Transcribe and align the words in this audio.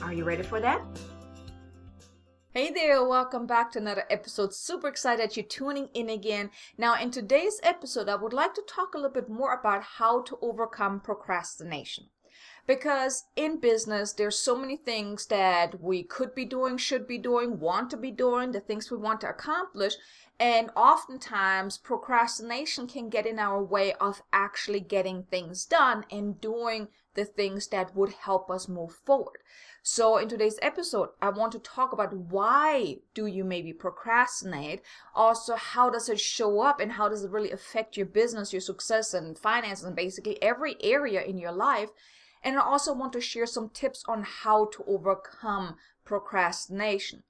Are 0.00 0.12
you 0.12 0.24
ready 0.24 0.42
for 0.42 0.60
that? 0.60 0.80
Hey 2.54 2.70
there, 2.70 3.04
welcome 3.04 3.46
back 3.46 3.72
to 3.72 3.78
another 3.78 4.04
episode. 4.10 4.54
Super 4.54 4.88
excited 4.88 5.22
that 5.22 5.36
you're 5.36 5.44
tuning 5.46 5.88
in 5.94 6.08
again. 6.08 6.50
Now, 6.78 7.00
in 7.00 7.10
today's 7.10 7.60
episode, 7.62 8.08
I 8.08 8.14
would 8.14 8.32
like 8.32 8.54
to 8.54 8.62
talk 8.68 8.94
a 8.94 8.98
little 8.98 9.12
bit 9.12 9.28
more 9.28 9.54
about 9.54 9.82
how 9.82 10.22
to 10.22 10.38
overcome 10.42 11.00
procrastination. 11.00 12.04
Because 12.66 13.24
in 13.36 13.58
business, 13.58 14.12
there's 14.12 14.38
so 14.38 14.56
many 14.56 14.76
things 14.76 15.26
that 15.26 15.80
we 15.80 16.04
could 16.04 16.34
be 16.34 16.44
doing, 16.44 16.76
should 16.76 17.06
be 17.08 17.18
doing, 17.18 17.58
want 17.58 17.90
to 17.90 17.96
be 17.96 18.10
doing, 18.10 18.52
the 18.52 18.60
things 18.60 18.90
we 18.90 18.98
want 18.98 19.20
to 19.22 19.28
accomplish. 19.28 19.94
And 20.42 20.72
oftentimes, 20.74 21.78
procrastination 21.78 22.88
can 22.88 23.08
get 23.08 23.26
in 23.26 23.38
our 23.38 23.62
way 23.62 23.92
of 23.92 24.24
actually 24.32 24.80
getting 24.80 25.22
things 25.22 25.64
done 25.64 26.04
and 26.10 26.40
doing 26.40 26.88
the 27.14 27.24
things 27.24 27.68
that 27.68 27.94
would 27.94 28.12
help 28.12 28.50
us 28.50 28.66
move 28.66 28.92
forward. 29.06 29.38
So 29.84 30.16
in 30.16 30.28
today's 30.28 30.58
episode, 30.60 31.10
I 31.22 31.28
want 31.28 31.52
to 31.52 31.60
talk 31.60 31.92
about 31.92 32.12
why 32.12 32.96
do 33.14 33.26
you 33.26 33.44
maybe 33.44 33.72
procrastinate? 33.72 34.82
Also, 35.14 35.54
how 35.54 35.90
does 35.90 36.08
it 36.08 36.18
show 36.18 36.60
up 36.60 36.80
and 36.80 36.90
how 36.90 37.08
does 37.08 37.22
it 37.22 37.30
really 37.30 37.52
affect 37.52 37.96
your 37.96 38.06
business, 38.06 38.52
your 38.52 38.60
success 38.62 39.14
and 39.14 39.38
finances 39.38 39.84
and 39.84 39.94
basically 39.94 40.42
every 40.42 40.74
area 40.82 41.22
in 41.22 41.38
your 41.38 41.52
life? 41.52 41.90
And 42.42 42.58
I 42.58 42.62
also 42.62 42.92
want 42.92 43.12
to 43.12 43.20
share 43.20 43.46
some 43.46 43.68
tips 43.68 44.02
on 44.08 44.24
how 44.24 44.64
to 44.72 44.82
overcome 44.88 45.76
procrastination. 46.04 47.22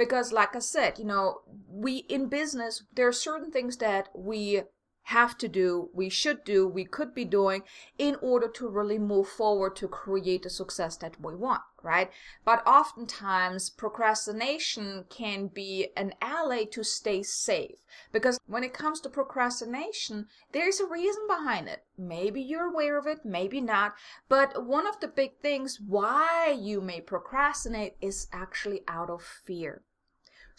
Because 0.00 0.32
like 0.32 0.56
I 0.56 0.60
said, 0.60 0.98
you 0.98 1.04
know, 1.04 1.42
we 1.68 2.06
in 2.08 2.28
business, 2.28 2.84
there 2.94 3.06
are 3.06 3.12
certain 3.12 3.50
things 3.50 3.76
that 3.76 4.08
we 4.14 4.62
have 5.02 5.36
to 5.36 5.46
do, 5.46 5.90
we 5.92 6.08
should 6.08 6.42
do, 6.42 6.66
we 6.66 6.84
could 6.84 7.12
be 7.14 7.26
doing 7.26 7.64
in 7.98 8.16
order 8.22 8.48
to 8.48 8.68
really 8.68 8.98
move 8.98 9.28
forward 9.28 9.76
to 9.76 9.88
create 9.88 10.44
the 10.44 10.48
success 10.48 10.96
that 10.96 11.20
we 11.20 11.34
want, 11.34 11.60
right? 11.82 12.10
But 12.46 12.66
oftentimes 12.66 13.68
procrastination 13.68 15.04
can 15.10 15.48
be 15.48 15.88
an 15.98 16.14
ally 16.22 16.64
to 16.72 16.82
stay 16.82 17.22
safe 17.22 17.84
because 18.10 18.38
when 18.46 18.64
it 18.64 18.72
comes 18.72 19.00
to 19.00 19.10
procrastination, 19.10 20.28
there's 20.52 20.80
a 20.80 20.86
reason 20.86 21.26
behind 21.26 21.68
it. 21.68 21.84
Maybe 21.98 22.40
you're 22.40 22.70
aware 22.70 22.96
of 22.96 23.06
it, 23.06 23.18
maybe 23.22 23.60
not. 23.60 23.94
But 24.30 24.64
one 24.64 24.86
of 24.86 24.98
the 25.00 25.08
big 25.08 25.32
things 25.42 25.78
why 25.78 26.56
you 26.58 26.80
may 26.80 27.02
procrastinate 27.02 27.96
is 28.00 28.28
actually 28.32 28.80
out 28.88 29.10
of 29.10 29.22
fear. 29.22 29.82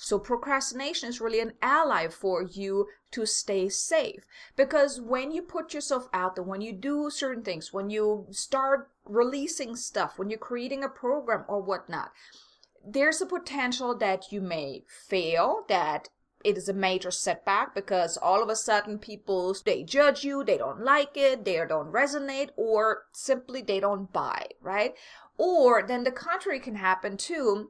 So 0.04 0.18
procrastination 0.18 1.10
is 1.10 1.22
really 1.22 1.40
an 1.42 1.54
ally 1.62 2.08
for 2.08 2.42
you 2.42 2.88
to 3.12 3.28
stay 3.28 3.70
safe. 3.70 4.26
Because 4.56 5.00
when 5.00 5.32
you 5.32 5.44
put 5.44 5.76
yourself 5.76 6.10
out 6.12 6.34
there, 6.34 6.44
when 6.44 6.62
you 6.62 6.74
do 6.74 7.12
certain 7.12 7.44
things, 7.44 7.72
when 7.72 7.92
you 7.92 8.26
start 8.32 8.90
releasing 9.06 9.76
stuff, 9.76 10.18
when 10.18 10.32
you're 10.32 10.40
creating 10.40 10.84
a 10.84 10.90
program 10.90 11.46
or 11.48 11.62
whatnot, 11.62 12.12
there's 12.84 13.22
a 13.22 13.28
potential 13.28 13.96
that 13.96 14.32
you 14.32 14.42
may 14.42 14.86
fail, 14.88 15.66
that 15.70 16.10
it 16.44 16.58
is 16.58 16.68
a 16.68 16.74
major 16.74 17.12
setback 17.12 17.76
because 17.76 18.18
all 18.18 18.42
of 18.42 18.50
a 18.50 18.56
sudden 18.56 18.98
people 18.98 19.56
they 19.66 19.84
judge 19.84 20.24
you 20.24 20.44
they 20.44 20.58
don't 20.58 20.84
like 20.84 21.16
it 21.16 21.46
they 21.46 21.64
don't 21.70 21.94
resonate 21.94 22.50
or 22.56 23.04
simply 23.12 23.62
they 23.62 23.80
don't 23.80 24.12
buy 24.12 24.48
right 24.60 24.96
or 25.38 25.84
then 25.84 26.04
the 26.04 26.12
contrary 26.12 26.60
can 26.60 26.74
happen 26.74 27.16
too 27.16 27.70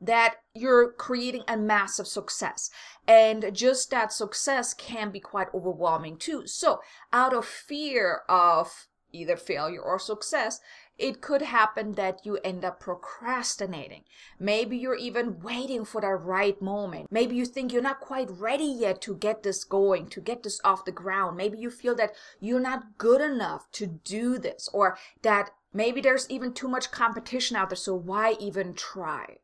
that 0.00 0.36
you're 0.54 0.92
creating 0.92 1.42
a 1.48 1.56
massive 1.56 2.06
success. 2.06 2.70
And 3.06 3.50
just 3.52 3.90
that 3.90 4.12
success 4.12 4.74
can 4.74 5.10
be 5.10 5.20
quite 5.20 5.48
overwhelming 5.54 6.18
too. 6.18 6.46
So, 6.46 6.80
out 7.12 7.34
of 7.34 7.44
fear 7.44 8.22
of 8.28 8.88
either 9.12 9.36
failure 9.36 9.80
or 9.80 9.98
success, 9.98 10.60
it 10.98 11.20
could 11.20 11.42
happen 11.42 11.92
that 11.92 12.26
you 12.26 12.38
end 12.38 12.64
up 12.64 12.80
procrastinating. 12.80 14.02
Maybe 14.38 14.76
you're 14.76 14.96
even 14.96 15.40
waiting 15.40 15.84
for 15.84 16.00
the 16.00 16.08
right 16.08 16.60
moment. 16.60 17.06
Maybe 17.10 17.36
you 17.36 17.46
think 17.46 17.72
you're 17.72 17.80
not 17.80 18.00
quite 18.00 18.28
ready 18.30 18.64
yet 18.64 19.00
to 19.02 19.14
get 19.14 19.42
this 19.42 19.64
going, 19.64 20.08
to 20.08 20.20
get 20.20 20.42
this 20.42 20.60
off 20.64 20.84
the 20.84 20.92
ground. 20.92 21.36
Maybe 21.36 21.58
you 21.58 21.70
feel 21.70 21.94
that 21.96 22.12
you're 22.40 22.60
not 22.60 22.98
good 22.98 23.20
enough 23.20 23.70
to 23.72 23.86
do 23.86 24.38
this, 24.38 24.68
or 24.72 24.98
that 25.22 25.50
maybe 25.72 26.00
there's 26.00 26.28
even 26.28 26.52
too 26.52 26.68
much 26.68 26.90
competition 26.90 27.56
out 27.56 27.70
there, 27.70 27.76
so 27.76 27.94
why 27.94 28.36
even 28.40 28.74
try? 28.74 29.38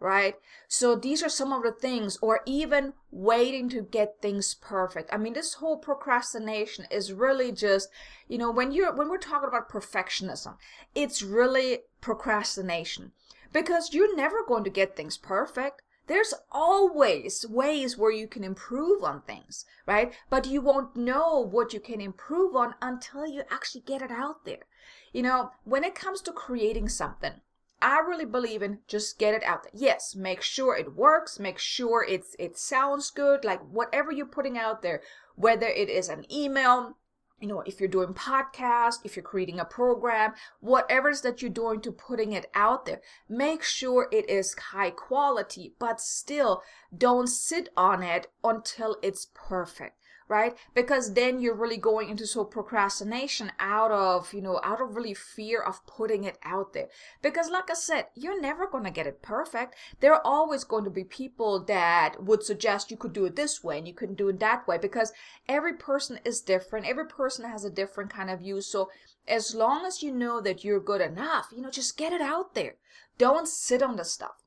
Right? 0.00 0.34
So 0.68 0.94
these 0.94 1.22
are 1.22 1.28
some 1.28 1.52
of 1.52 1.62
the 1.62 1.72
things, 1.72 2.18
or 2.20 2.40
even 2.46 2.92
waiting 3.10 3.68
to 3.70 3.82
get 3.82 4.20
things 4.20 4.54
perfect. 4.54 5.08
I 5.12 5.16
mean, 5.16 5.32
this 5.32 5.54
whole 5.54 5.78
procrastination 5.78 6.86
is 6.90 7.12
really 7.12 7.52
just, 7.52 7.88
you 8.28 8.38
know, 8.38 8.50
when 8.50 8.72
you're 8.72 8.94
when 8.94 9.08
we're 9.08 9.18
talking 9.18 9.48
about 9.48 9.70
perfectionism, 9.70 10.56
it's 10.94 11.22
really 11.22 11.80
procrastination 12.00 13.12
because 13.52 13.94
you're 13.94 14.16
never 14.16 14.44
going 14.46 14.64
to 14.64 14.70
get 14.70 14.96
things 14.96 15.16
perfect. 15.16 15.82
There's 16.08 16.34
always 16.52 17.44
ways 17.48 17.98
where 17.98 18.12
you 18.12 18.28
can 18.28 18.44
improve 18.44 19.02
on 19.02 19.22
things, 19.22 19.64
right? 19.86 20.12
But 20.30 20.46
you 20.46 20.60
won't 20.60 20.94
know 20.94 21.40
what 21.40 21.72
you 21.72 21.80
can 21.80 22.00
improve 22.00 22.54
on 22.54 22.76
until 22.80 23.26
you 23.26 23.42
actually 23.50 23.80
get 23.80 24.02
it 24.02 24.12
out 24.12 24.44
there. 24.44 24.66
You 25.12 25.22
know, 25.22 25.50
when 25.64 25.82
it 25.82 25.96
comes 25.96 26.20
to 26.22 26.32
creating 26.32 26.90
something, 26.90 27.40
I 27.82 28.00
really 28.00 28.24
believe 28.24 28.62
in 28.62 28.78
just 28.88 29.18
get 29.18 29.34
it 29.34 29.44
out 29.44 29.64
there. 29.64 29.72
Yes, 29.74 30.14
make 30.14 30.40
sure 30.40 30.76
it 30.76 30.96
works, 30.96 31.38
make 31.38 31.58
sure 31.58 32.04
it's 32.08 32.34
it 32.38 32.56
sounds 32.56 33.10
good, 33.10 33.44
like 33.44 33.60
whatever 33.60 34.10
you're 34.10 34.26
putting 34.26 34.56
out 34.56 34.82
there, 34.82 35.02
whether 35.34 35.66
it 35.66 35.90
is 35.90 36.08
an 36.08 36.24
email, 36.32 36.96
you 37.38 37.48
know, 37.48 37.62
if 37.66 37.78
you're 37.78 37.88
doing 37.88 38.14
podcast, 38.14 39.00
if 39.04 39.14
you're 39.14 39.22
creating 39.22 39.60
a 39.60 39.64
program, 39.64 40.32
whatever 40.60 41.10
it 41.10 41.12
is 41.12 41.20
that 41.20 41.42
you're 41.42 41.50
doing 41.50 41.80
to 41.82 41.92
putting 41.92 42.32
it 42.32 42.50
out 42.54 42.86
there, 42.86 43.02
make 43.28 43.62
sure 43.62 44.08
it 44.10 44.28
is 44.30 44.54
high 44.54 44.90
quality, 44.90 45.74
but 45.78 46.00
still 46.00 46.62
don't 46.96 47.28
sit 47.28 47.68
on 47.76 48.02
it 48.02 48.28
until 48.42 48.96
it's 49.02 49.28
perfect 49.34 49.96
right? 50.28 50.56
Because 50.74 51.14
then 51.14 51.40
you're 51.40 51.54
really 51.54 51.76
going 51.76 52.08
into 52.08 52.26
so 52.26 52.44
procrastination 52.44 53.52
out 53.58 53.90
of 53.90 54.32
you 54.32 54.42
know 54.42 54.60
out 54.62 54.80
of 54.80 54.96
really 54.96 55.14
fear 55.14 55.60
of 55.60 55.86
putting 55.86 56.24
it 56.24 56.38
out 56.42 56.72
there. 56.72 56.88
Because 57.22 57.50
like 57.50 57.70
i 57.70 57.74
said 57.74 58.06
you're 58.14 58.40
never 58.40 58.66
going 58.66 58.84
to 58.84 58.90
get 58.90 59.06
it 59.06 59.22
perfect. 59.22 59.74
There 60.00 60.14
are 60.14 60.22
always 60.24 60.64
going 60.64 60.84
to 60.84 60.90
be 60.90 61.04
people 61.04 61.60
that 61.64 62.22
would 62.22 62.42
suggest 62.42 62.90
you 62.90 62.96
could 62.96 63.12
do 63.12 63.24
it 63.24 63.36
this 63.36 63.62
way 63.62 63.78
and 63.78 63.86
you 63.86 63.94
couldn't 63.94 64.18
do 64.18 64.28
it 64.28 64.40
that 64.40 64.66
way 64.66 64.78
because 64.78 65.12
every 65.48 65.74
person 65.74 66.18
is 66.24 66.40
different. 66.40 66.86
Every 66.86 67.06
person 67.06 67.44
has 67.44 67.64
a 67.64 67.70
different 67.70 68.10
kind 68.10 68.30
of 68.30 68.40
view. 68.40 68.60
So 68.60 68.90
as 69.28 69.54
long 69.54 69.84
as 69.84 70.02
you 70.02 70.12
know 70.12 70.40
that 70.40 70.64
you're 70.64 70.80
good 70.80 71.00
enough 71.00 71.48
you 71.54 71.60
know 71.60 71.70
just 71.70 71.96
get 71.96 72.12
it 72.12 72.20
out 72.20 72.54
there. 72.54 72.76
Don't 73.18 73.48
sit 73.48 73.82
on 73.82 73.96
the 73.96 74.04
stuff 74.04 74.45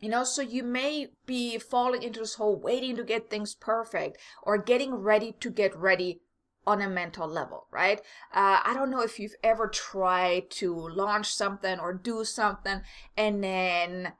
you 0.00 0.08
know, 0.08 0.24
so 0.24 0.42
you 0.42 0.62
may 0.62 1.08
be 1.24 1.58
falling 1.58 2.02
into 2.02 2.20
this 2.20 2.34
whole 2.34 2.56
waiting 2.56 2.96
to 2.96 3.04
get 3.04 3.30
things 3.30 3.54
perfect 3.54 4.18
or 4.42 4.58
getting 4.58 4.94
ready 4.94 5.34
to 5.40 5.50
get 5.50 5.74
ready 5.76 6.20
on 6.66 6.82
a 6.82 6.88
mental 6.88 7.28
level, 7.28 7.66
right? 7.70 8.00
Uh, 8.34 8.60
I 8.64 8.72
don't 8.74 8.90
know 8.90 9.00
if 9.00 9.20
you've 9.20 9.36
ever 9.42 9.68
tried 9.68 10.50
to 10.50 10.74
launch 10.74 11.32
something 11.32 11.78
or 11.78 11.94
do 11.94 12.24
something 12.24 12.82
and 13.16 13.42
then 13.42 14.12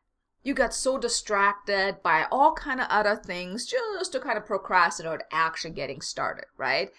you 0.44 0.54
got 0.54 0.72
so 0.72 0.96
distracted 0.96 1.96
by 2.04 2.24
all 2.30 2.52
kind 2.54 2.80
of 2.80 2.86
other 2.88 3.16
things 3.16 3.66
just 3.66 4.12
to 4.12 4.20
kind 4.20 4.38
of 4.38 4.46
procrastinate 4.46 5.22
actually 5.32 5.72
getting 5.72 6.00
started, 6.00 6.44
right? 6.56 6.90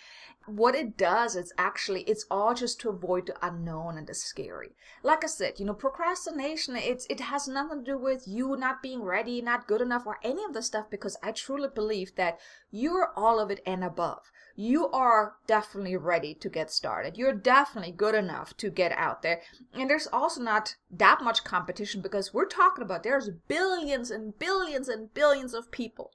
What 0.48 0.76
it 0.76 0.98
does 0.98 1.36
is 1.36 1.54
actually 1.58 2.02
it's 2.04 2.26
all 2.32 2.54
just 2.54 2.80
to 2.80 2.90
avoid 2.90 3.28
the 3.28 3.46
unknown 3.46 3.98
and 3.98 4.08
the 4.08 4.14
scary. 4.14 4.76
Like 5.04 5.24
i 5.24 5.28
said 5.28 5.60
you 5.60 5.66
know 5.66 5.74
procrastination 5.74 6.76
it's 6.76 7.06
it 7.10 7.20
has 7.20 7.48
nothing 7.48 7.84
to 7.84 7.92
do 7.92 7.98
with 7.98 8.24
you 8.28 8.56
not 8.58 8.82
being 8.82 9.04
ready 9.04 9.42
not 9.42 9.68
good 9.68 9.82
enough 9.82 10.06
or 10.06 10.18
any 10.24 10.44
of 10.44 10.54
the 10.54 10.62
stuff 10.62 10.90
because 10.90 11.18
i 11.22 11.32
truly 11.32 11.70
believe 11.74 12.16
that 12.16 12.40
you're 12.72 13.14
all 13.16 13.40
of 13.40 13.50
it 13.50 13.62
and 13.66 13.84
above. 13.84 14.32
You 14.56 14.90
are 14.90 15.36
definitely 15.46 15.96
ready 15.96 16.34
to 16.36 16.50
get 16.50 16.72
started. 16.72 17.18
You're 17.18 17.34
definitely 17.34 17.92
good 17.92 18.16
enough 18.16 18.58
to 18.58 18.70
get 18.70 18.92
out 18.92 19.22
there. 19.22 19.42
And 19.74 19.90
there's 19.90 20.08
also 20.08 20.42
not 20.42 20.76
that 20.92 21.24
much 21.24 21.44
competition 21.44 22.02
because 22.02 22.34
we're 22.34 22.46
talking 22.46 22.84
about 22.84 23.04
there's 23.04 23.30
billions 23.48 24.12
and 24.12 24.38
billions 24.38 24.90
and 24.90 25.14
billions 25.14 25.54
of 25.54 25.72
people 25.72 26.12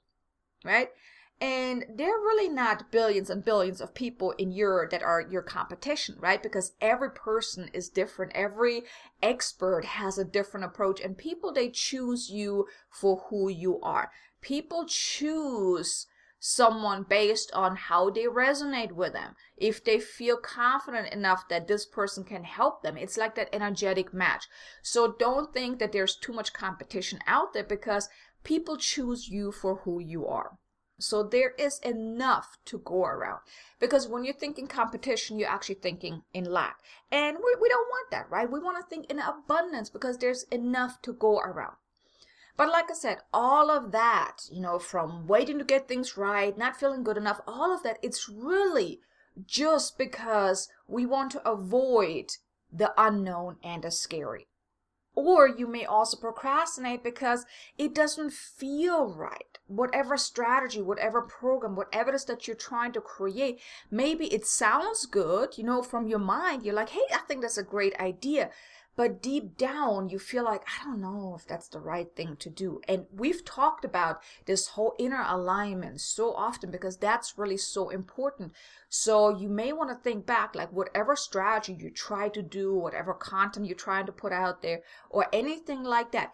right 0.63 0.89
and 1.41 1.85
there 1.93 2.15
are 2.15 2.21
really 2.21 2.47
not 2.47 2.89
billions 2.91 3.29
and 3.29 3.43
billions 3.43 3.81
of 3.81 3.93
people 3.93 4.31
in 4.37 4.51
your 4.51 4.87
that 4.89 5.03
are 5.03 5.19
your 5.19 5.41
competition 5.41 6.15
right? 6.19 6.41
Because 6.41 6.73
every 6.79 7.11
person 7.11 7.69
is 7.73 7.89
different. 7.89 8.31
Every 8.33 8.83
expert 9.21 9.83
has 9.83 10.17
a 10.17 10.23
different 10.23 10.65
approach. 10.65 11.01
And 11.01 11.17
people 11.17 11.51
they 11.51 11.69
choose 11.69 12.29
you 12.29 12.67
for 12.89 13.23
who 13.29 13.49
you 13.49 13.81
are. 13.81 14.11
People 14.41 14.85
choose 14.87 16.07
someone 16.39 17.03
based 17.03 17.51
on 17.53 17.75
how 17.75 18.09
they 18.09 18.23
resonate 18.23 18.93
with 18.93 19.13
them. 19.13 19.35
If 19.57 19.83
they 19.83 19.99
feel 19.99 20.37
confident 20.37 21.13
enough 21.13 21.49
that 21.49 21.67
this 21.67 21.85
person 21.85 22.23
can 22.23 22.45
help 22.45 22.83
them 22.83 22.95
it's 22.95 23.17
like 23.17 23.35
that 23.35 23.49
energetic 23.51 24.13
match. 24.13 24.47
So 24.81 25.15
don't 25.19 25.53
think 25.53 25.79
that 25.79 25.91
there's 25.91 26.15
too 26.15 26.31
much 26.31 26.53
competition 26.53 27.19
out 27.27 27.53
there 27.53 27.63
because 27.63 28.07
people 28.43 28.77
choose 28.77 29.27
you 29.27 29.51
for 29.51 29.77
who 29.83 29.99
you 29.99 30.25
are 30.25 30.57
so 30.99 31.23
there 31.23 31.51
is 31.57 31.79
enough 31.79 32.57
to 32.65 32.79
go 32.79 33.03
around. 33.03 33.39
Because 33.79 34.07
when 34.07 34.23
you're 34.23 34.33
thinking 34.33 34.67
competition, 34.67 35.39
you're 35.39 35.49
actually 35.49 35.75
thinking 35.75 36.23
in 36.33 36.45
lack. 36.45 36.77
And 37.11 37.37
we, 37.37 37.55
we 37.61 37.69
don't 37.69 37.89
want 37.89 38.11
that, 38.11 38.29
right? 38.29 38.49
We 38.49 38.59
want 38.59 38.77
to 38.77 38.89
think 38.89 39.09
in 39.09 39.19
abundance 39.19 39.89
because 39.89 40.17
there's 40.17 40.43
enough 40.43 41.01
to 41.03 41.13
go 41.13 41.39
around. 41.39 41.75
But 42.55 42.69
like 42.69 42.91
I 42.91 42.93
said, 42.93 43.17
all 43.33 43.71
of 43.71 43.91
that, 43.91 44.43
you 44.51 44.61
know, 44.61 44.77
from 44.77 45.27
waiting 45.27 45.57
to 45.57 45.63
get 45.63 45.87
things 45.87 46.15
right, 46.15 46.55
not 46.57 46.79
feeling 46.79 47.03
good 47.03 47.17
enough, 47.17 47.41
all 47.47 47.73
of 47.73 47.81
that, 47.83 47.97
it's 48.03 48.29
really 48.29 49.01
just 49.45 49.97
because 49.97 50.69
we 50.87 51.05
want 51.05 51.31
to 51.31 51.49
avoid 51.49 52.37
the 52.71 52.93
unknown 52.97 53.57
and 53.63 53.83
the 53.83 53.91
scary. 53.91 54.47
Or 55.15 55.47
you 55.47 55.67
may 55.67 55.85
also 55.85 56.17
procrastinate 56.17 57.03
because 57.03 57.45
it 57.77 57.93
doesn't 57.93 58.33
feel 58.33 59.13
right. 59.13 59.59
Whatever 59.67 60.17
strategy, 60.17 60.81
whatever 60.81 61.21
program, 61.21 61.75
whatever 61.75 62.09
it 62.09 62.15
is 62.15 62.25
that 62.25 62.47
you're 62.47 62.55
trying 62.55 62.93
to 62.93 63.01
create, 63.01 63.59
maybe 63.91 64.25
it 64.33 64.45
sounds 64.45 65.05
good, 65.05 65.57
you 65.57 65.63
know, 65.63 65.83
from 65.83 66.07
your 66.07 66.19
mind. 66.19 66.63
You're 66.63 66.73
like, 66.73 66.89
hey, 66.89 67.05
I 67.13 67.19
think 67.27 67.41
that's 67.41 67.57
a 67.57 67.63
great 67.63 67.97
idea 67.99 68.49
but 68.95 69.21
deep 69.21 69.57
down 69.57 70.09
you 70.09 70.19
feel 70.19 70.43
like 70.43 70.63
i 70.67 70.83
don't 70.85 71.01
know 71.01 71.35
if 71.37 71.47
that's 71.47 71.67
the 71.69 71.79
right 71.79 72.15
thing 72.15 72.35
to 72.35 72.49
do 72.49 72.81
and 72.87 73.05
we've 73.11 73.43
talked 73.45 73.83
about 73.85 74.21
this 74.45 74.67
whole 74.69 74.93
inner 74.99 75.23
alignment 75.27 75.99
so 75.99 76.33
often 76.33 76.69
because 76.69 76.97
that's 76.97 77.37
really 77.37 77.57
so 77.57 77.89
important 77.89 78.51
so 78.89 79.29
you 79.29 79.49
may 79.49 79.73
want 79.73 79.89
to 79.89 79.95
think 79.95 80.25
back 80.25 80.55
like 80.55 80.71
whatever 80.71 81.15
strategy 81.15 81.77
you 81.79 81.89
try 81.89 82.29
to 82.29 82.41
do 82.41 82.73
whatever 82.73 83.13
content 83.13 83.65
you're 83.65 83.75
trying 83.75 84.05
to 84.05 84.11
put 84.11 84.31
out 84.31 84.61
there 84.61 84.81
or 85.09 85.27
anything 85.33 85.83
like 85.83 86.11
that 86.11 86.31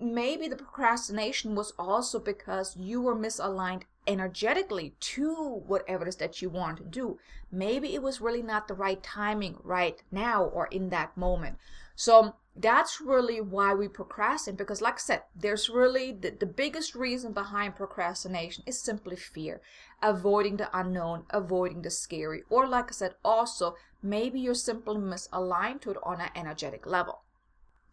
maybe 0.00 0.48
the 0.48 0.56
procrastination 0.56 1.54
was 1.54 1.72
also 1.78 2.18
because 2.18 2.76
you 2.76 3.00
were 3.00 3.14
misaligned 3.14 3.82
energetically 4.06 4.94
to 4.98 5.62
whatever 5.66 6.04
it 6.04 6.08
is 6.08 6.16
that 6.16 6.40
you 6.40 6.48
want 6.48 6.78
to 6.78 6.84
do. 6.84 7.18
Maybe 7.52 7.94
it 7.94 8.02
was 8.02 8.20
really 8.20 8.42
not 8.42 8.66
the 8.66 8.74
right 8.74 9.02
timing 9.02 9.58
right 9.62 10.02
now 10.10 10.44
or 10.44 10.66
in 10.66 10.88
that 10.90 11.16
moment. 11.16 11.58
So 12.00 12.36
that's 12.56 12.98
really 12.98 13.42
why 13.42 13.74
we 13.74 13.86
procrastinate 13.86 14.56
because 14.56 14.80
like 14.80 14.94
i 14.94 14.98
said 14.98 15.22
there's 15.36 15.68
really 15.68 16.12
the, 16.12 16.30
the 16.30 16.46
biggest 16.46 16.94
reason 16.94 17.32
behind 17.32 17.76
procrastination 17.76 18.64
is 18.66 18.80
simply 18.80 19.16
fear 19.16 19.60
avoiding 20.02 20.56
the 20.56 20.68
unknown 20.76 21.24
avoiding 21.28 21.82
the 21.82 21.90
scary 21.90 22.42
or 22.48 22.66
like 22.66 22.86
i 22.88 22.92
said 22.92 23.14
also 23.22 23.76
maybe 24.02 24.40
you're 24.40 24.54
simply 24.54 24.96
misaligned 24.96 25.82
to 25.82 25.90
it 25.90 25.98
on 26.02 26.22
an 26.22 26.30
energetic 26.34 26.86
level. 26.86 27.20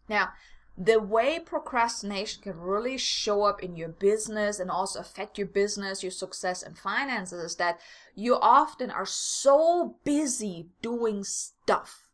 Now 0.08 0.30
the 0.76 0.98
way 1.00 1.38
procrastination 1.38 2.42
can 2.42 2.58
really 2.58 2.96
show 2.96 3.42
up 3.42 3.62
in 3.62 3.76
your 3.76 3.90
business 3.90 4.58
and 4.58 4.70
also 4.70 5.00
affect 5.00 5.36
your 5.36 5.48
business, 5.48 6.02
your 6.02 6.12
success, 6.12 6.62
and 6.62 6.78
finances 6.78 7.42
is 7.44 7.56
that 7.56 7.78
you 8.14 8.36
often 8.40 8.90
are 8.90 9.06
so 9.06 9.96
busy 10.04 10.70
doing 10.80 11.24
stuff 11.24 12.07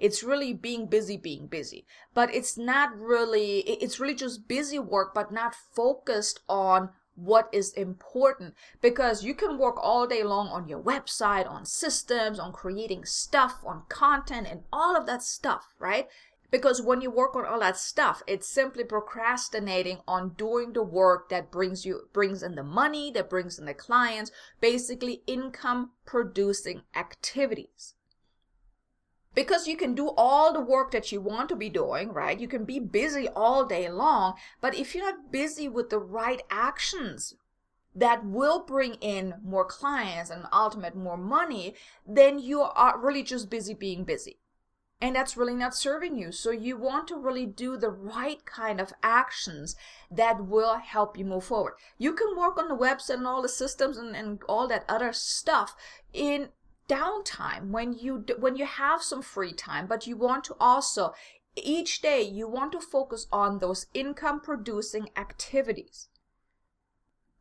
it's 0.00 0.24
really 0.24 0.54
being 0.54 0.86
busy, 0.86 1.18
being 1.18 1.46
busy. 1.46 1.86
But 2.14 2.34
it's 2.34 2.56
not 2.56 2.98
really, 2.98 3.58
it's 3.60 4.00
really 4.00 4.14
just 4.14 4.48
busy 4.48 4.78
work, 4.78 5.12
but 5.14 5.30
not 5.30 5.54
focused 5.54 6.40
on 6.48 6.88
what 7.14 7.50
is 7.52 7.74
important 7.74 8.54
because 8.80 9.22
you 9.22 9.34
can 9.34 9.58
work 9.58 9.76
all 9.78 10.06
day 10.06 10.22
long 10.22 10.48
on 10.48 10.68
your 10.68 10.80
website, 10.82 11.48
on 11.48 11.66
systems, 11.66 12.38
on 12.38 12.50
creating 12.50 13.04
stuff, 13.04 13.60
on 13.66 13.82
content, 13.90 14.46
and 14.50 14.62
all 14.72 14.96
of 14.96 15.04
that 15.04 15.22
stuff, 15.22 15.74
right? 15.78 16.08
Because 16.50 16.80
when 16.80 17.02
you 17.02 17.10
work 17.10 17.36
on 17.36 17.44
all 17.44 17.60
that 17.60 17.76
stuff, 17.76 18.22
it's 18.26 18.48
simply 18.48 18.84
procrastinating 18.84 19.98
on 20.08 20.30
doing 20.30 20.72
the 20.72 20.82
work 20.82 21.28
that 21.28 21.52
brings 21.52 21.84
you 21.84 22.08
brings 22.12 22.42
in 22.42 22.54
the 22.54 22.64
money, 22.64 23.12
that 23.12 23.28
brings 23.28 23.58
in 23.58 23.66
the 23.66 23.74
clients, 23.74 24.32
basically 24.60 25.22
income 25.26 25.90
producing 26.06 26.82
activities 26.96 27.94
because 29.34 29.68
you 29.68 29.76
can 29.76 29.94
do 29.94 30.10
all 30.16 30.52
the 30.52 30.60
work 30.60 30.90
that 30.90 31.12
you 31.12 31.20
want 31.20 31.48
to 31.48 31.56
be 31.56 31.68
doing, 31.68 32.12
right? 32.12 32.40
You 32.40 32.48
can 32.48 32.64
be 32.64 32.78
busy 32.80 33.28
all 33.28 33.64
day 33.64 33.88
long, 33.88 34.34
but 34.60 34.74
if 34.74 34.94
you're 34.94 35.04
not 35.04 35.30
busy 35.30 35.68
with 35.68 35.90
the 35.90 35.98
right 35.98 36.42
actions 36.50 37.34
that 37.94 38.24
will 38.24 38.64
bring 38.64 38.94
in 38.94 39.34
more 39.44 39.64
clients 39.64 40.30
and 40.30 40.46
ultimate 40.52 40.94
more 40.94 41.16
money, 41.16 41.74
then 42.06 42.38
you 42.38 42.62
are 42.62 42.98
really 42.98 43.22
just 43.22 43.50
busy 43.50 43.74
being 43.74 44.04
busy. 44.04 44.38
And 45.02 45.16
that's 45.16 45.36
really 45.36 45.54
not 45.54 45.74
serving 45.74 46.18
you. 46.18 46.30
So 46.30 46.50
you 46.50 46.76
want 46.76 47.08
to 47.08 47.16
really 47.16 47.46
do 47.46 47.78
the 47.78 47.88
right 47.88 48.44
kind 48.44 48.80
of 48.80 48.92
actions 49.02 49.74
that 50.10 50.44
will 50.44 50.76
help 50.76 51.16
you 51.16 51.24
move 51.24 51.44
forward. 51.44 51.74
You 51.96 52.12
can 52.12 52.36
work 52.36 52.58
on 52.58 52.68
the 52.68 52.76
website 52.76 53.14
and 53.14 53.26
all 53.26 53.40
the 53.40 53.48
systems 53.48 53.96
and, 53.96 54.14
and 54.14 54.42
all 54.46 54.68
that 54.68 54.84
other 54.88 55.14
stuff 55.14 55.74
in 56.12 56.50
downtime 56.90 57.70
when 57.70 57.92
you 57.92 58.24
when 58.38 58.56
you 58.56 58.66
have 58.66 59.00
some 59.00 59.22
free 59.22 59.52
time 59.52 59.86
but 59.86 60.06
you 60.08 60.16
want 60.16 60.42
to 60.42 60.56
also 60.58 61.14
each 61.56 62.00
day 62.00 62.20
you 62.22 62.48
want 62.48 62.72
to 62.72 62.80
focus 62.80 63.26
on 63.32 63.58
those 63.58 63.86
income 63.94 64.40
producing 64.40 65.08
activities. 65.16 66.08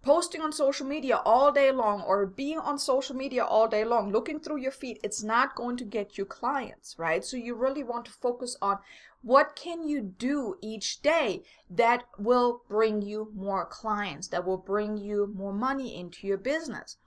Posting 0.02 0.42
on 0.42 0.52
social 0.52 0.86
media 0.86 1.18
all 1.26 1.52
day 1.52 1.72
long 1.72 2.02
or 2.02 2.26
being 2.26 2.60
on 2.60 2.80
social 2.80 3.16
media 3.16 3.44
all 3.44 3.68
day 3.68 3.84
long 3.84 4.12
looking 4.12 4.40
through 4.40 4.58
your 4.58 4.72
feed 4.72 5.00
it's 5.04 5.24
not 5.24 5.56
going 5.56 5.78
to 5.78 5.84
get 5.84 6.18
you 6.18 6.26
clients 6.26 6.96
right? 6.98 7.26
So 7.26 7.36
you 7.36 7.56
really 7.56 7.84
want 7.84 8.06
to 8.06 8.12
focus 8.12 8.56
on 8.62 8.78
what 9.22 9.56
can 9.56 9.88
you 9.88 10.02
do 10.02 10.56
each 10.62 11.02
day 11.02 11.44
that 11.70 12.06
will 12.18 12.62
bring 12.70 13.02
you 13.02 13.32
more 13.36 13.66
clients 13.66 14.28
that 14.30 14.46
will 14.46 14.58
bring 14.58 14.98
you 14.98 15.34
more 15.36 15.54
money 15.54 16.00
into 16.00 16.26
your 16.28 16.38
business 16.38 16.98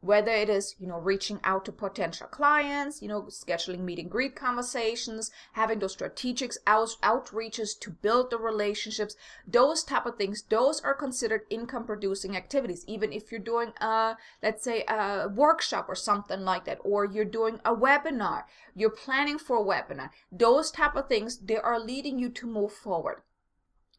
whether 0.00 0.30
it 0.30 0.48
is 0.48 0.74
you 0.78 0.86
know 0.86 0.98
reaching 0.98 1.40
out 1.44 1.64
to 1.64 1.72
potential 1.72 2.26
clients 2.28 3.02
you 3.02 3.08
know 3.08 3.22
scheduling 3.22 3.80
meet 3.80 3.98
and 3.98 4.10
greet 4.10 4.36
conversations 4.36 5.30
having 5.52 5.78
those 5.78 5.92
strategic 5.92 6.52
out- 6.66 6.96
outreaches 7.02 7.78
to 7.78 7.90
build 7.90 8.30
the 8.30 8.38
relationships 8.38 9.16
those 9.46 9.82
type 9.82 10.06
of 10.06 10.16
things 10.16 10.44
those 10.50 10.80
are 10.80 10.94
considered 10.94 11.42
income 11.50 11.84
producing 11.84 12.36
activities. 12.36 12.84
Even 12.86 13.12
if 13.12 13.30
you're 13.30 13.40
doing 13.40 13.72
a 13.80 14.16
let's 14.42 14.62
say 14.62 14.84
a 14.88 15.28
workshop 15.28 15.86
or 15.88 15.94
something 15.94 16.40
like 16.40 16.64
that 16.64 16.78
or 16.82 17.04
you're 17.04 17.24
doing 17.24 17.60
a 17.64 17.74
webinar 17.74 18.44
you're 18.74 18.90
planning 18.90 19.38
for 19.38 19.58
a 19.58 19.64
webinar 19.64 20.10
those 20.30 20.70
type 20.70 20.94
of 20.96 21.08
things 21.08 21.38
they 21.38 21.56
are 21.56 21.80
leading 21.80 22.18
you 22.18 22.28
to 22.28 22.46
move 22.46 22.72
forward 22.72 23.22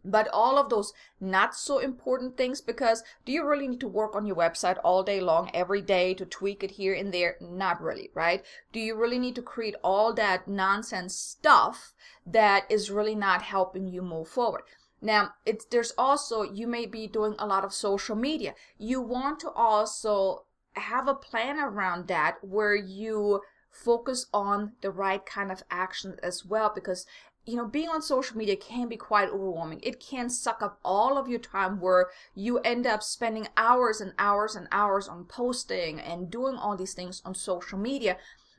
but 0.03 0.27
all 0.31 0.57
of 0.57 0.69
those 0.69 0.93
not 1.19 1.55
so 1.55 1.79
important 1.79 2.37
things 2.37 2.61
because 2.61 3.03
do 3.25 3.31
you 3.31 3.45
really 3.45 3.67
need 3.67 3.79
to 3.81 3.87
work 3.87 4.15
on 4.15 4.25
your 4.25 4.35
website 4.35 4.77
all 4.83 5.03
day 5.03 5.19
long 5.19 5.51
every 5.53 5.81
day 5.81 6.13
to 6.13 6.25
tweak 6.25 6.63
it 6.63 6.71
here 6.71 6.93
and 6.93 7.13
there? 7.13 7.35
Not 7.41 7.81
really 7.81 8.09
right? 8.13 8.43
Do 8.71 8.79
you 8.79 8.95
really 8.95 9.19
need 9.19 9.35
to 9.35 9.41
create 9.41 9.75
all 9.83 10.13
that 10.13 10.47
nonsense 10.47 11.15
stuff 11.15 11.93
that 12.25 12.65
is 12.69 12.91
really 12.91 13.15
not 13.15 13.41
helping 13.41 13.87
you 13.87 14.01
move 14.01 14.27
forward? 14.27 14.63
Now 15.01 15.33
it's 15.45 15.65
there's 15.65 15.93
also 15.97 16.43
you 16.43 16.67
may 16.67 16.85
be 16.85 17.07
doing 17.07 17.35
a 17.37 17.47
lot 17.47 17.63
of 17.63 17.73
social 17.73 18.15
media. 18.15 18.55
You 18.77 19.01
want 19.01 19.39
to 19.41 19.49
also 19.51 20.45
have 20.73 21.07
a 21.07 21.15
plan 21.15 21.59
around 21.59 22.07
that 22.07 22.43
where 22.43 22.75
you 22.75 23.41
focus 23.69 24.25
on 24.33 24.73
the 24.81 24.91
right 24.91 25.25
kind 25.25 25.51
of 25.51 25.63
action 25.69 26.17
as 26.23 26.45
well 26.45 26.71
because 26.73 27.05
you 27.49 27.57
know, 27.57 27.65
being 27.65 27.89
on 27.89 28.01
social 28.01 28.37
media 28.37 28.55
can 28.55 28.87
be 28.87 28.97
quite 28.97 29.29
overwhelming. 29.29 29.79
It 29.81 29.99
can 29.99 30.29
suck 30.29 30.61
up 30.61 30.79
all 30.83 31.17
of 31.17 31.27
your 31.27 31.39
time 31.39 31.81
where 31.81 32.09
you 32.35 32.59
end 32.59 32.85
up 32.85 33.01
spending 33.01 33.47
hours 33.57 34.01
and 34.01 34.13
hours 34.19 34.55
and 34.55 34.67
hours 34.71 35.07
on 35.07 35.25
posting 35.25 35.99
and 35.99 36.29
doing 36.29 36.55
all 36.55 36.77
these 36.77 36.93
things 36.93 37.21
on 37.25 37.33
social 37.33 37.79
media. 37.79 38.17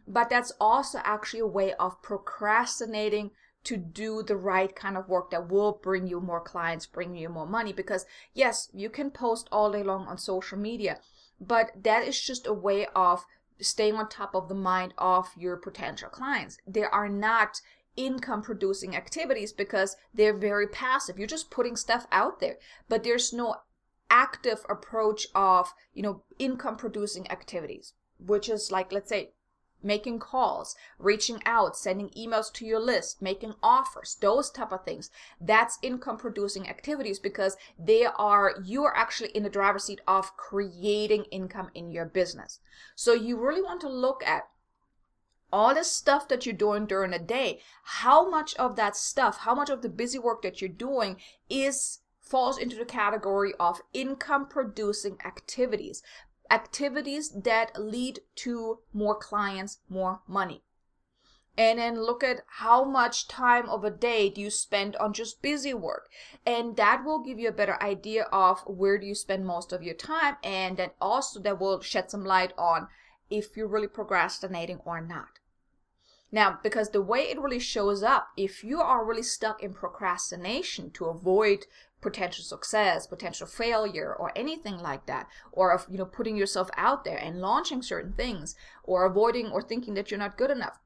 But 0.08 0.28
that's 0.28 0.52
also 0.60 0.98
actually 1.04 1.40
a 1.40 1.46
way 1.46 1.74
of 1.74 2.02
procrastinating 2.02 3.30
to 3.62 3.76
do 3.76 4.22
the 4.22 4.36
right 4.36 4.74
kind 4.74 4.96
of 4.96 5.08
work 5.08 5.30
that 5.30 5.48
will 5.50 5.78
bring 5.82 6.06
you 6.06 6.20
more 6.20 6.40
clients, 6.40 6.86
bring 6.86 7.14
you 7.14 7.28
more 7.28 7.46
money. 7.46 7.72
Because 7.72 8.06
yes, 8.34 8.68
you 8.72 8.90
can 8.90 9.10
post 9.10 9.48
all 9.52 9.70
day 9.70 9.82
long 9.82 10.06
on 10.06 10.18
social 10.18 10.58
media, 10.58 10.98
but 11.40 11.70
that 11.80 12.02
is 12.02 12.20
just 12.20 12.46
a 12.46 12.52
way 12.52 12.86
of 12.96 13.24
staying 13.60 13.94
on 13.94 14.08
top 14.08 14.34
of 14.34 14.48
the 14.48 14.54
mind 14.54 14.94
of 14.98 15.28
your 15.36 15.56
potential 15.56 16.08
clients. 16.08 16.58
They 16.66 16.84
are 16.84 17.08
not 17.08 17.60
income 18.00 18.40
producing 18.40 18.96
activities 18.96 19.52
because 19.52 19.96
they're 20.14 20.36
very 20.36 20.66
passive. 20.66 21.18
You're 21.18 21.28
just 21.28 21.50
putting 21.50 21.76
stuff 21.76 22.06
out 22.10 22.40
there, 22.40 22.56
but 22.88 23.04
there's 23.04 23.32
no 23.32 23.56
active 24.08 24.64
approach 24.68 25.26
of, 25.34 25.74
you 25.92 26.02
know, 26.02 26.22
income 26.38 26.76
producing 26.76 27.30
activities, 27.30 27.92
which 28.18 28.48
is 28.48 28.72
like, 28.72 28.90
let's 28.90 29.10
say, 29.10 29.32
making 29.82 30.18
calls, 30.18 30.74
reaching 30.98 31.40
out, 31.46 31.76
sending 31.76 32.10
emails 32.10 32.52
to 32.52 32.66
your 32.66 32.80
list, 32.80 33.22
making 33.22 33.54
offers, 33.62 34.16
those 34.20 34.50
type 34.50 34.72
of 34.72 34.84
things. 34.84 35.10
That's 35.40 35.78
income 35.82 36.16
producing 36.16 36.68
activities 36.68 37.18
because 37.18 37.56
they 37.78 38.04
are 38.04 38.54
you 38.64 38.84
are 38.84 38.96
actually 38.96 39.30
in 39.30 39.42
the 39.42 39.50
driver's 39.50 39.84
seat 39.84 40.00
of 40.06 40.36
creating 40.36 41.24
income 41.30 41.70
in 41.74 41.90
your 41.90 42.06
business. 42.06 42.60
So 42.94 43.12
you 43.12 43.38
really 43.38 43.62
want 43.62 43.80
to 43.82 43.88
look 43.88 44.22
at 44.26 44.44
all 45.52 45.74
the 45.74 45.84
stuff 45.84 46.28
that 46.28 46.46
you're 46.46 46.54
doing 46.54 46.86
during 46.86 47.10
the 47.10 47.18
day, 47.18 47.60
how 47.82 48.28
much 48.28 48.54
of 48.56 48.76
that 48.76 48.96
stuff, 48.96 49.38
how 49.38 49.54
much 49.54 49.70
of 49.70 49.82
the 49.82 49.88
busy 49.88 50.18
work 50.18 50.42
that 50.42 50.60
you're 50.60 50.68
doing 50.68 51.16
is 51.48 52.00
falls 52.20 52.58
into 52.58 52.76
the 52.76 52.84
category 52.84 53.52
of 53.58 53.80
income 53.92 54.46
producing 54.46 55.18
activities 55.24 56.02
activities 56.50 57.30
that 57.30 57.80
lead 57.80 58.20
to 58.34 58.80
more 58.92 59.14
clients, 59.14 59.78
more 59.88 60.20
money. 60.26 60.62
And 61.56 61.78
then 61.78 62.00
look 62.00 62.24
at 62.24 62.42
how 62.46 62.84
much 62.84 63.28
time 63.28 63.68
of 63.68 63.84
a 63.84 63.90
day 63.90 64.30
do 64.30 64.40
you 64.40 64.50
spend 64.50 64.96
on 64.96 65.12
just 65.12 65.42
busy 65.42 65.74
work. 65.74 66.08
And 66.46 66.76
that 66.76 67.04
will 67.04 67.22
give 67.22 67.38
you 67.38 67.48
a 67.48 67.52
better 67.52 67.80
idea 67.82 68.24
of 68.32 68.60
where 68.66 68.98
do 68.98 69.06
you 69.06 69.14
spend 69.14 69.46
most 69.46 69.72
of 69.72 69.82
your 69.82 69.94
time. 69.94 70.36
And 70.42 70.76
then 70.76 70.90
also 71.00 71.40
that 71.40 71.60
will 71.60 71.80
shed 71.80 72.10
some 72.10 72.24
light 72.24 72.52
on 72.56 72.88
if 73.28 73.56
you're 73.56 73.68
really 73.68 73.88
procrastinating 73.88 74.80
or 74.84 75.00
not. 75.00 75.39
Now, 76.32 76.58
because 76.62 76.90
the 76.90 77.02
way 77.02 77.22
it 77.22 77.40
really 77.40 77.58
shows 77.58 78.02
up, 78.02 78.28
if 78.36 78.62
you 78.62 78.80
are 78.80 79.04
really 79.04 79.22
stuck 79.22 79.62
in 79.62 79.74
procrastination 79.74 80.90
to 80.92 81.06
avoid 81.06 81.66
potential 82.00 82.44
success, 82.44 83.06
potential 83.06 83.46
failure, 83.46 84.14
or 84.14 84.32
anything 84.36 84.78
like 84.78 85.06
that, 85.06 85.26
or 85.52 85.72
of 85.72 85.86
you 85.90 85.98
know 85.98 86.04
putting 86.04 86.36
yourself 86.36 86.70
out 86.76 87.04
there 87.04 87.18
and 87.18 87.40
launching 87.40 87.82
certain 87.82 88.12
things, 88.12 88.54
or 88.84 89.04
avoiding 89.04 89.50
or 89.50 89.60
thinking 89.60 89.94
that 89.94 90.10
you're 90.10 90.18
not 90.18 90.38
good 90.38 90.50
enough. 90.50 90.78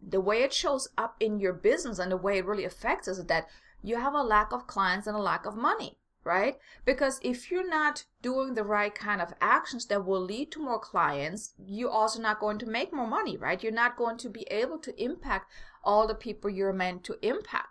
The 0.00 0.20
way 0.20 0.42
it 0.42 0.52
shows 0.52 0.88
up 0.96 1.16
in 1.20 1.38
your 1.38 1.52
business 1.52 1.98
and 1.98 2.10
the 2.10 2.16
way 2.16 2.38
it 2.38 2.46
really 2.46 2.64
affects 2.64 3.06
us 3.08 3.18
is 3.18 3.26
that 3.26 3.48
you 3.82 3.96
have 3.96 4.14
a 4.14 4.22
lack 4.22 4.52
of 4.52 4.66
clients 4.66 5.06
and 5.06 5.16
a 5.16 5.20
lack 5.20 5.44
of 5.44 5.54
money 5.54 5.98
right? 6.24 6.58
Because 6.84 7.20
if 7.22 7.50
you're 7.50 7.68
not 7.68 8.04
doing 8.20 8.54
the 8.54 8.64
right 8.64 8.94
kind 8.94 9.20
of 9.20 9.34
actions 9.40 9.86
that 9.86 10.04
will 10.04 10.20
lead 10.20 10.52
to 10.52 10.62
more 10.62 10.78
clients, 10.78 11.54
you're 11.58 11.90
also 11.90 12.20
not 12.20 12.40
going 12.40 12.58
to 12.58 12.66
make 12.66 12.92
more 12.92 13.06
money, 13.06 13.36
right? 13.36 13.62
You're 13.62 13.72
not 13.72 13.96
going 13.96 14.18
to 14.18 14.28
be 14.28 14.46
able 14.50 14.78
to 14.78 15.02
impact 15.02 15.50
all 15.84 16.06
the 16.06 16.14
people 16.14 16.50
you're 16.50 16.72
meant 16.72 17.04
to 17.04 17.18
impact. 17.26 17.68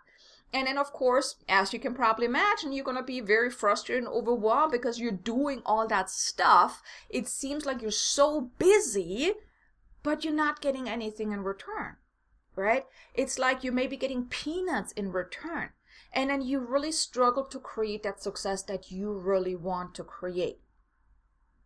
And 0.54 0.66
then, 0.66 0.76
of 0.76 0.92
course, 0.92 1.36
as 1.48 1.72
you 1.72 1.78
can 1.78 1.94
probably 1.94 2.26
imagine, 2.26 2.72
you're 2.72 2.84
going 2.84 2.98
to 2.98 3.02
be 3.02 3.20
very 3.20 3.50
frustrated 3.50 4.04
and 4.04 4.12
overwhelmed 4.12 4.72
because 4.72 5.00
you're 5.00 5.10
doing 5.10 5.62
all 5.64 5.88
that 5.88 6.10
stuff. 6.10 6.82
It 7.08 7.26
seems 7.26 7.64
like 7.64 7.80
you're 7.80 7.90
so 7.90 8.50
busy, 8.58 9.32
but 10.02 10.24
you're 10.24 10.34
not 10.34 10.60
getting 10.60 10.90
anything 10.90 11.32
in 11.32 11.42
return, 11.42 11.96
right? 12.54 12.84
It's 13.14 13.38
like 13.38 13.64
you 13.64 13.72
may 13.72 13.86
be 13.86 13.96
getting 13.96 14.26
peanuts 14.26 14.92
in 14.92 15.10
return. 15.10 15.70
And 16.12 16.30
then 16.30 16.42
you 16.42 16.58
really 16.60 16.92
struggle 16.92 17.44
to 17.44 17.58
create 17.58 18.02
that 18.02 18.22
success 18.22 18.62
that 18.64 18.90
you 18.90 19.12
really 19.12 19.56
want 19.56 19.94
to 19.94 20.04
create. 20.04 20.58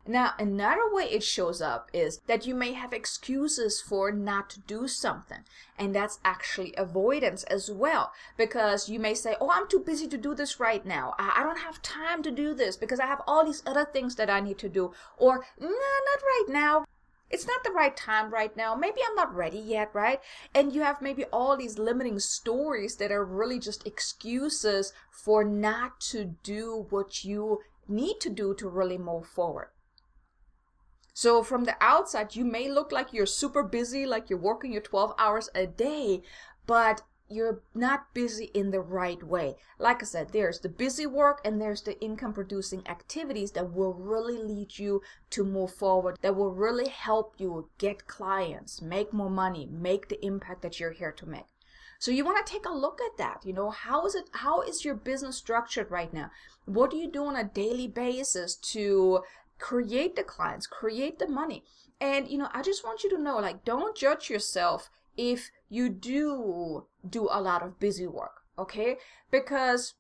Now, 0.09 0.35
another 0.39 0.93
way 0.93 1.05
it 1.05 1.25
shows 1.25 1.61
up 1.61 1.91
is 1.93 2.21
that 2.27 2.47
you 2.47 2.55
may 2.55 2.73
have 2.73 2.93
excuses 2.93 3.81
for 3.81 4.13
not 4.13 4.49
to 4.51 4.61
do 4.61 4.87
something. 4.87 5.41
And 5.79 5.95
that's 5.95 6.21
actually 6.25 6.75
avoidance 6.77 7.43
as 7.45 7.71
well. 7.71 8.13
Because 8.37 8.89
you 8.89 9.01
may 9.01 9.15
say, 9.15 9.35
Oh, 9.41 9.51
I'm 9.53 9.69
too 9.69 9.81
busy 9.81 10.07
to 10.09 10.17
do 10.17 10.35
this 10.35 10.61
right 10.61 10.87
now. 10.87 11.15
I 11.19 11.43
don't 11.43 11.59
have 11.59 11.83
time 11.83 12.23
to 12.23 12.31
do 12.31 12.55
this 12.55 12.77
because 12.77 13.01
I 13.01 13.07
have 13.07 13.23
all 13.27 13.45
these 13.45 13.65
other 13.67 13.85
things 13.85 14.15
that 14.15 14.31
I 14.31 14.41
need 14.41 14.59
to 14.59 14.69
do. 14.69 14.93
Or, 15.19 15.45
No, 15.59 15.69
not 15.69 16.23
right 16.23 16.47
now. 16.49 16.85
It's 17.29 17.47
not 17.47 17.65
the 17.65 17.73
right 17.73 17.97
time 17.97 18.33
right 18.33 18.57
now. 18.57 18.75
Maybe 18.75 19.01
I'm 19.07 19.17
not 19.17 19.35
ready 19.35 19.59
yet, 19.59 19.91
right? 19.93 20.21
And 20.55 20.73
you 20.73 20.83
have 20.83 21.03
maybe 21.03 21.25
all 21.27 21.57
these 21.57 21.79
limiting 21.79 22.19
stories 22.21 22.97
that 22.97 23.11
are 23.11 23.25
really 23.25 23.59
just 23.59 23.87
excuses 23.87 24.93
for 25.11 25.43
not 25.43 26.01
to 26.13 26.37
do 26.43 26.87
what 26.91 27.25
you 27.25 27.61
need 27.89 28.21
to 28.21 28.31
do 28.31 28.55
to 28.55 28.69
really 28.69 28.99
move 28.99 29.27
forward. 29.27 29.69
So 31.15 31.43
from 31.43 31.65
the 31.65 31.77
outside, 31.81 32.37
you 32.37 32.45
may 32.45 32.69
look 32.71 32.93
like 32.93 33.13
you're 33.13 33.27
super 33.27 33.63
busy, 33.63 34.07
like 34.07 34.29
you're 34.29 34.39
working 34.39 34.73
your 34.73 34.83
12 34.83 35.15
hours 35.19 35.49
a 35.55 35.67
day, 35.67 36.23
but 36.67 37.03
you're 37.29 37.63
not 37.75 38.15
busy 38.15 38.51
in 38.55 38.71
the 38.71 38.81
right 38.81 39.23
way. 39.23 39.57
Like 39.79 40.03
I 40.03 40.07
said, 40.07 40.33
there's 40.33 40.61
the 40.61 40.69
busy 40.69 41.07
work 41.07 41.41
and 41.45 41.61
there's 41.61 41.83
the 41.83 42.01
income 42.01 42.33
producing 42.33 42.87
activities 42.87 43.53
that 43.53 43.73
will 43.73 43.95
really 43.95 44.39
lead 44.39 44.79
you 44.79 45.03
to 45.31 45.45
move 45.45 45.73
forward, 45.75 46.19
that 46.23 46.37
will 46.37 46.53
really 46.53 46.89
help 46.89 47.35
you 47.39 47.69
get 47.79 48.07
clients, 48.07 48.81
make 48.81 49.13
more 49.13 49.31
money, 49.31 49.69
make 49.71 50.09
the 50.09 50.25
impact 50.25 50.63
that 50.63 50.79
you're 50.79 50.93
here 50.93 51.13
to 51.13 51.27
make. 51.27 51.47
So 51.99 52.11
you 52.11 52.25
want 52.25 52.45
to 52.45 52.53
take 52.53 52.67
a 52.67 52.73
look 52.73 53.01
at 53.01 53.17
that. 53.19 53.45
You 53.45 53.55
know, 53.55 53.71
how 53.71 54.05
is 54.07 54.15
it 54.15 54.29
how 54.33 54.61
is 54.61 54.85
your 54.85 54.95
business 54.95 55.37
structured 55.37 55.91
right 55.91 56.13
now? 56.13 56.31
What 56.67 56.91
do 56.91 56.99
you 56.99 57.11
do 57.11 57.25
on 57.25 57.37
a 57.37 57.45
daily 57.45 57.89
basis 57.89 58.55
to 58.73 59.23
create 59.59 60.17
the 60.17 60.23
clients, 60.23 60.67
create 60.67 61.19
the 61.19 61.29
money. 61.29 61.65
And 62.01 62.29
you 62.29 62.39
know, 62.39 62.49
I 62.53 62.63
just 62.63 62.85
want 62.85 63.05
you 63.05 63.11
to 63.11 63.23
know 63.23 63.39
like 63.39 63.65
don't 63.65 63.97
judge 63.97 64.29
yourself 64.29 64.91
if 65.17 65.51
you 65.69 65.89
do 65.89 66.87
do 67.09 67.29
a 67.31 67.41
lot 67.41 67.63
of 67.63 67.79
busy 67.79 68.07
work, 68.07 68.43
okay? 68.59 68.97
Because 69.31 69.95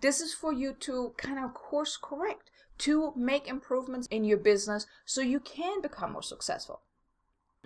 this 0.00 0.20
is 0.20 0.34
for 0.34 0.52
you 0.52 0.72
to 0.80 1.14
kind 1.16 1.42
of 1.42 1.54
course 1.54 1.96
correct, 2.00 2.50
to 2.78 3.12
make 3.16 3.48
improvements 3.48 4.06
in 4.08 4.24
your 4.24 4.38
business 4.38 4.86
so 5.04 5.20
you 5.20 5.40
can 5.40 5.80
become 5.80 6.12
more 6.12 6.22
successful. 6.22 6.82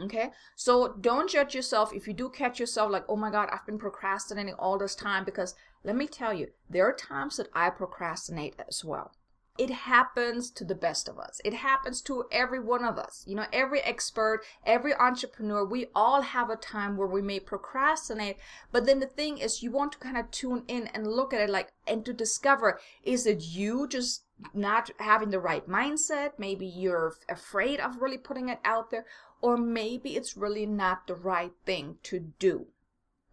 Okay, 0.01 0.31
so 0.55 0.95
don't 1.01 1.29
judge 1.29 1.57
yourself 1.57 1.93
if 1.93 2.07
you 2.07 2.15
do 2.15 2.29
catch 2.29 2.61
yourself 2.61 2.93
like, 2.93 3.05
oh 3.09 3.17
my 3.17 3.33
God, 3.33 3.49
I've 3.51 3.67
been 3.67 3.81
procrastinating 3.81 4.55
all 4.55 4.79
this 4.79 4.95
time. 4.95 5.25
Because 5.25 5.57
let 5.83 5.97
me 5.97 6.07
tell 6.07 6.33
you, 6.33 6.49
there 6.71 6.89
are 6.89 6.93
times 6.93 7.37
that 7.39 7.49
I 7.53 7.71
procrastinate 7.71 8.55
as 8.69 8.85
well 8.85 9.11
it 9.59 9.71
happens 9.71 10.51
to 10.53 10.65
the 10.65 10.75
best 10.77 11.09
of 11.09 11.19
us. 11.19 11.41
It 11.45 11.53
happens 11.53 12.01
to 12.03 12.25
every 12.31 12.61
one 12.61 12.85
of 12.85 12.97
us. 12.97 13.25
You 13.27 13.35
know, 13.35 13.47
every 13.53 13.81
expert, 13.81 14.43
every 14.65 14.95
entrepreneur, 14.95 15.65
we 15.65 15.87
all 15.97 16.23
have 16.23 16.49
a 16.49 16.57
time 16.57 16.97
where 16.97 17.09
we 17.09 17.21
may 17.21 17.41
procrastinate. 17.41 18.37
But 18.71 18.87
then 18.87 19.01
the 19.01 19.07
thing 19.07 19.39
is, 19.39 19.63
you 19.63 19.73
want 19.73 19.93
to 19.93 19.99
kind 19.99 20.17
of 20.17 20.31
tune 20.31 20.63
in 20.69 20.87
and 20.89 21.09
look 21.09 21.35
at 21.35 21.41
it 21.41 21.51
like, 21.51 21.73
and 21.89 22.05
to 22.05 22.13
discover 22.13 22.79
is 23.03 23.27
it 23.27 23.43
you 23.43 23.89
just 23.89 24.23
not 24.55 24.91
having 25.01 25.31
the 25.31 25.41
right 25.41 25.69
mindset? 25.69 26.33
Maybe 26.39 26.67
you're 26.67 27.15
afraid 27.29 27.81
of 27.81 28.01
really 28.01 28.19
putting 28.19 28.49
it 28.49 28.61
out 28.65 28.91
there, 28.91 29.07
or 29.43 29.57
maybe 29.57 30.17
it's 30.17 30.37
really 30.37 30.67
not 30.67 31.09
the 31.09 31.17
right 31.17 31.53
thing 31.67 31.97
to 32.05 32.21
do. 32.39 32.67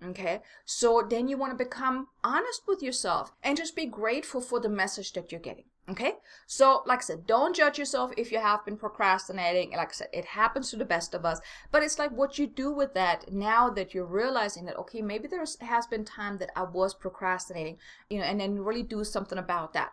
Okay, 0.04 0.42
so 0.66 1.06
then 1.08 1.28
you 1.28 1.38
want 1.38 1.58
to 1.58 1.64
become 1.64 2.08
honest 2.24 2.64
with 2.68 2.84
yourself 2.84 3.34
and 3.42 3.56
just 3.56 3.76
be 3.76 3.86
grateful 3.86 4.42
for 4.42 4.60
the 4.60 4.70
message 4.70 5.14
that 5.14 5.32
you're 5.32 5.40
getting. 5.40 5.66
Okay, 5.88 6.14
so 6.48 6.82
like 6.88 7.00
I 7.00 7.02
said, 7.04 7.28
don't 7.28 7.56
judge 7.56 7.78
yourself 7.78 8.12
if 8.18 8.32
you 8.32 8.40
have 8.40 8.66
been 8.66 8.76
procrastinating. 8.76 9.72
Like 9.72 9.90
I 9.90 9.92
said, 9.92 10.08
it 10.12 10.26
happens 10.26 10.72
to 10.72 10.78
the 10.78 10.84
best 10.84 11.14
of 11.14 11.26
us, 11.26 11.40
but 11.72 11.84
it's 11.84 12.00
like 12.00 12.10
what 12.10 12.40
you 12.40 12.48
do 12.48 12.72
with 12.72 12.96
that 12.96 13.32
now 13.32 13.70
that 13.70 13.94
you're 13.94 14.08
realizing 14.08 14.66
that, 14.66 14.78
okay, 14.78 15.04
maybe 15.04 15.28
there 15.28 15.46
has 15.62 15.86
been 15.86 16.04
time 16.04 16.40
that 16.40 16.50
I 16.56 16.64
was 16.64 16.96
procrastinating, 16.96 17.78
you 18.10 18.18
know, 18.18 18.26
and 18.26 18.40
then 18.40 18.64
really 18.64 18.82
do 18.82 19.04
something 19.04 19.38
about 19.38 19.74
that. 19.74 19.92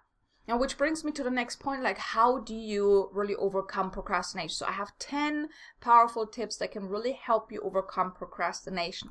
Now, 0.49 0.57
which 0.57 0.79
brings 0.79 1.05
me 1.05 1.13
to 1.13 1.23
the 1.23 1.31
next 1.31 1.61
point 1.61 1.83
like, 1.83 1.99
how 1.99 2.39
do 2.39 2.55
you 2.55 3.11
really 3.13 3.37
overcome 3.37 3.91
procrastination? 3.91 4.55
So, 4.57 4.67
I 4.67 4.73
have 4.73 4.99
10 4.99 5.51
powerful 5.83 6.27
tips 6.27 6.57
that 6.57 6.73
can 6.73 6.89
really 6.89 7.13
help 7.13 7.53
you 7.53 7.61
overcome 7.61 8.13
procrastination. 8.13 9.11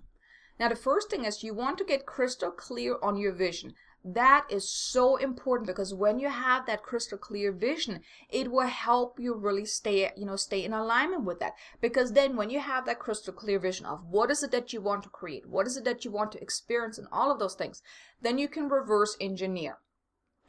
Now, 0.60 0.68
the 0.68 0.76
first 0.76 1.10
thing 1.10 1.26
is 1.26 1.44
you 1.44 1.54
want 1.54 1.78
to 1.78 1.86
get 1.86 2.06
crystal 2.06 2.52
clear 2.52 2.98
on 3.02 3.18
your 3.18 3.34
vision. 3.34 3.76
That 4.04 4.46
is 4.50 4.68
so 4.70 5.16
important 5.18 5.68
because 5.68 5.94
when 5.94 6.20
you 6.20 6.30
have 6.30 6.66
that 6.66 6.82
crystal 6.82 7.18
clear 7.18 7.52
vision 7.52 8.00
it 8.30 8.52
will 8.52 8.68
help 8.68 9.20
you 9.20 9.36
really 9.36 9.66
stay 9.66 10.12
you 10.18 10.26
know 10.26 10.36
stay 10.36 10.64
in 10.64 10.74
alignment 10.74 11.24
with 11.24 11.40
that. 11.40 11.54
Because 11.80 12.14
then 12.14 12.36
when 12.36 12.50
you 12.50 12.60
have 12.60 12.86
that 12.86 13.00
crystal 13.00 13.34
clear 13.34 13.60
vision 13.60 13.86
of 13.86 14.04
what 14.06 14.32
is 14.32 14.44
it 14.44 14.52
that 14.52 14.74
you 14.74 14.82
want 14.82 15.04
to 15.04 15.10
create 15.10 15.48
what 15.48 15.68
is 15.68 15.78
it 15.78 15.86
that 15.86 16.04
you 16.04 16.12
want 16.12 16.32
to 16.32 16.42
experience 16.42 16.98
and 16.98 17.08
all 17.12 17.32
of 17.32 17.40
those 17.40 17.56
things 17.56 17.82
then 18.22 18.38
you 18.38 18.48
can 18.48 18.70
reverse 18.70 19.16
engineer 19.20 19.78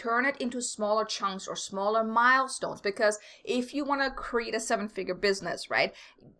turn 0.02 0.25
it 0.25 0.37
into 0.38 0.61
smaller 0.61 1.04
chunks 1.04 1.47
or 1.47 1.56
smaller 1.56 2.02
milestones 2.02 2.80
because 2.80 3.18
if 3.44 3.73
you 3.75 3.85
want 3.85 4.02
to 4.02 4.11
create 4.11 4.54
a 4.54 4.61
seven 4.61 4.88
figure 4.88 5.14
business 5.14 5.71
right 5.71 5.92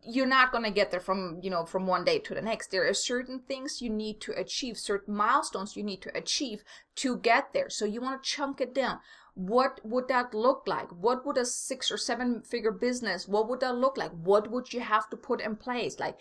you're 0.05 0.27
not 0.27 0.51
going 0.51 0.65
to 0.65 0.71
get 0.71 0.91
there 0.91 1.01
from 1.01 1.39
you 1.43 1.51
know 1.51 1.65
from 1.65 1.87
one 1.87 2.05
day 2.05 2.19
to 2.19 2.35
the 2.35 2.43
next. 2.43 2.71
There 2.71 2.89
are 2.89 2.95
certain 2.95 3.41
things 3.41 3.81
you 3.81 3.91
need 3.91 4.21
to 4.23 4.33
achieve 4.33 4.77
certain 4.77 5.15
milestones 5.15 5.77
you 5.77 5.83
need 5.83 6.03
to 6.03 6.17
achieve 6.17 6.65
to 6.97 7.17
get 7.17 7.53
there. 7.53 7.71
So 7.71 7.85
you 7.85 8.01
want 8.01 8.23
to 8.23 8.29
chunk 8.29 8.61
it 8.61 8.75
down. 8.75 8.99
What 9.35 9.81
would 9.85 10.09
that 10.09 10.35
look 10.35 10.65
like? 10.67 10.91
What 10.91 11.25
would 11.25 11.39
a 11.39 11.45
six 11.45 11.91
or 11.91 11.97
seven 11.97 12.43
figure 12.43 12.73
business 12.73 13.29
what 13.29 13.49
would 13.49 13.61
that 13.61 13.77
look 13.77 13.97
like? 13.97 14.11
What 14.11 14.51
would 14.51 14.73
you 14.73 14.81
have 14.81 15.09
to 15.11 15.17
put 15.17 15.41
in 15.41 15.57
place? 15.57 15.99
Like 16.01 16.19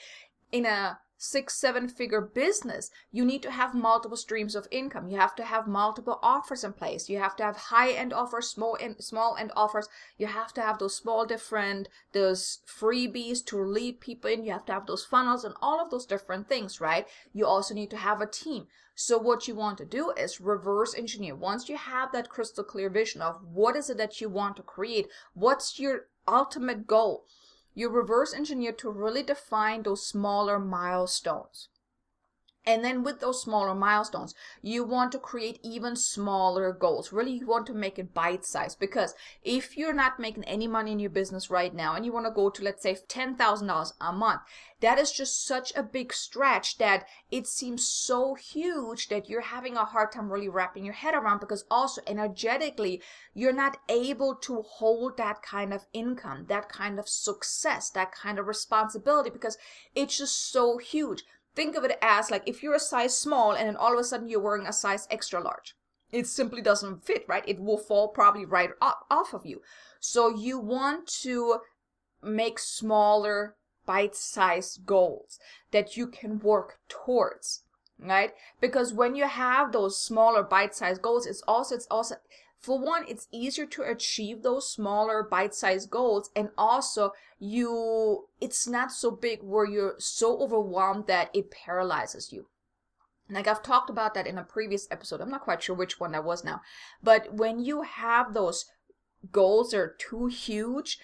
in 0.52 0.66
a 0.66 1.00
six, 1.24 1.54
seven 1.54 1.88
figure 1.88 2.20
business, 2.20 2.90
you 3.12 3.24
need 3.24 3.44
to 3.44 3.52
have 3.52 3.76
multiple 3.76 4.18
streams 4.18 4.56
of 4.56 4.68
income. 4.72 5.08
You 5.08 5.20
have 5.20 5.36
to 5.36 5.44
have 5.44 5.68
multiple 5.68 6.18
offers 6.24 6.64
in 6.64 6.74
place. 6.74 7.10
You 7.10 7.20
have 7.20 7.36
to 7.36 7.44
have 7.44 7.58
high 7.58 7.92
end 7.92 8.12
offers, 8.12 8.50
small 8.50 8.76
end, 8.82 8.96
small 9.04 9.38
end 9.38 9.52
offers. 9.56 9.88
You 10.18 10.26
have 10.26 10.52
to 10.56 10.62
have 10.62 10.80
those 10.80 10.96
small 10.96 11.28
different, 11.28 11.90
those 12.12 12.62
freebies 12.66 13.46
to 13.46 13.64
lead 13.64 14.00
people 14.00 14.32
in. 14.32 14.44
You 14.44 14.52
have 14.52 14.66
to 14.66 14.74
have 14.74 14.88
those 14.88 15.06
funnels 15.06 15.44
and 15.44 15.54
all 15.62 15.80
of 15.80 15.92
those 15.92 16.08
different 16.08 16.50
things, 16.50 16.82
right? 16.82 17.08
You 17.34 17.46
also 17.46 17.76
need 17.76 17.92
to 17.92 17.98
have 17.98 18.20
a 18.20 18.26
team. 18.26 18.66
So 18.96 19.20
what 19.20 19.48
you 19.48 19.54
want 19.54 19.78
to 19.78 19.86
do 19.86 20.12
is 20.18 20.42
reverse 20.42 20.96
engineer. 20.96 21.36
Once 21.36 21.70
you 21.70 21.78
have 21.78 22.12
that 22.14 22.30
crystal 22.30 22.64
clear 22.64 22.90
vision 22.90 23.22
of 23.22 23.44
what 23.44 23.76
is 23.76 23.92
it 23.92 23.98
that 23.98 24.20
you 24.22 24.28
want 24.28 24.56
to 24.58 24.64
create, 24.64 25.08
what's 25.36 25.80
your 25.80 26.08
ultimate 26.28 26.88
goal? 26.88 27.26
You 27.74 27.90
reverse 27.90 28.34
engineer 28.34 28.72
to 28.74 28.90
really 28.90 29.24
define 29.24 29.84
those 29.84 30.06
smaller 30.06 30.60
milestones. 30.60 31.70
And 32.64 32.84
then 32.84 33.04
with 33.04 33.20
those 33.20 33.42
smaller 33.42 33.74
milestones, 33.74 34.36
you 34.62 34.84
want 34.84 35.12
to 35.14 35.20
create 35.20 35.60
even 35.64 35.96
smaller 35.96 36.72
goals. 36.72 37.12
Really, 37.12 37.32
you 37.32 37.48
want 37.48 37.66
to 37.68 37.74
make 37.74 37.98
it 37.98 38.14
bite 38.14 38.46
sized 38.46 38.80
because 38.80 39.16
if 39.42 39.76
you're 39.76 39.94
not 39.94 40.20
making 40.20 40.44
any 40.44 40.68
money 40.68 40.92
in 40.92 41.00
your 41.00 41.10
business 41.10 41.50
right 41.50 41.74
now 41.74 41.96
and 41.96 42.06
you 42.06 42.14
want 42.14 42.28
to 42.28 42.32
go 42.32 42.52
to, 42.52 42.64
let's 42.64 42.84
say, 42.84 42.94
$10,000 42.94 43.94
a 44.00 44.14
month, 44.14 44.42
that 44.80 45.00
is 45.00 45.12
just 45.12 45.44
such 45.44 45.74
a 45.76 45.82
big 45.82 46.14
stretch 46.14 46.78
that 46.78 47.08
it 47.32 47.48
seems 47.48 47.88
so 47.88 48.36
huge 48.36 49.10
that 49.10 49.28
you're 49.28 49.42
having 49.42 49.76
a 49.76 49.86
hard 49.86 50.12
time 50.12 50.32
really 50.32 50.50
wrapping 50.50 50.86
your 50.86 50.94
head 50.94 51.16
around 51.16 51.40
because 51.40 51.66
also 51.72 52.02
energetically, 52.06 53.02
you're 53.34 53.54
not 53.54 53.78
able 53.90 54.36
to 54.36 54.62
hold 54.62 55.18
that 55.18 55.42
kind 55.42 55.74
of 55.74 55.88
income, 55.94 56.46
that 56.48 56.70
kind 56.70 57.00
of 57.00 57.10
success, 57.10 57.90
that 57.90 58.12
kind 58.12 58.38
of 58.38 58.48
responsibility 58.48 59.32
because 59.32 59.58
it's 59.96 60.20
just 60.20 60.52
so 60.52 60.78
huge 60.78 61.24
think 61.56 61.76
of 61.76 61.84
it 61.84 61.98
as 62.02 62.32
like 62.32 62.44
if 62.46 62.64
you're 62.64 62.76
a 62.76 62.80
size 62.80 63.18
small 63.18 63.52
and 63.52 63.68
then 63.68 63.76
all 63.76 63.94
of 63.94 64.00
a 64.00 64.04
sudden 64.04 64.28
you're 64.28 64.40
wearing 64.40 64.68
a 64.68 64.74
size 64.74 65.08
extra 65.10 65.42
large. 65.42 65.76
It 66.12 66.28
simply 66.28 66.62
doesn't 66.62 67.06
fit 67.06 67.26
right? 67.28 67.44
It 67.48 67.60
will 67.60 67.78
fall 67.78 68.10
probably 68.10 68.46
right 68.46 68.72
off 68.82 69.34
of 69.34 69.46
you. 69.46 69.62
So 70.00 70.30
you 70.30 70.60
want 70.60 71.08
to 71.22 71.60
make 72.22 72.60
smaller 72.60 73.56
bite-sized 73.86 74.86
goals 74.86 75.40
that 75.72 75.98
you 75.98 76.08
can 76.08 76.40
work 76.40 76.80
towards 76.88 77.64
right? 78.00 78.34
Because 78.60 78.94
when 78.94 79.16
you 79.16 79.28
have 79.28 79.72
those 79.72 80.02
smaller 80.02 80.44
bite-sized 80.44 81.02
goals 81.02 81.26
it's 81.26 81.44
also 81.48 81.76
it's 81.76 81.88
also 81.90 82.16
for 82.62 82.78
one, 82.78 83.06
it's 83.08 83.28
easier 83.32 83.66
to 83.66 83.82
achieve 83.82 84.44
those 84.44 84.72
smaller 84.72 85.24
bite-sized 85.24 85.90
goals 85.90 86.30
and 86.36 86.50
also 86.58 87.14
you 87.40 88.28
it's 88.40 88.68
not 88.68 88.92
so 88.92 89.10
big 89.10 89.42
where 89.42 89.66
you're 89.66 89.96
so 89.98 90.40
overwhelmed 90.40 91.08
that 91.08 91.32
it 91.34 91.50
paralyzes 91.50 92.32
you. 92.32 92.46
Like 93.30 93.48
I've 93.48 93.64
talked 93.64 93.90
about 93.90 94.14
that 94.14 94.28
in 94.28 94.38
a 94.38 94.44
previous 94.44 94.88
episode. 94.92 95.22
I'm 95.22 95.32
not 95.32 95.42
quite 95.42 95.64
sure 95.64 95.76
which 95.76 96.00
one 96.00 96.12
that 96.12 96.24
was 96.24 96.44
now. 96.44 96.62
But 97.02 97.34
when 97.34 97.60
you 97.60 97.82
have 97.82 98.34
those 98.34 98.66
goals 99.32 99.72
that 99.72 99.78
are 99.80 99.96
too 99.98 100.28
huge, 100.28 101.00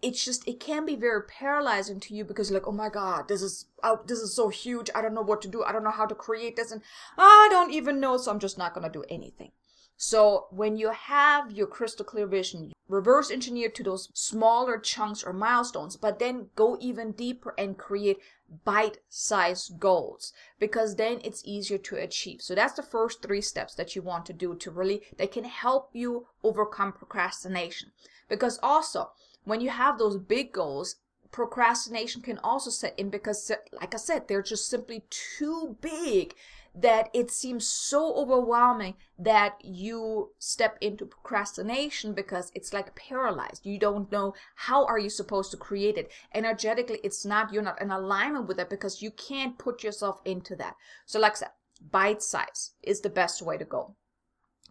it's 0.00 0.24
just 0.24 0.48
it 0.48 0.60
can 0.60 0.86
be 0.86 0.96
very 0.96 1.22
paralyzing 1.24 2.00
to 2.00 2.14
you 2.14 2.24
because 2.24 2.50
like 2.50 2.66
oh 2.66 2.72
my 2.72 2.90
god 2.90 3.28
this 3.28 3.40
is 3.40 3.64
oh, 3.82 4.00
this 4.06 4.18
is 4.18 4.34
so 4.36 4.50
huge 4.50 4.90
i 4.94 5.00
don't 5.00 5.14
know 5.14 5.22
what 5.22 5.40
to 5.40 5.48
do 5.48 5.64
i 5.64 5.72
don't 5.72 5.82
know 5.82 5.90
how 5.90 6.04
to 6.04 6.14
create 6.14 6.54
this 6.54 6.70
and 6.70 6.82
i 7.16 7.48
don't 7.50 7.72
even 7.72 7.98
know 7.98 8.18
so 8.18 8.30
i'm 8.30 8.38
just 8.38 8.58
not 8.58 8.74
going 8.74 8.84
to 8.84 8.92
do 8.92 9.04
anything 9.08 9.52
so 9.96 10.46
when 10.50 10.76
you 10.76 10.90
have 10.90 11.52
your 11.52 11.66
crystal 11.66 12.04
clear 12.04 12.26
vision, 12.26 12.72
reverse 12.88 13.30
engineer 13.30 13.70
to 13.70 13.82
those 13.82 14.10
smaller 14.12 14.78
chunks 14.78 15.24
or 15.24 15.32
milestones, 15.32 15.96
but 15.96 16.18
then 16.18 16.50
go 16.54 16.76
even 16.80 17.12
deeper 17.12 17.54
and 17.56 17.78
create 17.78 18.18
bite-sized 18.64 19.80
goals 19.80 20.32
because 20.58 20.96
then 20.96 21.20
it's 21.24 21.42
easier 21.44 21.78
to 21.78 21.96
achieve. 21.96 22.42
So 22.42 22.54
that's 22.54 22.74
the 22.74 22.82
first 22.82 23.22
three 23.22 23.40
steps 23.40 23.74
that 23.74 23.96
you 23.96 24.02
want 24.02 24.26
to 24.26 24.32
do 24.32 24.54
to 24.54 24.70
really 24.70 25.02
that 25.16 25.32
can 25.32 25.44
help 25.44 25.90
you 25.94 26.26
overcome 26.44 26.92
procrastination. 26.92 27.90
Because 28.28 28.58
also, 28.62 29.12
when 29.44 29.60
you 29.60 29.70
have 29.70 29.98
those 29.98 30.18
big 30.18 30.52
goals, 30.52 30.96
procrastination 31.32 32.22
can 32.22 32.38
also 32.38 32.70
set 32.70 32.98
in 32.98 33.10
because 33.10 33.50
like 33.72 33.94
I 33.94 33.98
said, 33.98 34.28
they're 34.28 34.42
just 34.42 34.68
simply 34.68 35.04
too 35.10 35.76
big 35.80 36.34
that 36.78 37.08
it 37.14 37.30
seems 37.30 37.66
so 37.66 38.14
overwhelming 38.14 38.94
that 39.18 39.56
you 39.64 40.32
step 40.38 40.76
into 40.82 41.06
procrastination 41.06 42.12
because 42.12 42.52
it's 42.54 42.74
like 42.74 42.94
paralyzed. 42.94 43.64
You 43.64 43.78
don't 43.78 44.12
know 44.12 44.34
how 44.56 44.84
are 44.84 44.98
you 44.98 45.08
supposed 45.08 45.50
to 45.52 45.56
create 45.56 45.96
it. 45.96 46.12
Energetically 46.34 47.00
it's 47.02 47.24
not 47.24 47.52
you're 47.52 47.62
not 47.62 47.80
in 47.80 47.90
alignment 47.90 48.46
with 48.46 48.60
it 48.60 48.68
because 48.68 49.00
you 49.00 49.10
can't 49.10 49.58
put 49.58 49.82
yourself 49.82 50.20
into 50.26 50.54
that. 50.56 50.76
So 51.06 51.18
like 51.18 51.32
i 51.32 51.36
said 51.36 51.50
bite 51.90 52.22
size 52.22 52.72
is 52.82 53.00
the 53.00 53.08
best 53.08 53.40
way 53.40 53.56
to 53.56 53.64
go. 53.64 53.96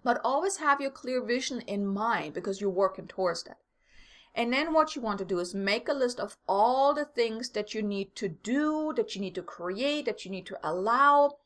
But 0.04 0.22
always 0.24 0.58
have 0.58 0.80
your 0.80 0.92
clear 0.92 1.24
vision 1.24 1.62
in 1.62 1.88
mind 1.88 2.36
because 2.36 2.62
you're 2.62 2.70
working 2.70 3.08
towards 3.08 3.44
that. 3.44 3.58
And 4.36 4.52
then 4.52 4.74
what 4.74 4.96
you 4.96 5.02
want 5.02 5.18
to 5.20 5.26
do 5.26 5.40
is 5.40 5.56
make 5.56 5.88
a 5.88 5.94
list 5.94 6.20
of 6.20 6.38
all 6.48 6.94
the 6.94 7.06
things 7.06 7.50
that 7.52 7.74
you 7.74 7.82
need 7.82 8.16
to 8.18 8.28
do, 8.28 8.94
that 8.96 9.16
you 9.16 9.22
need 9.22 9.34
to 9.36 9.42
create, 9.42 10.06
that 10.06 10.26
you 10.26 10.30
need 10.30 10.46
to 10.48 10.60
allow, 10.62 11.38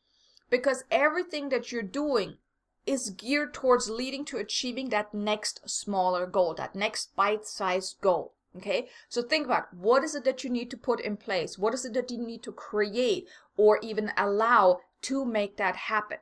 because 0.49 0.83
everything 0.91 1.49
that 1.49 1.71
you're 1.71 1.83
doing 1.83 2.37
is 2.85 3.11
geared 3.11 3.53
towards 3.53 3.89
leading 3.89 4.25
to 4.25 4.37
achieving 4.37 4.89
that 4.89 5.13
next 5.13 5.69
smaller 5.69 6.25
goal, 6.25 6.53
that 6.55 6.75
next 6.75 7.15
bite 7.15 7.45
sized 7.45 7.97
goal. 8.01 8.33
Okay, 8.57 8.87
so 9.07 9.21
think 9.21 9.45
about 9.45 9.71
what 9.73 10.03
is 10.03 10.15
it 10.15 10.23
that 10.23 10.43
you 10.43 10.49
need 10.49 10.71
to 10.71 10.77
put 10.77 10.99
in 10.99 11.17
place? 11.17 11.59
What 11.59 11.75
is 11.75 11.85
it 11.85 11.93
that 11.93 12.09
you 12.09 12.17
need 12.17 12.41
to 12.43 12.51
create 12.51 13.27
or 13.55 13.79
even 13.83 14.11
allow 14.17 14.79
to 15.03 15.23
make 15.23 15.57
that 15.57 15.75
happen? 15.75 16.17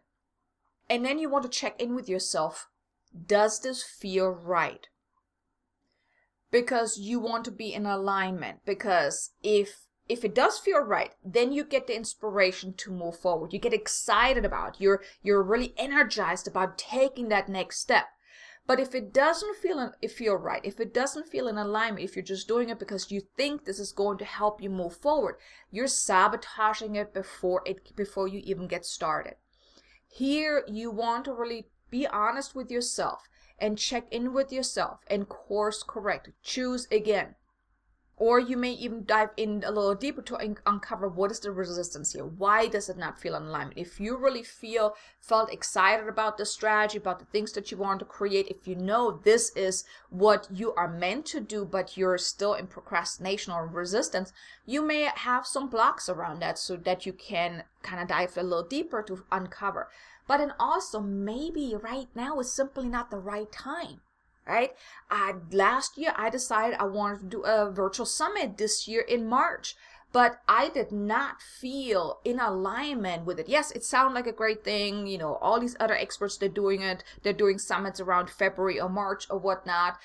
And 0.89 1.05
then 1.05 1.19
you 1.19 1.29
want 1.29 1.43
to 1.43 1.49
check 1.49 1.81
in 1.81 1.95
with 1.95 2.09
yourself 2.09 2.67
does 3.25 3.59
this 3.61 3.83
feel 3.83 4.29
right? 4.29 4.87
Because 6.51 6.97
you 6.97 7.19
want 7.19 7.45
to 7.45 7.51
be 7.51 7.73
in 7.73 7.85
alignment. 7.85 8.59
Because 8.65 9.31
if 9.43 9.86
if 10.09 10.23
it 10.23 10.33
does 10.33 10.57
feel 10.57 10.79
right 10.79 11.13
then 11.23 11.51
you 11.51 11.63
get 11.63 11.87
the 11.87 11.95
inspiration 11.95 12.73
to 12.73 12.91
move 12.91 13.17
forward. 13.17 13.53
You 13.53 13.59
get 13.59 13.73
excited 13.73 14.45
about 14.45 14.79
you're 14.79 15.01
you're 15.21 15.43
really 15.43 15.73
energized 15.77 16.47
about 16.47 16.77
taking 16.77 17.29
that 17.29 17.49
next 17.49 17.79
step. 17.79 18.05
But 18.65 18.79
if 18.79 18.93
it 18.93 19.13
doesn't 19.13 19.55
feel 19.57 19.93
it 20.01 20.11
feel 20.11 20.35
right 20.35 20.61
if 20.63 20.79
it 20.79 20.93
doesn't 20.93 21.27
feel 21.27 21.47
in 21.47 21.57
alignment 21.57 22.03
if 22.03 22.15
you're 22.15 22.23
just 22.23 22.47
doing 22.47 22.69
it 22.69 22.79
because 22.79 23.11
you 23.11 23.21
think 23.37 23.65
this 23.65 23.79
is 23.79 23.91
going 23.91 24.17
to 24.19 24.25
help 24.25 24.61
you 24.61 24.69
move 24.69 24.95
forward 24.97 25.35
you're 25.71 25.87
sabotaging 25.87 26.95
it 26.95 27.13
before 27.13 27.61
it 27.65 27.95
before 27.95 28.27
you 28.27 28.41
even 28.43 28.67
get 28.67 28.85
started. 28.85 29.35
Here 30.07 30.63
you 30.67 30.91
want 30.91 31.25
to 31.25 31.33
really 31.33 31.67
be 31.89 32.07
honest 32.07 32.55
with 32.55 32.71
yourself 32.71 33.27
and 33.59 33.77
check 33.77 34.05
in 34.11 34.33
with 34.33 34.51
yourself 34.51 34.99
and 35.07 35.29
course 35.29 35.83
correct. 35.83 36.29
Choose 36.43 36.87
again 36.91 37.35
or 38.17 38.39
you 38.39 38.57
may 38.57 38.71
even 38.71 39.05
dive 39.05 39.29
in 39.37 39.63
a 39.63 39.71
little 39.71 39.93
deeper 39.93 40.23
to 40.23 40.37
un- 40.37 40.57
uncover 40.65 41.07
what 41.07 41.31
is 41.31 41.39
the 41.39 41.51
resistance 41.51 42.13
here. 42.13 42.25
Why 42.25 42.67
does 42.67 42.89
it 42.89 42.97
not 42.97 43.19
feel 43.19 43.35
in 43.35 43.43
alignment? 43.43 43.77
If 43.77 43.99
you 43.99 44.17
really 44.17 44.41
feel 44.43 44.95
felt 45.21 45.53
excited 45.53 46.07
about 46.07 46.37
the 46.37 46.45
strategy 46.45 46.97
about 46.97 47.19
the 47.19 47.25
things 47.25 47.51
that 47.51 47.69
you 47.71 47.77
want 47.77 47.99
to 47.99 48.05
create 48.05 48.47
if 48.47 48.67
you 48.67 48.75
know 48.75 49.19
this 49.23 49.51
is 49.55 49.83
what 50.09 50.47
you 50.51 50.73
are 50.73 50.87
meant 50.87 51.25
to 51.27 51.39
do 51.39 51.65
but 51.65 51.97
you're 51.97 52.17
still 52.17 52.53
in 52.53 52.65
procrastination 52.65 53.51
or 53.51 53.67
resistance 53.67 54.31
you 54.65 54.81
may 54.81 55.09
have 55.15 55.45
some 55.45 55.69
blocks 55.69 56.09
around 56.09 56.39
that 56.39 56.57
so 56.57 56.75
that 56.75 57.05
you 57.05 57.13
can 57.13 57.63
kind 57.83 58.01
of 58.01 58.07
dive 58.07 58.37
a 58.37 58.43
little 58.43 58.67
deeper 58.67 59.01
to 59.03 59.23
uncover. 59.31 59.89
But 60.27 60.37
then 60.37 60.53
also 60.59 60.99
maybe 60.99 61.73
right 61.81 62.07
now 62.13 62.39
is 62.39 62.51
simply 62.51 62.89
not 62.89 63.09
the 63.09 63.17
right 63.17 63.51
time 63.51 64.01
right? 64.47 64.71
I 65.09 65.33
last 65.51 65.97
year 65.97 66.13
I 66.15 66.29
decided 66.29 66.77
I 66.79 66.85
wanted 66.85 67.19
to 67.19 67.25
do 67.25 67.41
a 67.43 67.71
virtual 67.71 68.05
summit 68.05 68.57
this 68.57 68.87
year 68.87 69.01
in 69.01 69.27
March. 69.27 69.75
but 70.13 70.39
I 70.47 70.69
did 70.69 70.91
not 70.91 71.41
feel 71.41 72.19
in 72.23 72.39
alignment 72.39 73.25
with 73.25 73.39
it. 73.39 73.49
Yes, 73.49 73.71
it 73.71 73.83
sounded 73.83 74.15
like 74.15 74.27
a 74.27 74.31
great 74.31 74.63
thing. 74.63 75.05
You 75.05 75.17
know, 75.17 75.35
all 75.35 75.59
these 75.59 75.75
other 75.79 75.95
experts, 75.95 76.37
they're 76.37 76.49
doing 76.49 76.81
it. 76.81 77.03
They're 77.23 77.33
doing 77.33 77.59
summits 77.59 77.99
around 77.99 78.29
February 78.29 78.79
or 78.79 78.89
March 78.89 79.27
or 79.29 79.37
whatnot. 79.37 79.97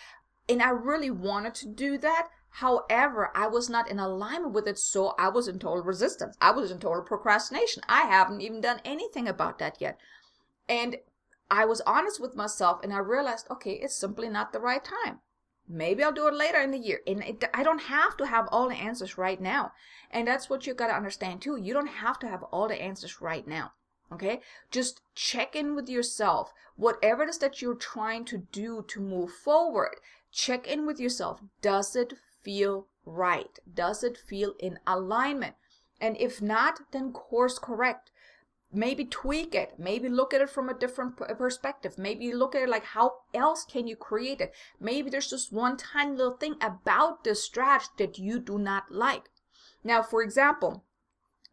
And 0.48 0.62
I 0.62 0.70
really 0.70 1.10
wanted 1.10 1.54
to 1.56 1.68
do 1.68 1.98
that. 1.98 2.28
However, 2.56 3.30
I 3.34 3.46
was 3.46 3.70
not 3.70 3.88
in 3.88 3.98
alignment 3.98 4.52
with 4.52 4.66
it, 4.68 4.78
so 4.78 5.14
I 5.18 5.28
was 5.28 5.48
in 5.48 5.58
total 5.58 5.82
resistance. 5.82 6.36
I 6.40 6.50
was 6.50 6.70
in 6.70 6.78
total 6.80 7.02
procrastination. 7.02 7.82
I 7.88 8.02
haven't 8.02 8.42
even 8.42 8.60
done 8.60 8.80
anything 8.84 9.26
about 9.26 9.58
that 9.60 9.76
yet. 9.80 9.98
And 10.68 10.96
I 11.52 11.66
was 11.66 11.82
honest 11.82 12.18
with 12.18 12.34
myself 12.34 12.80
and 12.82 12.94
I 12.94 12.98
realized, 12.98 13.46
okay, 13.50 13.72
it's 13.72 13.94
simply 13.94 14.26
not 14.30 14.54
the 14.54 14.58
right 14.58 14.82
time. 14.82 15.18
Maybe 15.68 16.02
I'll 16.02 16.10
do 16.10 16.26
it 16.26 16.32
later 16.32 16.58
in 16.58 16.70
the 16.70 16.78
year. 16.78 17.00
And 17.06 17.22
it, 17.22 17.44
I 17.52 17.62
don't 17.62 17.82
have 17.82 18.16
to 18.16 18.26
have 18.26 18.48
all 18.50 18.70
the 18.70 18.74
answers 18.74 19.18
right 19.18 19.38
now. 19.38 19.72
And 20.10 20.26
that's 20.26 20.48
what 20.48 20.66
you 20.66 20.72
got 20.72 20.86
to 20.86 20.96
understand 20.96 21.42
too. 21.42 21.58
You 21.58 21.74
don't 21.74 21.88
have 21.88 22.18
to 22.20 22.26
have 22.28 22.42
all 22.44 22.68
the 22.68 22.80
answers 22.80 23.20
right 23.20 23.46
now. 23.46 23.72
Okay? 24.10 24.40
Just 24.70 25.02
check 25.14 25.54
in 25.54 25.74
with 25.74 25.90
yourself. 25.90 26.54
Whatever 26.76 27.24
it 27.24 27.28
is 27.28 27.38
that 27.38 27.60
you're 27.60 27.74
trying 27.74 28.24
to 28.26 28.38
do 28.38 28.82
to 28.88 29.00
move 29.00 29.30
forward, 29.30 29.96
check 30.30 30.66
in 30.66 30.86
with 30.86 30.98
yourself. 30.98 31.40
Does 31.60 31.94
it 31.94 32.14
feel 32.42 32.86
right? 33.04 33.58
Does 33.72 34.02
it 34.02 34.16
feel 34.16 34.54
in 34.58 34.78
alignment? 34.86 35.56
And 36.00 36.16
if 36.16 36.40
not, 36.40 36.80
then 36.92 37.12
course 37.12 37.58
correct 37.58 38.10
maybe 38.72 39.04
tweak 39.04 39.54
it 39.54 39.74
maybe 39.78 40.08
look 40.08 40.32
at 40.32 40.40
it 40.40 40.48
from 40.48 40.68
a 40.68 40.74
different 40.74 41.16
perspective. 41.16 41.98
Maybe 41.98 42.32
look 42.32 42.54
at 42.54 42.62
it 42.62 42.68
like 42.68 42.84
how 42.84 43.12
else 43.34 43.64
can 43.64 43.86
you 43.86 43.96
create 43.96 44.40
it? 44.40 44.54
Maybe 44.80 45.10
there's 45.10 45.30
just 45.30 45.52
one 45.52 45.76
tiny 45.76 46.16
little 46.16 46.36
thing 46.36 46.56
about 46.60 47.24
this 47.24 47.42
strategy 47.44 47.90
that 47.98 48.18
you 48.18 48.38
do 48.38 48.58
not 48.58 48.90
like. 48.90 49.30
Now 49.84 50.02
for 50.02 50.22
example 50.22 50.84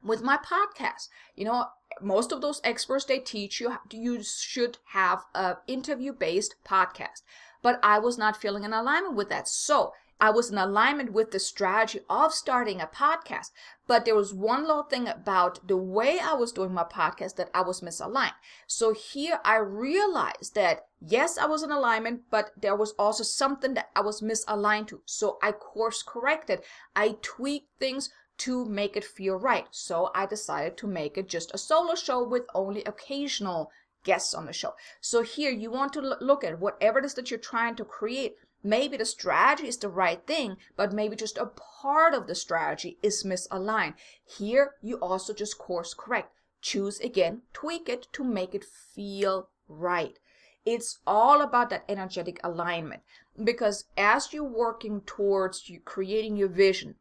with 0.02 0.24
my 0.24 0.38
podcast 0.38 1.10
you 1.36 1.44
know 1.44 1.66
most 2.02 2.32
of 2.32 2.40
those 2.40 2.62
experts 2.64 3.04
they 3.04 3.20
teach 3.20 3.60
you 3.60 3.76
you 3.92 4.24
should 4.24 4.78
have 4.94 5.26
a 5.36 5.58
interview 5.68 6.14
based 6.14 6.56
podcast. 6.66 7.24
But 7.62 7.80
i 7.84 8.00
was 8.00 8.18
not 8.18 8.42
feeling 8.42 8.64
in 8.64 8.72
alignment 8.72 9.16
with 9.16 9.30
that. 9.30 9.48
So 9.48 9.94
I 10.22 10.32
was 10.32 10.52
in 10.52 10.58
alignment 10.58 11.14
with 11.14 11.32
the 11.32 11.40
strategy 11.40 12.02
of 12.10 12.34
starting 12.34 12.82
a 12.82 12.88
podcast. 12.88 13.52
But 13.88 14.06
there 14.06 14.16
was 14.16 14.34
one 14.34 14.62
little 14.68 14.84
thing 14.84 15.08
about 15.08 15.68
the 15.68 15.78
way 15.78 16.20
I 16.20 16.34
was 16.34 16.52
doing 16.52 16.74
my 16.74 16.84
podcast 16.84 17.38
that 17.38 17.50
I 17.54 17.62
was 17.62 17.82
misaligned. 17.82 18.34
So 18.68 18.94
here 18.94 19.40
I 19.44 19.58
realized 19.58 20.56
that 20.56 20.88
yes, 21.02 21.38
I 21.38 21.46
was 21.46 21.64
in 21.64 21.72
alignment, 21.72 22.24
but 22.30 22.52
there 22.56 22.76
was 22.76 22.92
also 23.00 23.24
something 23.24 23.74
that 23.76 23.90
I 23.96 24.02
was 24.02 24.22
misaligned 24.22 24.88
to. 24.90 25.02
So 25.06 25.40
I 25.42 25.54
course 25.54 26.04
corrected. 26.04 26.62
I 26.96 27.18
tweaked 27.22 27.80
things 27.80 28.10
to 28.40 28.66
make 28.66 28.96
it 28.96 29.04
feel 29.04 29.36
right. 29.36 29.68
So 29.72 30.12
I 30.14 30.26
decided 30.26 30.78
to 30.78 30.88
make 30.88 31.18
it 31.18 31.28
just 31.28 31.54
a 31.54 31.58
solo 31.58 31.96
show 31.96 32.28
with 32.28 32.44
only 32.54 32.84
occasional 32.84 33.72
guests 34.04 34.34
on 34.34 34.46
the 34.46 34.54
show. 34.54 34.76
So 35.02 35.24
here 35.24 35.52
you 35.52 35.72
want 35.72 35.94
to 35.94 36.02
look 36.22 36.44
at 36.44 36.60
whatever 36.60 37.00
it 37.00 37.06
is 37.06 37.16
that 37.16 37.30
you're 37.32 37.40
trying 37.40 37.76
to 37.76 37.84
create 37.84 38.36
Maybe 38.64 38.98
the 38.98 39.06
strategy 39.06 39.70
is 39.70 39.78
the 39.78 39.88
right 39.90 40.26
thing, 40.28 40.58
but 40.76 40.92
maybe 40.92 41.16
just 41.16 41.38
a 41.38 41.46
part 41.46 42.14
of 42.14 42.28
the 42.28 42.36
strategy 42.36 42.98
is 43.02 43.24
misaligned. 43.24 43.94
Here, 44.26 44.76
you 44.82 44.98
also 44.98 45.34
just 45.34 45.58
course 45.58 45.94
correct. 45.94 46.34
Choose 46.62 47.00
again, 47.00 47.44
tweak 47.54 47.88
it 47.88 48.08
to 48.14 48.24
make 48.24 48.54
it 48.54 48.66
feel 48.66 49.50
right. 49.70 50.20
It's 50.66 51.00
all 51.08 51.42
about 51.42 51.70
that 51.70 51.86
energetic 51.88 52.40
alignment 52.44 53.04
because 53.42 53.86
as 53.96 54.34
you're 54.34 54.44
working 54.44 55.02
towards 55.02 55.70
you 55.70 55.80
creating 55.80 56.36
your 56.36 56.50
vision, 56.50 56.96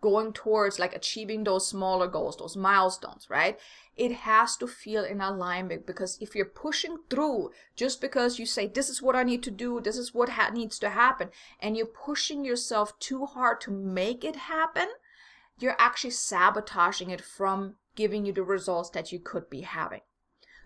going 0.00 0.32
towards 0.32 0.78
like 0.78 0.94
achieving 0.94 1.44
those 1.44 1.66
smaller 1.66 2.06
goals, 2.06 2.36
those 2.36 2.56
milestones, 2.56 3.28
right? 3.28 3.58
It 3.96 4.12
has 4.12 4.56
to 4.58 4.66
feel 4.68 5.04
in 5.04 5.20
alignment 5.20 5.86
because 5.86 6.18
if 6.20 6.36
you're 6.36 6.44
pushing 6.44 6.98
through 7.10 7.50
just 7.74 8.00
because 8.00 8.38
you 8.38 8.46
say, 8.46 8.68
this 8.68 8.88
is 8.88 9.02
what 9.02 9.16
I 9.16 9.24
need 9.24 9.42
to 9.42 9.50
do, 9.50 9.80
this 9.80 9.96
is 9.96 10.14
what 10.14 10.30
ha- 10.30 10.50
needs 10.52 10.78
to 10.80 10.90
happen, 10.90 11.30
and 11.60 11.76
you're 11.76 11.86
pushing 11.86 12.44
yourself 12.44 12.98
too 13.00 13.26
hard 13.26 13.60
to 13.62 13.72
make 13.72 14.24
it 14.24 14.36
happen, 14.36 14.88
you're 15.58 15.76
actually 15.78 16.10
sabotaging 16.10 17.10
it 17.10 17.20
from 17.20 17.74
giving 17.96 18.24
you 18.24 18.32
the 18.32 18.44
results 18.44 18.90
that 18.90 19.10
you 19.10 19.18
could 19.18 19.50
be 19.50 19.62
having. 19.62 20.02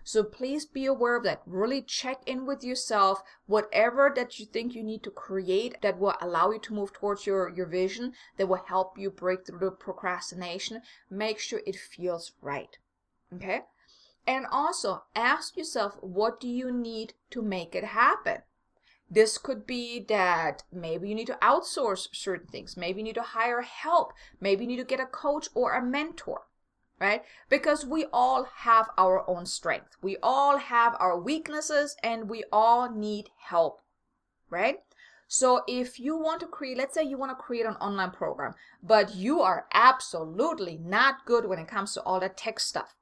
So 0.05 0.23
please 0.23 0.65
be 0.65 0.85
aware 0.85 1.15
of 1.15 1.23
that. 1.23 1.41
Really 1.45 1.81
check 1.81 2.21
in 2.25 2.45
with 2.45 2.63
yourself. 2.63 3.23
Whatever 3.45 4.11
that 4.15 4.37
you 4.37 4.45
think 4.45 4.75
you 4.75 4.83
need 4.83 5.01
to 5.03 5.11
create 5.11 5.81
that 5.81 5.97
will 5.97 6.15
allow 6.19 6.51
you 6.51 6.59
to 6.59 6.73
move 6.73 6.91
towards 6.91 7.25
your, 7.25 7.49
your 7.49 7.67
vision, 7.67 8.13
that 8.37 8.47
will 8.47 8.63
help 8.67 8.97
you 8.97 9.09
break 9.09 9.45
through 9.45 9.59
the 9.59 9.71
procrastination, 9.71 10.81
make 11.09 11.39
sure 11.39 11.61
it 11.65 11.77
feels 11.77 12.33
right. 12.41 12.77
Okay? 13.33 13.61
And 14.27 14.45
also 14.51 15.03
ask 15.15 15.55
yourself, 15.55 15.97
what 16.01 16.39
do 16.39 16.49
you 16.49 16.71
need 16.71 17.13
to 17.31 17.41
make 17.41 17.73
it 17.73 17.85
happen? 17.85 18.41
This 19.09 19.37
could 19.37 19.65
be 19.65 20.03
that 20.09 20.63
maybe 20.71 21.07
you 21.07 21.15
need 21.15 21.27
to 21.27 21.37
outsource 21.41 22.07
certain 22.13 22.47
things. 22.47 22.75
Maybe 22.75 22.99
you 22.99 23.03
need 23.05 23.15
to 23.15 23.21
hire 23.21 23.61
help. 23.61 24.13
Maybe 24.41 24.63
you 24.63 24.67
need 24.67 24.77
to 24.77 24.83
get 24.83 24.99
a 24.99 25.05
coach 25.05 25.49
or 25.53 25.73
a 25.73 25.85
mentor 25.85 26.47
right? 27.03 27.21
Because 27.49 27.85
we 27.85 28.05
all 28.13 28.47
have 28.59 28.87
our 28.97 29.29
own 29.29 29.45
strength. 29.45 29.97
We 30.01 30.15
all 30.23 30.57
have 30.57 30.95
our 31.01 31.19
weaknesses 31.19 31.97
and 32.01 32.29
we 32.29 32.45
all 32.49 32.89
need 32.89 33.29
help, 33.49 33.81
right? 34.49 34.77
So 35.27 35.63
if 35.67 35.99
you 35.99 36.15
want 36.17 36.39
to 36.39 36.47
create, 36.47 36.77
let's 36.77 36.93
say 36.93 37.03
you 37.03 37.17
want 37.17 37.31
to 37.31 37.43
create 37.43 37.65
an 37.65 37.75
online 37.75 38.11
program, 38.11 38.53
but 38.81 39.15
you 39.15 39.41
are 39.41 39.65
absolutely 39.73 40.77
not 40.77 41.25
good 41.25 41.45
when 41.45 41.59
it 41.59 41.67
comes 41.67 41.93
to 41.93 42.01
all 42.03 42.21
that 42.21 42.37
tech 42.37 42.57
stuff. 42.61 42.95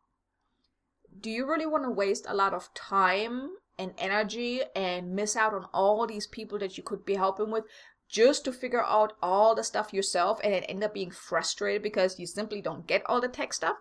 Do 1.20 1.30
you 1.30 1.48
really 1.48 1.68
want 1.68 1.84
to 1.84 1.92
waste 1.92 2.26
a 2.28 2.34
lot 2.34 2.56
of 2.56 2.74
time 2.74 3.52
and 3.78 3.94
energy 4.00 4.62
and 4.76 5.14
miss 5.14 5.36
out 5.36 5.54
on 5.54 5.66
all 5.76 6.08
these 6.08 6.26
people 6.26 6.58
that 6.58 6.76
you 6.76 6.84
could 6.84 7.06
be 7.06 7.16
helping 7.16 7.52
with 7.52 7.66
just 8.10 8.46
to 8.46 8.52
figure 8.52 8.84
out 8.84 9.14
all 9.22 9.54
the 9.54 9.64
stuff 9.64 9.94
yourself 9.94 10.40
and 10.44 10.54
then 10.54 10.64
end 10.64 10.84
up 10.84 10.96
being 10.96 11.12
frustrated 11.12 11.84
because 11.84 12.20
you 12.20 12.26
simply 12.26 12.62
don't 12.62 12.88
get 12.88 13.04
all 13.06 13.22
the 13.22 13.28
tech 13.28 13.54
stuff? 13.54 13.78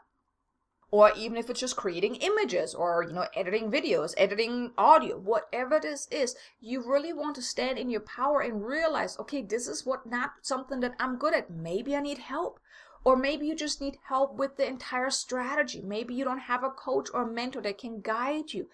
Or 0.93 1.13
even 1.17 1.37
if 1.37 1.49
it's 1.49 1.61
just 1.61 1.77
creating 1.77 2.17
images 2.17 2.75
or 2.75 3.05
you 3.07 3.13
know 3.13 3.27
editing 3.35 3.71
videos 3.71 4.15
editing 4.17 4.73
audio 4.77 5.17
whatever 5.19 5.79
this 5.81 6.09
is 6.11 6.35
you 6.61 6.83
really 6.83 7.13
want 7.13 7.35
to 7.35 7.43
stand 7.43 7.79
in 7.79 7.91
your 7.91 8.01
power 8.01 8.41
and 8.41 8.67
realize 8.67 9.19
okay 9.19 9.43
this 9.43 9.69
is 9.69 9.87
what 9.87 10.05
not 10.07 10.33
something 10.43 10.81
that 10.81 10.95
i'm 10.99 11.17
good 11.17 11.35
at. 11.35 11.51
Maybe 11.51 11.95
i 11.95 12.01
need 12.01 12.19
help. 12.19 12.61
Or 13.03 13.17
maybe 13.17 13.47
you 13.47 13.57
just 13.57 13.81
need 13.81 13.97
help 14.09 14.37
with 14.37 14.59
the 14.59 14.69
entire 14.69 15.09
strategy. 15.09 15.81
Maybe 15.83 16.13
you 16.15 16.23
don't 16.23 16.39
have 16.39 16.63
a 16.63 16.69
coach 16.69 17.09
or 17.15 17.23
a 17.23 17.33
mentor 17.33 17.63
that 17.63 17.79
can 17.79 18.03
guide 18.03 18.53
you. 18.53 18.69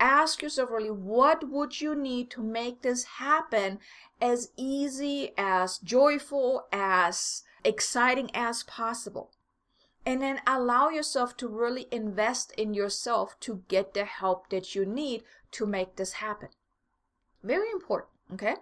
Ask 0.00 0.42
yourself 0.42 0.70
really 0.70 0.90
what 0.90 1.48
would 1.48 1.80
you 1.80 1.94
need 1.94 2.30
to 2.32 2.42
make 2.42 2.82
this 2.82 3.04
happen 3.04 3.78
as 4.20 4.50
easy 4.56 5.32
as 5.38 5.78
joyful 5.78 6.66
as 6.72 7.44
exciting 7.64 8.30
as 8.34 8.64
possible 8.64 9.30
and 10.06 10.22
then 10.22 10.40
allow 10.46 10.88
yourself 10.88 11.36
to 11.36 11.48
really 11.48 11.86
invest 11.90 12.52
in 12.52 12.74
yourself 12.74 13.38
to 13.40 13.62
get 13.68 13.94
the 13.94 14.04
help 14.04 14.50
that 14.50 14.74
you 14.74 14.84
need 14.86 15.22
to 15.52 15.66
make 15.66 15.96
this 15.96 16.14
happen. 16.14 16.48
Very 17.42 17.70
important, 17.70 18.10
okay? 18.32 18.56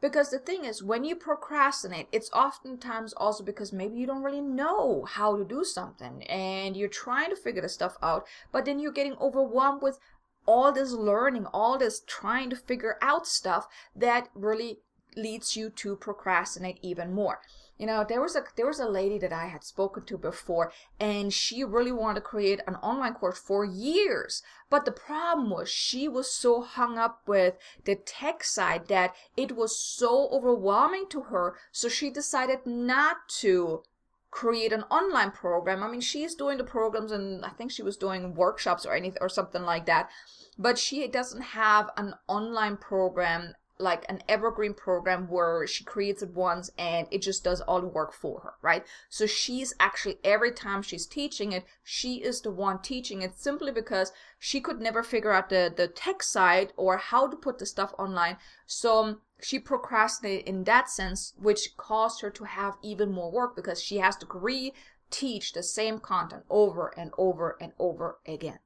Because 0.00 0.30
the 0.30 0.38
thing 0.38 0.64
is, 0.64 0.82
when 0.82 1.04
you 1.04 1.16
procrastinate, 1.16 2.08
it's 2.12 2.30
oftentimes 2.32 3.14
also 3.14 3.42
because 3.42 3.72
maybe 3.72 3.96
you 3.96 4.06
don't 4.06 4.22
really 4.22 4.42
know 4.42 5.04
how 5.08 5.36
to 5.36 5.44
do 5.44 5.64
something 5.64 6.22
and 6.24 6.76
you're 6.76 6.88
trying 6.88 7.30
to 7.30 7.36
figure 7.36 7.62
the 7.62 7.68
stuff 7.68 7.96
out, 8.02 8.26
but 8.52 8.66
then 8.66 8.78
you're 8.78 8.92
getting 8.92 9.16
overwhelmed 9.20 9.82
with 9.82 9.98
all 10.44 10.70
this 10.70 10.92
learning, 10.92 11.46
all 11.46 11.78
this 11.78 12.02
trying 12.06 12.50
to 12.50 12.56
figure 12.56 12.96
out 13.00 13.26
stuff 13.26 13.66
that 13.94 14.28
really 14.34 14.78
leads 15.16 15.56
you 15.56 15.70
to 15.70 15.96
procrastinate 15.96 16.78
even 16.82 17.12
more. 17.12 17.40
You 17.78 17.86
know, 17.86 18.04
there 18.08 18.22
was 18.22 18.34
a 18.34 18.42
there 18.56 18.66
was 18.66 18.80
a 18.80 18.88
lady 18.88 19.18
that 19.18 19.32
I 19.32 19.46
had 19.46 19.62
spoken 19.62 20.04
to 20.04 20.16
before 20.16 20.72
and 20.98 21.32
she 21.32 21.62
really 21.62 21.92
wanted 21.92 22.20
to 22.20 22.20
create 22.22 22.60
an 22.66 22.76
online 22.76 23.14
course 23.14 23.38
for 23.38 23.64
years. 23.66 24.42
But 24.70 24.86
the 24.86 24.92
problem 24.92 25.50
was 25.50 25.68
she 25.68 26.08
was 26.08 26.30
so 26.32 26.62
hung 26.62 26.96
up 26.96 27.20
with 27.26 27.54
the 27.84 27.94
tech 27.94 28.44
side 28.44 28.88
that 28.88 29.14
it 29.36 29.56
was 29.56 29.78
so 29.78 30.28
overwhelming 30.30 31.06
to 31.10 31.22
her, 31.22 31.56
so 31.70 31.88
she 31.88 32.08
decided 32.10 32.60
not 32.64 33.28
to 33.40 33.82
create 34.30 34.72
an 34.72 34.82
online 34.84 35.30
program. 35.30 35.82
I 35.82 35.88
mean, 35.88 36.00
she's 36.00 36.34
doing 36.34 36.58
the 36.58 36.64
programs 36.64 37.12
and 37.12 37.44
I 37.44 37.50
think 37.50 37.70
she 37.70 37.82
was 37.82 37.96
doing 37.96 38.34
workshops 38.34 38.84
or 38.84 38.94
anything 38.94 39.22
or 39.22 39.28
something 39.28 39.62
like 39.62 39.86
that. 39.86 40.10
But 40.58 40.78
she 40.78 41.06
doesn't 41.08 41.42
have 41.42 41.90
an 41.96 42.14
online 42.26 42.76
program 42.76 43.54
like 43.78 44.06
an 44.08 44.22
evergreen 44.28 44.72
program 44.72 45.28
where 45.28 45.66
she 45.66 45.84
creates 45.84 46.22
it 46.22 46.30
once 46.30 46.70
and 46.78 47.06
it 47.10 47.20
just 47.20 47.44
does 47.44 47.60
all 47.62 47.80
the 47.80 47.86
work 47.86 48.12
for 48.12 48.40
her, 48.40 48.54
right? 48.62 48.84
So 49.10 49.26
she's 49.26 49.74
actually, 49.78 50.18
every 50.24 50.52
time 50.52 50.82
she's 50.82 51.06
teaching 51.06 51.52
it, 51.52 51.64
she 51.82 52.22
is 52.22 52.40
the 52.40 52.50
one 52.50 52.80
teaching 52.80 53.22
it 53.22 53.38
simply 53.38 53.72
because 53.72 54.12
she 54.38 54.60
could 54.60 54.80
never 54.80 55.02
figure 55.02 55.32
out 55.32 55.50
the, 55.50 55.72
the 55.74 55.88
tech 55.88 56.22
side 56.22 56.72
or 56.76 56.96
how 56.96 57.26
to 57.26 57.36
put 57.36 57.58
the 57.58 57.66
stuff 57.66 57.92
online. 57.98 58.38
So 58.66 59.04
um, 59.04 59.20
she 59.42 59.58
procrastinated 59.58 60.48
in 60.48 60.64
that 60.64 60.88
sense, 60.88 61.34
which 61.36 61.76
caused 61.76 62.22
her 62.22 62.30
to 62.30 62.44
have 62.44 62.78
even 62.82 63.12
more 63.12 63.30
work 63.30 63.54
because 63.54 63.82
she 63.82 63.98
has 63.98 64.16
to 64.16 64.26
re-teach 64.32 65.52
the 65.52 65.62
same 65.62 65.98
content 65.98 66.44
over 66.48 66.92
and 66.96 67.10
over 67.18 67.56
and 67.60 67.72
over 67.78 68.18
again. 68.26 68.60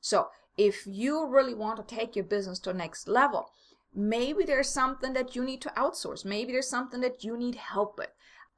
So 0.00 0.28
if 0.56 0.86
you 0.86 1.26
really 1.26 1.54
want 1.54 1.76
to 1.76 1.94
take 1.94 2.16
your 2.16 2.24
business 2.24 2.58
to 2.60 2.72
the 2.72 2.78
next 2.78 3.08
level, 3.08 3.50
maybe 3.96 4.44
there's 4.44 4.68
something 4.68 5.14
that 5.14 5.34
you 5.34 5.44
need 5.44 5.62
to 5.62 5.72
outsource. 5.76 6.24
Maybe 6.24 6.52
there's 6.52 6.68
something 6.68 7.00
that 7.00 7.24
you 7.24 7.36
need 7.36 7.54
help 7.54 7.98
with. 7.98 8.10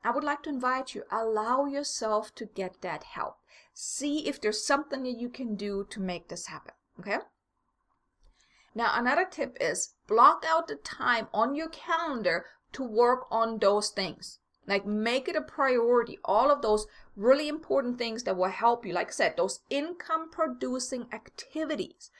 I 0.04 0.10
would 0.10 0.24
like 0.24 0.42
to 0.44 0.50
invite 0.50 0.94
you, 0.94 1.04
allow 1.10 1.64
yourself 1.64 2.34
to 2.36 2.46
get 2.46 2.82
that 2.82 3.04
help. 3.04 3.36
See 3.72 4.26
if 4.26 4.40
there's 4.40 4.64
something 4.64 5.02
that 5.04 5.18
you 5.18 5.28
can 5.28 5.54
do 5.54 5.86
to 5.90 6.00
make 6.00 6.28
this 6.28 6.46
happen. 6.46 6.74
Okay? 7.00 7.18
Now, 8.74 8.92
another 8.94 9.24
tip 9.24 9.56
is 9.60 9.94
block 10.06 10.44
out 10.46 10.68
the 10.68 10.76
time 10.76 11.28
on 11.32 11.54
your 11.54 11.68
calendar 11.68 12.46
to 12.72 12.82
work 12.82 13.26
on 13.30 13.58
those 13.58 13.90
things. 13.90 14.40
Like 14.66 14.84
make 14.84 15.28
it 15.28 15.36
a 15.36 15.40
priority. 15.40 16.18
All 16.24 16.50
of 16.50 16.62
those 16.62 16.86
really 17.16 17.48
important 17.48 17.98
things 17.98 18.24
that 18.24 18.36
will 18.36 18.50
help 18.50 18.84
you. 18.84 18.92
Like 18.92 19.08
I 19.08 19.12
said, 19.12 19.36
those 19.36 19.60
income 19.70 20.30
producing 20.30 21.06
activities. 21.12 22.10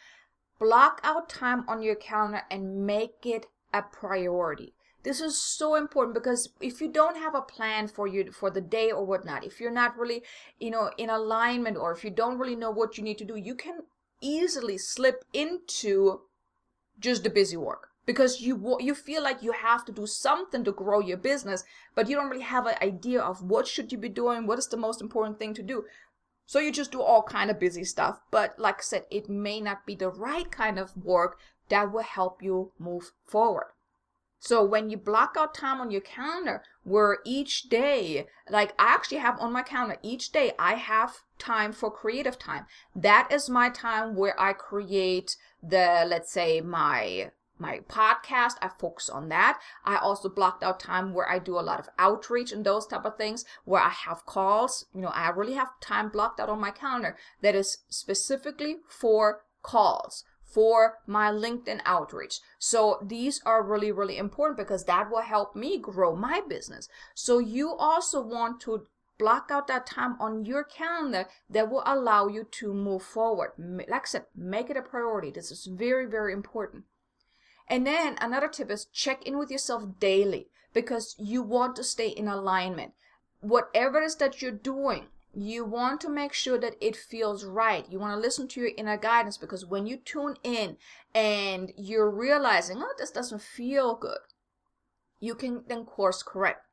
Block 0.59 1.01
out 1.05 1.29
time 1.29 1.65
on 1.69 1.83
your 1.83 1.95
calendar 1.95 2.43
and 2.51 2.87
make 2.87 3.25
it 3.25 3.47
a 3.73 3.83
priority. 3.83 4.75
This 5.05 5.21
is 5.21 5.41
so 5.41 5.77
important 5.77 6.15
because 6.15 6.51
if 6.61 6.81
you 6.81 6.91
don't 6.91 7.17
have 7.17 7.35
a 7.35 7.43
plan 7.43 7.87
for 7.87 8.07
you 8.07 8.33
for 8.33 8.51
the 8.51 8.61
day 8.61 8.91
or 8.91 9.05
whatnot, 9.05 9.45
if 9.45 9.61
you're 9.61 9.71
not 9.71 9.97
really, 9.97 10.23
you 10.59 10.71
know, 10.71 10.91
in 10.99 11.09
alignment 11.09 11.77
or 11.77 11.93
if 11.93 12.03
you 12.03 12.11
don't 12.11 12.39
really 12.39 12.57
know 12.57 12.71
what 12.71 12.99
you 12.99 13.05
need 13.05 13.19
to 13.19 13.25
do, 13.25 13.37
you 13.37 13.55
can 13.55 13.81
easily 14.21 14.77
slip 14.77 15.25
into 15.33 16.23
just 16.99 17.23
the 17.23 17.31
busy 17.31 17.57
work 17.57 17.89
because 18.09 18.41
you 18.41 18.77
you 18.81 18.95
feel 18.95 19.23
like 19.23 19.43
you 19.43 19.53
have 19.53 19.85
to 19.85 19.93
do 19.93 20.07
something 20.07 20.65
to 20.65 20.73
grow 20.73 20.99
your 20.99 21.19
business 21.19 21.63
but 21.95 22.09
you 22.09 22.17
don't 22.17 22.31
really 22.31 22.43
have 22.43 22.67
an 22.67 22.75
idea 22.83 23.21
of 23.21 23.43
what 23.43 23.67
should 23.67 23.93
you 23.93 23.99
be 23.99 24.09
doing 24.09 24.47
what 24.47 24.59
is 24.59 24.67
the 24.69 24.77
most 24.77 25.03
important 25.03 25.39
thing 25.39 25.53
to 25.55 25.63
do 25.63 25.85
so 26.49 26.59
you 26.59 26.73
just 26.73 26.91
do 26.91 27.03
all 27.03 27.23
kind 27.23 27.51
of 27.51 27.61
busy 27.61 27.85
stuff 27.85 28.21
but 28.31 28.59
like 28.59 28.79
i 28.79 28.83
said 28.83 29.05
it 29.11 29.29
may 29.29 29.61
not 29.61 29.85
be 29.85 29.95
the 29.95 30.09
right 30.09 30.51
kind 30.51 30.79
of 30.79 30.97
work 30.97 31.39
that 31.69 31.93
will 31.93 32.03
help 32.03 32.43
you 32.43 32.73
move 32.79 33.13
forward. 33.27 33.73
So 34.41 34.65
when 34.65 34.89
you 34.89 34.97
block 34.97 35.35
out 35.37 35.53
time 35.53 35.81
on 35.81 35.91
your 35.91 36.01
calendar 36.01 36.63
where 36.85 37.19
each 37.27 37.63
day 37.65 38.27
like 38.49 38.73
i 38.79 38.95
actually 38.95 39.19
have 39.19 39.39
on 39.41 39.53
my 39.53 39.63
calendar 39.63 39.99
each 40.03 40.31
day 40.31 40.53
i 40.59 40.75
have 40.75 41.19
time 41.39 41.73
for 41.73 41.91
creative 41.91 42.39
time. 42.39 42.67
That 42.95 43.29
is 43.33 43.51
my 43.51 43.69
time 43.69 44.15
where 44.15 44.41
i 44.41 44.53
create 44.53 45.37
the 45.61 46.07
let's 46.09 46.31
say 46.33 46.61
my 46.61 47.33
my 47.59 47.81
podcast 47.89 48.55
i 48.63 48.69
focus 48.69 49.09
on 49.09 49.29
that 49.29 49.59
i 49.85 49.97
also 49.97 50.29
blocked 50.29 50.63
out 50.63 50.81
time 50.81 51.13
where 51.13 51.29
i 51.29 51.39
do 51.39 51.59
a 51.59 51.61
lot 51.61 51.81
of 51.81 51.89
outreach 51.99 52.53
and 52.53 52.65
those 52.65 52.87
type 52.87 53.05
of 53.05 53.17
things 53.17 53.45
where 53.65 53.83
i 53.83 53.89
have 53.89 54.27
calls 54.27 54.87
you 54.95 55.01
know 55.01 55.09
i 55.09 55.29
really 55.31 55.55
have 55.55 55.69
time 55.81 56.09
blocked 56.09 56.41
out 56.41 56.49
on 56.49 56.61
my 56.61 56.71
calendar 56.71 57.17
that 57.43 57.55
is 57.55 57.79
specifically 57.89 58.77
for 58.89 59.43
calls 59.63 60.25
for 60.49 60.95
my 61.07 61.31
LinkedIn 61.31 61.81
outreach. 61.85 62.41
So 62.59 62.99
these 63.07 63.43
are 63.45 63.63
really, 63.63 63.93
really 63.93 64.17
important 64.17 64.57
because 64.57 64.85
that 64.85 65.11
will 65.11 65.21
help 65.21 65.55
me 65.55 65.79
grow 65.79 66.17
my 66.17 66.41
business. 66.49 66.89
So 67.15 67.39
you 67.39 67.75
also 67.75 68.23
want 68.23 68.61
to 68.63 68.87
block 69.19 69.51
out 69.51 69.67
that 69.67 69.87
time 69.87 70.17
on 70.21 70.45
your 70.45 70.65
calendar 70.65 71.27
that 71.51 71.71
will 71.71 71.83
allow 71.85 72.29
you 72.29 72.45
to 72.45 72.73
move 72.73 73.03
forward. 73.03 73.51
Like 73.59 74.03
I 74.03 74.07
said, 74.07 74.27
make 74.35 74.71
it 74.71 74.77
a 74.77 74.83
priority. 74.83 75.31
This 75.31 75.51
is 75.51 75.67
very, 75.67 76.07
very 76.07 76.33
important. 76.33 76.85
And 77.69 77.87
then 77.87 78.17
another 78.21 78.49
tip 78.49 78.71
is 78.71 78.87
check 78.87 79.27
in 79.27 79.39
with 79.39 79.51
yourself 79.51 79.85
daily 80.01 80.49
because 80.73 81.15
you 81.19 81.43
want 81.43 81.77
to 81.77 81.85
stay 81.85 82.09
in 82.09 82.29
alignment. 82.29 82.93
Whatever 83.41 84.01
it 84.01 84.07
is 84.07 84.17
that 84.17 84.41
you're 84.41 84.51
doing, 84.51 85.07
you 85.35 85.65
want 85.65 86.01
to 86.01 86.09
make 86.09 86.33
sure 86.33 86.59
that 86.59 86.77
it 86.81 86.97
feels 86.97 87.45
right. 87.45 87.87
You 87.91 87.99
want 87.99 88.15
to 88.15 88.21
listen 88.21 88.49
to 88.49 88.61
your 88.61 88.71
inner 88.77 88.97
guidance 88.97 89.37
because 89.37 89.67
when 89.67 89.87
you 89.87 89.99
tune 89.99 90.37
in 90.43 90.77
and 91.15 91.73
you're 91.77 92.11
realizing, 92.11 92.79
oh, 92.79 92.95
this 92.99 93.11
doesn't 93.11 93.43
feel 93.43 93.95
good, 93.95 94.19
you 95.21 95.35
can 95.35 95.65
then 95.69 95.85
course 95.85 96.23
correct. 96.23 96.65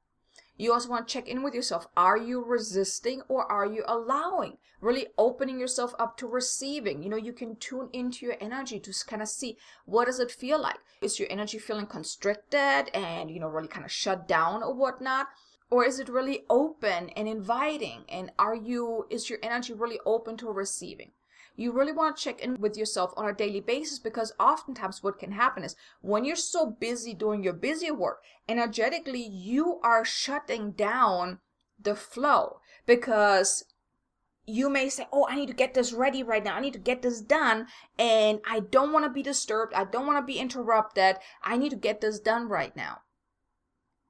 You 0.57 0.71
also 0.71 0.89
want 0.89 1.07
to 1.07 1.13
check 1.13 1.27
in 1.27 1.43
with 1.43 1.53
yourself. 1.53 1.87
Are 1.97 2.17
you 2.17 2.43
resisting 2.43 3.21
or 3.27 3.49
are 3.51 3.65
you 3.65 3.83
allowing? 3.87 4.57
Really 4.79 5.07
opening 5.17 5.59
yourself 5.59 5.93
up 5.99 6.17
to 6.17 6.27
receiving. 6.27 7.03
You 7.03 7.09
know, 7.09 7.17
you 7.17 7.33
can 7.33 7.57
tune 7.57 7.89
into 7.91 8.25
your 8.25 8.35
energy 8.39 8.79
to 8.79 8.93
kind 9.05 9.21
of 9.21 9.27
see 9.27 9.57
what 9.85 10.05
does 10.05 10.19
it 10.19 10.31
feel 10.31 10.61
like. 10.61 10.77
Is 11.01 11.19
your 11.19 11.27
energy 11.29 11.57
feeling 11.57 11.87
constricted 11.87 12.89
and, 12.93 13.29
you 13.29 13.39
know, 13.39 13.49
really 13.49 13.67
kind 13.67 13.85
of 13.85 13.91
shut 13.91 14.27
down 14.27 14.63
or 14.63 14.73
whatnot? 14.73 15.27
Or 15.69 15.83
is 15.83 15.99
it 15.99 16.07
really 16.07 16.45
open 16.49 17.09
and 17.09 17.27
inviting? 17.27 18.05
And 18.07 18.31
are 18.39 18.55
you, 18.55 19.07
is 19.09 19.29
your 19.29 19.39
energy 19.43 19.73
really 19.73 19.99
open 20.05 20.37
to 20.37 20.49
receiving? 20.49 21.11
You 21.55 21.71
really 21.71 21.91
want 21.91 22.17
to 22.17 22.23
check 22.23 22.41
in 22.41 22.59
with 22.59 22.77
yourself 22.77 23.13
on 23.15 23.29
a 23.29 23.33
daily 23.33 23.61
basis 23.61 23.99
because 23.99 24.33
oftentimes 24.39 25.01
what 25.01 25.19
can 25.19 25.31
happen 25.31 25.63
is 25.63 25.75
when 26.01 26.25
you're 26.25 26.35
so 26.35 26.65
busy 26.69 27.13
doing 27.13 27.43
your 27.43 27.53
busy 27.53 27.91
work, 27.91 28.21
energetically 28.47 29.25
you 29.25 29.79
are 29.83 30.03
shutting 30.03 30.71
down 30.71 31.39
the 31.81 31.95
flow 31.95 32.59
because 32.85 33.65
you 34.45 34.69
may 34.69 34.89
say, 34.89 35.07
Oh, 35.11 35.27
I 35.29 35.35
need 35.35 35.47
to 35.47 35.53
get 35.53 35.73
this 35.73 35.93
ready 35.93 36.23
right 36.23 36.43
now. 36.43 36.55
I 36.55 36.61
need 36.61 36.73
to 36.73 36.79
get 36.79 37.01
this 37.01 37.21
done. 37.21 37.67
And 37.97 38.39
I 38.47 38.59
don't 38.59 38.91
want 38.91 39.05
to 39.05 39.09
be 39.09 39.23
disturbed. 39.23 39.73
I 39.73 39.85
don't 39.85 40.05
want 40.05 40.19
to 40.19 40.33
be 40.33 40.39
interrupted. 40.39 41.17
I 41.43 41.57
need 41.57 41.69
to 41.69 41.75
get 41.75 42.01
this 42.01 42.19
done 42.19 42.47
right 42.47 42.75
now. 42.75 42.99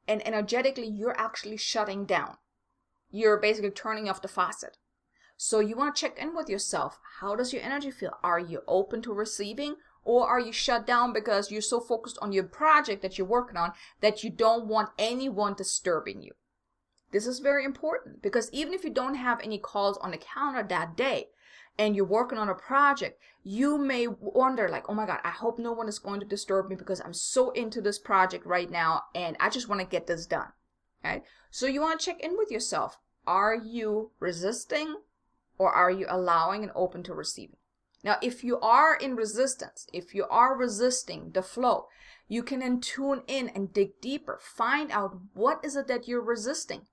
And 0.07 0.25
energetically, 0.27 0.87
you're 0.87 1.17
actually 1.17 1.57
shutting 1.57 2.05
down. 2.05 2.37
You're 3.09 3.37
basically 3.37 3.71
turning 3.71 4.09
off 4.09 4.21
the 4.21 4.27
faucet. 4.27 4.77
So 5.37 5.59
you 5.59 5.75
want 5.75 5.95
to 5.95 5.99
check 5.99 6.17
in 6.17 6.35
with 6.35 6.49
yourself. 6.49 6.99
How 7.19 7.35
does 7.35 7.51
your 7.51 7.61
energy 7.61 7.91
feel? 7.91 8.17
Are 8.23 8.39
you 8.39 8.61
open 8.67 9.01
to 9.03 9.13
receiving 9.13 9.75
or 10.03 10.27
are 10.27 10.39
you 10.39 10.53
shut 10.53 10.87
down 10.87 11.11
because 11.11 11.51
you're 11.51 11.61
so 11.61 11.79
focused 11.79 12.17
on 12.21 12.31
your 12.31 12.45
project 12.45 13.01
that 13.01 13.17
you're 13.17 13.27
working 13.27 13.57
on 13.57 13.73
that 14.01 14.23
you 14.23 14.29
don't 14.29 14.67
want 14.67 14.91
anyone 14.97 15.55
disturbing 15.55 16.21
you? 16.21 16.31
This 17.11 17.27
is 17.27 17.39
very 17.39 17.65
important 17.65 18.21
because 18.21 18.49
even 18.51 18.73
if 18.73 18.83
you 18.83 18.89
don't 18.89 19.15
have 19.15 19.41
any 19.41 19.57
calls 19.57 19.97
on 19.97 20.11
the 20.11 20.17
calendar 20.17 20.63
that 20.67 20.95
day 20.95 21.29
and 21.77 21.95
you're 21.95 22.05
working 22.05 22.37
on 22.37 22.49
a 22.49 22.55
project, 22.55 23.19
you 23.43 23.77
may 23.77 24.07
wonder 24.07 24.69
like, 24.69 24.89
"Oh 24.89 24.93
my 24.93 25.05
god, 25.05 25.19
I 25.23 25.31
hope 25.31 25.59
no 25.59 25.71
one 25.71 25.87
is 25.87 25.99
going 25.99 26.19
to 26.19 26.25
disturb 26.25 26.69
me 26.69 26.75
because 26.75 27.01
I'm 27.01 27.13
so 27.13 27.51
into 27.51 27.81
this 27.81 27.99
project 27.99 28.45
right 28.45 28.69
now 28.69 29.03
and 29.13 29.35
I 29.39 29.49
just 29.49 29.67
want 29.67 29.81
to 29.81 29.87
get 29.87 30.07
this 30.07 30.25
done." 30.25 30.53
Okay? 31.03 31.23
So 31.51 31.67
you 31.67 31.81
want 31.81 31.99
to 31.99 32.05
check 32.05 32.19
in 32.21 32.37
with 32.37 32.51
yourself. 32.51 32.99
Are 33.27 33.55
you 33.55 34.11
resisting 34.19 34.97
or 35.57 35.71
are 35.71 35.91
you 35.91 36.05
allowing 36.09 36.63
and 36.63 36.71
open 36.75 37.03
to 37.03 37.13
receiving? 37.13 37.57
Now, 38.03 38.17
if 38.21 38.43
you 38.43 38.59
are 38.59 38.95
in 38.95 39.15
resistance, 39.15 39.87
if 39.91 40.13
you 40.13 40.25
are 40.29 40.55
resisting 40.55 41.31
the 41.31 41.41
flow, 41.41 41.87
you 42.27 42.43
can 42.43 42.59
then 42.59 42.79
tune 42.79 43.23
in 43.27 43.49
and 43.49 43.73
dig 43.73 43.99
deeper. 44.01 44.39
Find 44.41 44.91
out 44.91 45.17
what 45.33 45.63
is 45.63 45.75
it 45.75 45.87
that 45.87 46.07
you're 46.07 46.21
resisting. 46.21 46.87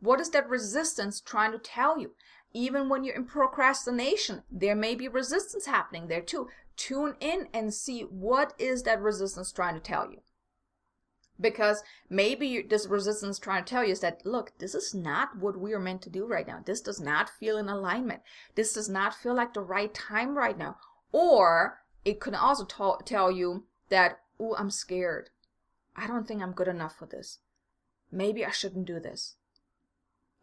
What 0.00 0.20
is 0.20 0.30
that 0.30 0.48
resistance 0.48 1.20
trying 1.20 1.52
to 1.52 1.58
tell 1.58 1.98
you? 1.98 2.12
Even 2.52 2.88
when 2.88 3.04
you're 3.04 3.16
in 3.16 3.24
procrastination, 3.24 4.42
there 4.50 4.76
may 4.76 4.94
be 4.94 5.08
resistance 5.08 5.66
happening 5.66 6.06
there 6.06 6.22
too. 6.22 6.48
Tune 6.76 7.16
in 7.20 7.48
and 7.52 7.74
see 7.74 8.02
what 8.02 8.54
is 8.58 8.84
that 8.84 9.02
resistance 9.02 9.50
trying 9.50 9.74
to 9.74 9.80
tell 9.80 10.10
you 10.10 10.20
because 11.40 11.82
maybe 12.10 12.62
this 12.62 12.86
resistance 12.86 13.38
trying 13.38 13.64
to 13.64 13.70
tell 13.70 13.84
you 13.84 13.92
is 13.92 14.00
that 14.00 14.24
look 14.24 14.52
this 14.58 14.74
is 14.74 14.94
not 14.94 15.36
what 15.38 15.58
we 15.58 15.72
are 15.72 15.80
meant 15.80 16.02
to 16.02 16.10
do 16.10 16.26
right 16.26 16.46
now. 16.46 16.60
This 16.64 16.80
does 16.80 17.00
not 17.00 17.30
feel 17.30 17.56
in 17.56 17.68
alignment. 17.68 18.22
This 18.54 18.72
does 18.72 18.88
not 18.88 19.14
feel 19.14 19.34
like 19.34 19.54
the 19.54 19.60
right 19.60 19.92
time 19.94 20.36
right 20.36 20.58
now. 20.58 20.76
Or 21.12 21.78
it 22.04 22.20
could 22.20 22.34
also 22.34 22.64
t- 22.64 23.04
tell 23.04 23.30
you 23.30 23.64
that 23.88 24.20
oh 24.40 24.54
i'm 24.56 24.70
scared. 24.70 25.30
I 25.96 26.06
don't 26.06 26.26
think 26.26 26.42
i'm 26.42 26.52
good 26.52 26.68
enough 26.68 26.96
for 26.96 27.06
this. 27.06 27.38
Maybe 28.10 28.44
i 28.44 28.50
shouldn't 28.50 28.86
do 28.86 28.98
this. 28.98 29.36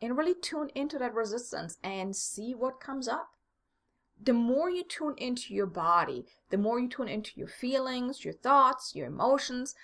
And 0.01 0.17
really 0.17 0.35
tune 0.35 0.69
into 0.75 0.99
that 0.99 1.13
resistance 1.13 1.77
and 1.83 2.15
see 2.15 2.53
what 2.53 2.79
comes 2.79 3.07
up. 3.07 3.29
The 4.21 4.33
more 4.33 4.69
you 4.69 4.83
tune 4.83 5.15
into 5.17 5.53
your 5.53 5.65
body 5.65 6.25
the 6.49 6.57
more 6.57 6.79
you 6.79 6.87
tune 6.87 7.09
into 7.09 7.31
your 7.35 7.49
feelings 7.49 8.23
your 8.23 8.33
thoughts 8.33 8.95
your 8.95 9.07
emotions 9.07 9.75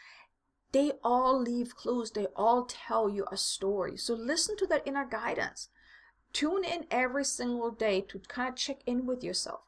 they 0.72 0.94
all 1.04 1.42
leave 1.42 1.76
clues. 1.76 2.12
They 2.12 2.28
all 2.36 2.66
tell 2.66 3.10
you 3.10 3.26
a 3.32 3.38
story. 3.38 3.98
So 3.98 4.14
listen 4.14 4.56
to 4.58 4.68
that 4.68 4.88
inner 4.88 5.06
guidance. 5.06 5.70
Tune 6.34 6.64
in 6.64 6.86
every 6.90 7.26
single 7.26 7.72
day 7.72 8.02
to 8.02 8.20
kind 8.20 8.50
of 8.50 8.56
check 8.56 8.82
in 8.86 9.06
with 9.06 9.24
yourself. 9.24 9.62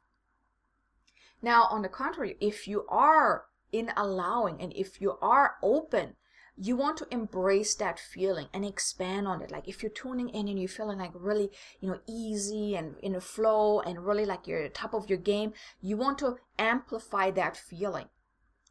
Now, 1.41 1.67
on 1.69 1.81
the 1.81 1.89
contrary, 1.89 2.37
if 2.39 2.67
you 2.67 2.85
are 2.87 3.45
in 3.73 3.91
allowing 3.97 4.61
and 4.61 4.71
if 4.73 5.01
you 5.01 5.17
are 5.21 5.55
open, 5.61 6.15
you 6.55 6.77
want 6.77 6.97
to 6.97 7.07
embrace 7.11 7.75
that 7.75 7.99
feeling 7.99 8.47
and 8.53 8.63
expand 8.63 9.27
on 9.27 9.41
it. 9.41 9.51
Like 9.51 9.67
if 9.67 9.81
you're 9.83 9.91
tuning 9.91 10.29
in 10.29 10.47
and 10.47 10.57
you're 10.57 10.69
feeling 10.69 10.99
like 10.99 11.11
really, 11.13 11.49
you 11.81 11.89
know, 11.89 11.99
easy 12.07 12.75
and 12.75 12.95
in 13.01 13.15
a 13.15 13.19
flow 13.19 13.81
and 13.81 14.05
really 14.05 14.25
like 14.25 14.47
you're 14.47 14.69
top 14.69 14.93
of 14.93 15.09
your 15.09 15.17
game, 15.17 15.53
you 15.81 15.97
want 15.97 16.19
to 16.19 16.37
amplify 16.57 17.31
that 17.31 17.57
feeling. 17.57 18.05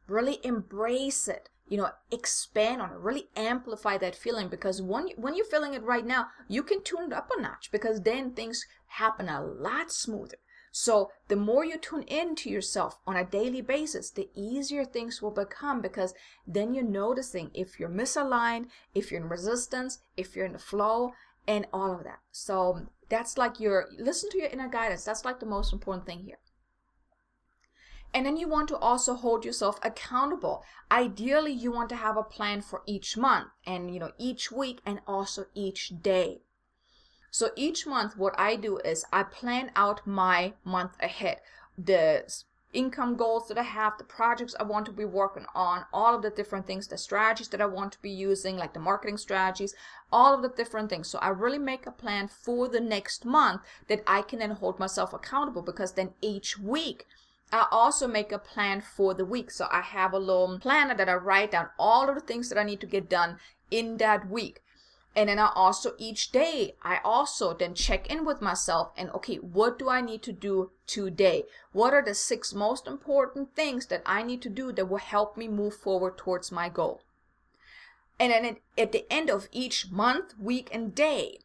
Really 0.06 0.38
embrace 0.44 1.28
it 1.28 1.48
you 1.68 1.76
know 1.76 1.90
expand 2.10 2.82
on 2.82 2.90
it 2.90 2.98
really 2.98 3.28
amplify 3.36 3.96
that 3.96 4.14
feeling 4.14 4.48
because 4.48 4.82
when 4.82 5.08
when 5.16 5.34
you're 5.34 5.44
feeling 5.44 5.74
it 5.74 5.82
right 5.82 6.04
now 6.04 6.26
you 6.48 6.62
can 6.62 6.82
tune 6.82 7.04
it 7.04 7.12
up 7.12 7.30
a 7.36 7.40
notch 7.40 7.70
because 7.72 8.02
then 8.02 8.32
things 8.32 8.66
happen 8.86 9.28
a 9.28 9.42
lot 9.42 9.90
smoother. 9.90 10.36
So 10.74 11.10
the 11.28 11.36
more 11.36 11.66
you 11.66 11.76
tune 11.76 12.04
in 12.04 12.34
to 12.36 12.48
yourself 12.48 12.98
on 13.06 13.16
a 13.16 13.24
daily 13.24 13.60
basis 13.60 14.10
the 14.10 14.28
easier 14.34 14.84
things 14.84 15.20
will 15.20 15.30
become 15.30 15.80
because 15.80 16.14
then 16.46 16.74
you're 16.74 16.84
noticing 16.84 17.50
if 17.54 17.78
you're 17.78 17.88
misaligned 17.88 18.66
if 18.94 19.10
you're 19.10 19.20
in 19.22 19.28
resistance 19.28 19.98
if 20.16 20.34
you're 20.34 20.46
in 20.46 20.52
the 20.52 20.58
flow 20.58 21.12
and 21.46 21.66
all 21.72 21.92
of 21.92 22.04
that. 22.04 22.20
So 22.30 22.86
that's 23.08 23.36
like 23.36 23.60
your 23.60 23.88
listen 23.98 24.30
to 24.30 24.38
your 24.38 24.48
inner 24.48 24.68
guidance. 24.68 25.04
That's 25.04 25.24
like 25.24 25.40
the 25.40 25.46
most 25.46 25.72
important 25.72 26.06
thing 26.06 26.20
here 26.20 26.38
and 28.14 28.26
then 28.26 28.36
you 28.36 28.48
want 28.48 28.68
to 28.68 28.76
also 28.76 29.14
hold 29.14 29.44
yourself 29.44 29.78
accountable. 29.82 30.62
Ideally, 30.90 31.52
you 31.52 31.72
want 31.72 31.88
to 31.90 31.96
have 31.96 32.16
a 32.16 32.22
plan 32.22 32.60
for 32.60 32.82
each 32.86 33.16
month 33.16 33.48
and, 33.66 33.92
you 33.92 33.98
know, 33.98 34.12
each 34.18 34.52
week 34.52 34.80
and 34.84 35.00
also 35.06 35.46
each 35.54 35.92
day. 36.02 36.42
So 37.30 37.50
each 37.56 37.86
month, 37.86 38.16
what 38.16 38.38
I 38.38 38.56
do 38.56 38.76
is 38.78 39.06
I 39.10 39.22
plan 39.22 39.70
out 39.74 40.06
my 40.06 40.52
month 40.64 40.92
ahead. 41.00 41.40
The 41.78 42.30
income 42.74 43.16
goals 43.16 43.48
that 43.48 43.56
I 43.56 43.62
have, 43.62 43.96
the 43.96 44.04
projects 44.04 44.54
I 44.60 44.64
want 44.64 44.84
to 44.86 44.92
be 44.92 45.06
working 45.06 45.46
on, 45.54 45.86
all 45.92 46.14
of 46.14 46.20
the 46.20 46.30
different 46.30 46.66
things, 46.66 46.88
the 46.88 46.98
strategies 46.98 47.48
that 47.48 47.60
I 47.60 47.66
want 47.66 47.92
to 47.92 48.02
be 48.02 48.10
using, 48.10 48.56
like 48.58 48.74
the 48.74 48.80
marketing 48.80 49.16
strategies, 49.16 49.74
all 50.10 50.34
of 50.34 50.42
the 50.42 50.50
different 50.50 50.90
things. 50.90 51.08
So 51.08 51.18
I 51.20 51.28
really 51.28 51.58
make 51.58 51.86
a 51.86 51.90
plan 51.90 52.28
for 52.28 52.68
the 52.68 52.80
next 52.80 53.24
month 53.24 53.62
that 53.88 54.02
I 54.06 54.20
can 54.20 54.38
then 54.38 54.50
hold 54.50 54.78
myself 54.78 55.14
accountable 55.14 55.62
because 55.62 55.92
then 55.92 56.10
each 56.20 56.58
week 56.58 57.06
I 57.52 57.66
also 57.70 58.08
make 58.08 58.32
a 58.32 58.38
plan 58.38 58.80
for 58.80 59.12
the 59.12 59.26
week. 59.26 59.50
So 59.50 59.68
I 59.70 59.82
have 59.82 60.14
a 60.14 60.18
little 60.18 60.58
planner 60.58 60.94
that 60.94 61.08
I 61.08 61.14
write 61.14 61.50
down 61.50 61.68
all 61.78 62.08
of 62.08 62.14
the 62.14 62.22
things 62.22 62.48
that 62.48 62.58
I 62.58 62.64
need 62.64 62.80
to 62.80 62.86
get 62.86 63.10
done 63.10 63.38
in 63.70 63.98
that 63.98 64.28
week. 64.28 64.62
And 65.14 65.28
then 65.28 65.38
I 65.38 65.52
also 65.54 65.92
each 65.98 66.32
day, 66.32 66.76
I 66.82 67.00
also 67.04 67.52
then 67.52 67.74
check 67.74 68.10
in 68.10 68.24
with 68.24 68.40
myself 68.40 68.92
and 68.96 69.10
okay, 69.10 69.36
what 69.36 69.78
do 69.78 69.90
I 69.90 70.00
need 70.00 70.22
to 70.22 70.32
do 70.32 70.70
today? 70.86 71.44
What 71.72 71.92
are 71.92 72.02
the 72.02 72.14
six 72.14 72.54
most 72.54 72.86
important 72.86 73.54
things 73.54 73.86
that 73.88 74.02
I 74.06 74.22
need 74.22 74.40
to 74.42 74.48
do 74.48 74.72
that 74.72 74.88
will 74.88 74.96
help 74.96 75.36
me 75.36 75.48
move 75.48 75.74
forward 75.74 76.16
towards 76.16 76.50
my 76.50 76.70
goal? 76.70 77.02
And 78.18 78.32
then 78.32 78.56
at 78.78 78.92
the 78.92 79.04
end 79.12 79.28
of 79.28 79.48
each 79.52 79.90
month, 79.90 80.34
week, 80.38 80.70
and 80.72 80.94
day, 80.94 81.40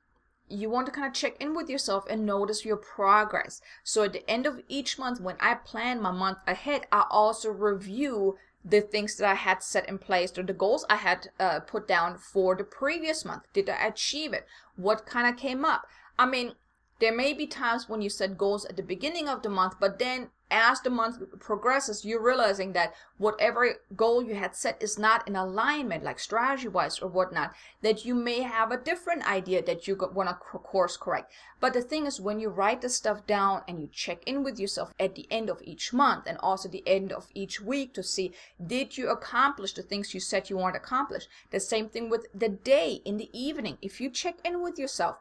you 0.49 0.69
want 0.69 0.86
to 0.86 0.91
kind 0.91 1.07
of 1.07 1.13
check 1.13 1.36
in 1.39 1.55
with 1.55 1.69
yourself 1.69 2.05
and 2.10 2.25
notice 2.25 2.65
your 2.65 2.77
progress. 2.77 3.62
So 3.83 4.03
at 4.03 4.13
the 4.13 4.29
end 4.29 4.45
of 4.45 4.62
each 4.67 4.97
month, 4.97 5.19
when 5.19 5.36
I 5.39 5.55
plan 5.55 6.01
my 6.01 6.12
month 6.12 6.39
ahead, 6.47 6.88
I 6.91 7.05
also 7.10 7.49
review 7.49 8.38
the 8.63 8.81
things 8.81 9.15
that 9.15 9.29
I 9.29 9.36
had 9.36 9.63
set 9.63 9.88
in 9.88 9.97
place 9.97 10.38
or 10.38 10.43
the 10.43 10.53
goals 10.53 10.86
I 10.89 10.97
had 10.97 11.29
uh, 11.39 11.60
put 11.62 11.88
down 11.88 12.17
for 12.17 12.55
the 12.55 12.63
previous 12.63 13.23
month. 13.23 13.43
Did 13.53 13.69
I 13.69 13.86
achieve 13.88 14.33
it? 14.33 14.45
What 14.75 15.05
kind 15.05 15.27
of 15.27 15.39
came 15.39 15.63
up? 15.63 15.88
I 16.19 16.25
mean, 16.25 16.53
there 16.99 17.15
may 17.15 17.33
be 17.33 17.47
times 17.47 17.88
when 17.88 18.01
you 18.01 18.10
set 18.10 18.38
goals 18.38 18.65
at 18.65 18.75
the 18.75 18.83
beginning 18.83 19.29
of 19.29 19.41
the 19.43 19.49
month, 19.49 19.75
but 19.79 19.99
then 19.99 20.29
as 20.49 20.79
the 20.79 20.89
month 20.89 21.19
progresses, 21.39 22.05
you're 22.05 22.23
realizing 22.23 22.71
that 22.71 22.93
whatever 23.17 23.75
goal 23.95 24.23
you 24.23 24.36
had 24.36 24.55
set 24.55 24.81
is 24.81 24.97
not 24.97 25.27
in 25.27 25.36
alignment, 25.36 26.03
like 26.03 26.19
strategy 26.19 26.69
wise 26.69 26.99
or 26.99 27.10
whatnot, 27.10 27.53
that 27.81 28.05
you 28.05 28.15
may 28.15 28.41
have 28.41 28.71
a 28.71 28.77
different 28.77 29.29
idea 29.29 29.62
that 29.62 29.88
you 29.88 29.97
want 30.13 30.29
to 30.29 30.36
course 30.36 30.95
correct. 30.95 31.33
But 31.60 31.73
the 31.73 31.81
thing 31.81 32.05
is, 32.05 32.21
when 32.21 32.39
you 32.39 32.49
write 32.49 32.81
the 32.81 32.89
stuff 32.89 33.27
down 33.27 33.63
and 33.67 33.81
you 33.81 33.89
check 33.91 34.23
in 34.25 34.43
with 34.43 34.57
yourself 34.57 34.93
at 34.99 35.15
the 35.15 35.27
end 35.29 35.49
of 35.49 35.62
each 35.63 35.91
month 35.91 36.25
and 36.27 36.38
also 36.38 36.69
the 36.69 36.88
end 36.88 37.12
of 37.12 37.27
each 37.33 37.60
week 37.60 37.93
to 37.95 38.03
see, 38.03 38.31
did 38.65 38.97
you 38.97 39.10
accomplish 39.10 39.73
the 39.73 39.83
things 39.83 40.13
you 40.13 40.21
said 40.21 40.49
you 40.49 40.57
want 40.57 40.75
to 40.75 40.81
accomplish? 40.81 41.27
The 41.51 41.60
same 41.60 41.89
thing 41.89 42.10
with 42.10 42.27
the 42.33 42.49
day 42.49 43.01
in 43.03 43.17
the 43.17 43.29
evening. 43.38 43.79
If 43.81 43.99
you 43.99 44.10
check 44.10 44.36
in 44.45 44.63
with 44.63 44.79
yourself, 44.79 45.17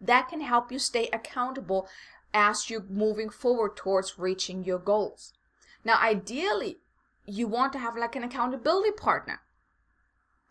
that 0.00 0.28
can 0.28 0.40
help 0.40 0.72
you 0.72 0.78
stay 0.78 1.08
accountable 1.12 1.88
as 2.32 2.70
you're 2.70 2.84
moving 2.88 3.28
forward 3.28 3.76
towards 3.76 4.18
reaching 4.18 4.64
your 4.64 4.78
goals. 4.78 5.32
Now, 5.84 5.98
ideally, 6.00 6.78
you 7.26 7.46
want 7.46 7.72
to 7.74 7.78
have 7.78 7.96
like 7.96 8.16
an 8.16 8.24
accountability 8.24 8.92
partner. 8.92 9.40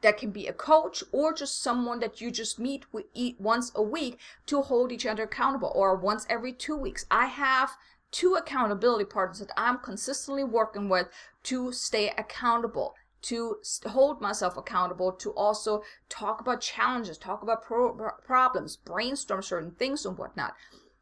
That 0.01 0.17
can 0.17 0.31
be 0.31 0.47
a 0.47 0.53
coach 0.53 1.03
or 1.11 1.33
just 1.33 1.61
someone 1.61 1.99
that 1.99 2.21
you 2.21 2.31
just 2.31 2.57
meet 2.57 2.85
with 2.93 3.05
eat 3.13 3.35
once 3.39 3.71
a 3.75 3.81
week 3.81 4.17
to 4.45 4.61
hold 4.61 4.91
each 4.91 5.05
other 5.05 5.23
accountable 5.23 5.71
or 5.75 5.95
once 5.95 6.25
every 6.29 6.53
two 6.53 6.77
weeks. 6.77 7.05
I 7.11 7.25
have 7.25 7.71
two 8.11 8.35
accountability 8.35 9.05
partners 9.05 9.39
that 9.39 9.51
I'm 9.57 9.79
consistently 9.79 10.43
working 10.43 10.87
with 10.89 11.07
to 11.43 11.71
stay 11.73 12.09
accountable 12.17 12.95
to 13.21 13.57
hold 13.85 14.21
myself 14.21 14.57
accountable 14.57 15.11
to 15.11 15.31
also 15.31 15.83
talk 16.07 16.39
about 16.39 16.61
challenges 16.61 17.17
talk 17.17 17.43
about 17.43 17.63
pro- 17.63 18.11
problems 18.25 18.77
brainstorm 18.77 19.41
certain 19.41 19.71
things 19.71 20.05
and 20.05 20.17
whatnot. 20.17 20.55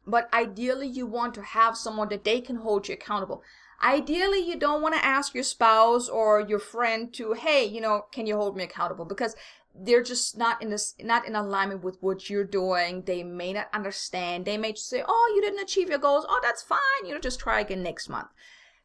But 0.06 0.32
ideally 0.32 0.88
you 0.88 1.06
want 1.06 1.34
to 1.34 1.42
have 1.42 1.76
someone 1.76 2.08
that 2.08 2.24
they 2.24 2.40
can 2.40 2.56
hold 2.56 2.88
you 2.88 2.94
accountable. 2.94 3.42
Ideally 3.82 4.40
you 4.40 4.58
don't 4.58 4.82
want 4.82 4.94
to 4.94 5.04
ask 5.04 5.34
your 5.34 5.44
spouse 5.44 6.08
or 6.08 6.40
your 6.40 6.58
friend 6.58 7.12
to 7.14 7.34
hey 7.34 7.64
you 7.64 7.80
know 7.80 8.06
can 8.10 8.26
you 8.26 8.36
hold 8.36 8.56
me 8.56 8.64
accountable? 8.64 9.04
Because 9.04 9.36
they're 9.80 10.02
just 10.02 10.36
not 10.36 10.60
in 10.60 10.70
this 10.70 10.94
not 11.00 11.26
in 11.26 11.36
alignment 11.36 11.84
with 11.84 11.98
what 12.00 12.28
you're 12.28 12.42
doing. 12.42 13.02
They 13.02 13.22
may 13.22 13.52
not 13.52 13.68
understand. 13.72 14.44
They 14.44 14.56
may 14.56 14.74
say 14.74 15.04
oh 15.06 15.32
you 15.36 15.42
didn't 15.42 15.62
achieve 15.62 15.88
your 15.88 15.98
goals. 15.98 16.26
Oh 16.28 16.40
that's 16.42 16.62
fine. 16.62 17.06
You 17.06 17.14
know 17.14 17.20
just 17.20 17.38
try 17.38 17.60
again 17.60 17.82
next 17.82 18.08
month 18.08 18.28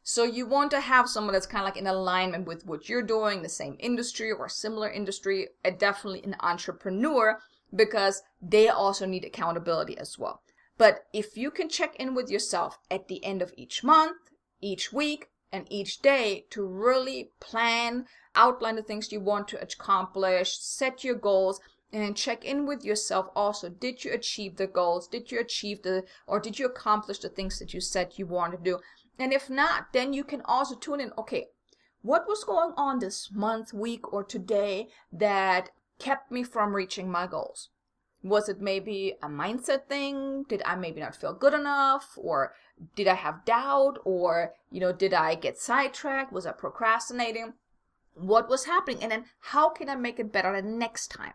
so 0.04 0.22
you 0.22 0.46
want 0.46 0.70
to 0.70 0.80
have 0.80 1.08
someone 1.08 1.32
that's 1.32 1.46
kind 1.46 1.62
of 1.62 1.66
like 1.66 1.76
in 1.76 1.88
alignment 1.88 2.46
with 2.46 2.64
what 2.64 2.88
you're 2.88 3.02
doing 3.02 3.42
the 3.42 3.48
same 3.48 3.76
industry 3.80 4.30
or 4.30 4.48
similar 4.48 4.88
industry 4.88 5.48
and 5.64 5.78
definitely 5.78 6.22
an 6.22 6.36
entrepreneur 6.40 7.40
because 7.74 8.22
they 8.40 8.68
also 8.68 9.04
need 9.04 9.24
accountability 9.24 9.98
as 9.98 10.16
well 10.16 10.40
but 10.76 11.06
if 11.12 11.36
you 11.36 11.50
can 11.50 11.68
check 11.68 11.94
in 11.96 12.14
with 12.14 12.30
yourself 12.30 12.78
at 12.90 13.06
the 13.06 13.24
end 13.24 13.42
of 13.42 13.54
each 13.56 13.84
month, 13.84 14.16
each 14.60 14.92
week, 14.92 15.30
and 15.52 15.66
each 15.70 16.02
day 16.02 16.46
to 16.50 16.66
really 16.66 17.30
plan, 17.38 18.06
outline 18.34 18.74
the 18.74 18.82
things 18.82 19.12
you 19.12 19.20
want 19.20 19.46
to 19.48 19.62
accomplish, 19.62 20.58
set 20.58 21.04
your 21.04 21.14
goals, 21.14 21.60
and 21.92 22.16
check 22.16 22.44
in 22.44 22.66
with 22.66 22.84
yourself 22.84 23.28
also. 23.36 23.68
Did 23.68 24.04
you 24.04 24.12
achieve 24.12 24.56
the 24.56 24.66
goals? 24.66 25.06
Did 25.06 25.30
you 25.30 25.38
achieve 25.38 25.82
the, 25.82 26.04
or 26.26 26.40
did 26.40 26.58
you 26.58 26.66
accomplish 26.66 27.20
the 27.20 27.28
things 27.28 27.60
that 27.60 27.72
you 27.72 27.80
said 27.80 28.14
you 28.18 28.26
want 28.26 28.52
to 28.52 28.58
do? 28.58 28.80
And 29.18 29.32
if 29.32 29.48
not, 29.48 29.92
then 29.92 30.12
you 30.12 30.24
can 30.24 30.42
also 30.44 30.74
tune 30.74 31.00
in, 31.00 31.12
okay, 31.16 31.48
what 32.02 32.26
was 32.28 32.44
going 32.44 32.72
on 32.76 32.98
this 32.98 33.30
month, 33.32 33.72
week, 33.72 34.12
or 34.12 34.24
today 34.24 34.88
that 35.12 35.70
kept 35.98 36.30
me 36.30 36.42
from 36.42 36.74
reaching 36.74 37.10
my 37.10 37.26
goals? 37.26 37.70
Was 38.22 38.48
it 38.48 38.60
maybe 38.60 39.14
a 39.22 39.28
mindset 39.28 39.86
thing? 39.86 40.44
Did 40.48 40.62
I 40.64 40.76
maybe 40.76 41.00
not 41.00 41.16
feel 41.16 41.34
good 41.34 41.54
enough? 41.54 42.12
Or 42.16 42.54
did 42.96 43.06
I 43.06 43.14
have 43.14 43.44
doubt? 43.44 43.98
Or, 44.04 44.52
you 44.70 44.80
know, 44.80 44.92
did 44.92 45.14
I 45.14 45.34
get 45.34 45.58
sidetracked? 45.58 46.32
Was 46.32 46.46
I 46.46 46.52
procrastinating? 46.52 47.54
What 48.14 48.48
was 48.48 48.64
happening? 48.64 49.02
And 49.02 49.12
then 49.12 49.24
how 49.40 49.68
can 49.68 49.88
I 49.88 49.94
make 49.94 50.18
it 50.18 50.32
better 50.32 50.52
the 50.60 50.66
next 50.66 51.08
time? 51.08 51.34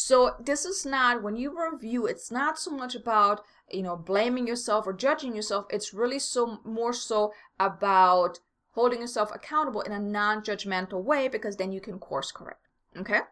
So 0.00 0.36
this 0.38 0.64
is 0.64 0.86
not 0.86 1.24
when 1.24 1.36
you 1.36 1.52
review, 1.60 2.06
it's 2.06 2.30
not 2.30 2.56
so 2.56 2.70
much 2.70 2.94
about, 2.94 3.42
you 3.68 3.82
know, 3.82 3.96
blaming 3.96 4.46
yourself 4.46 4.86
or 4.86 4.92
judging 4.92 5.34
yourself. 5.34 5.66
It's 5.70 5.92
really 5.92 6.20
so 6.20 6.60
more 6.64 6.92
so 6.92 7.32
about 7.58 8.38
holding 8.74 9.00
yourself 9.00 9.34
accountable 9.34 9.80
in 9.80 9.90
a 9.90 9.98
non-judgmental 9.98 11.02
way 11.02 11.26
because 11.26 11.56
then 11.56 11.72
you 11.72 11.80
can 11.80 11.98
course 11.98 12.30
correct. 12.30 12.60
Okay? 12.96 13.22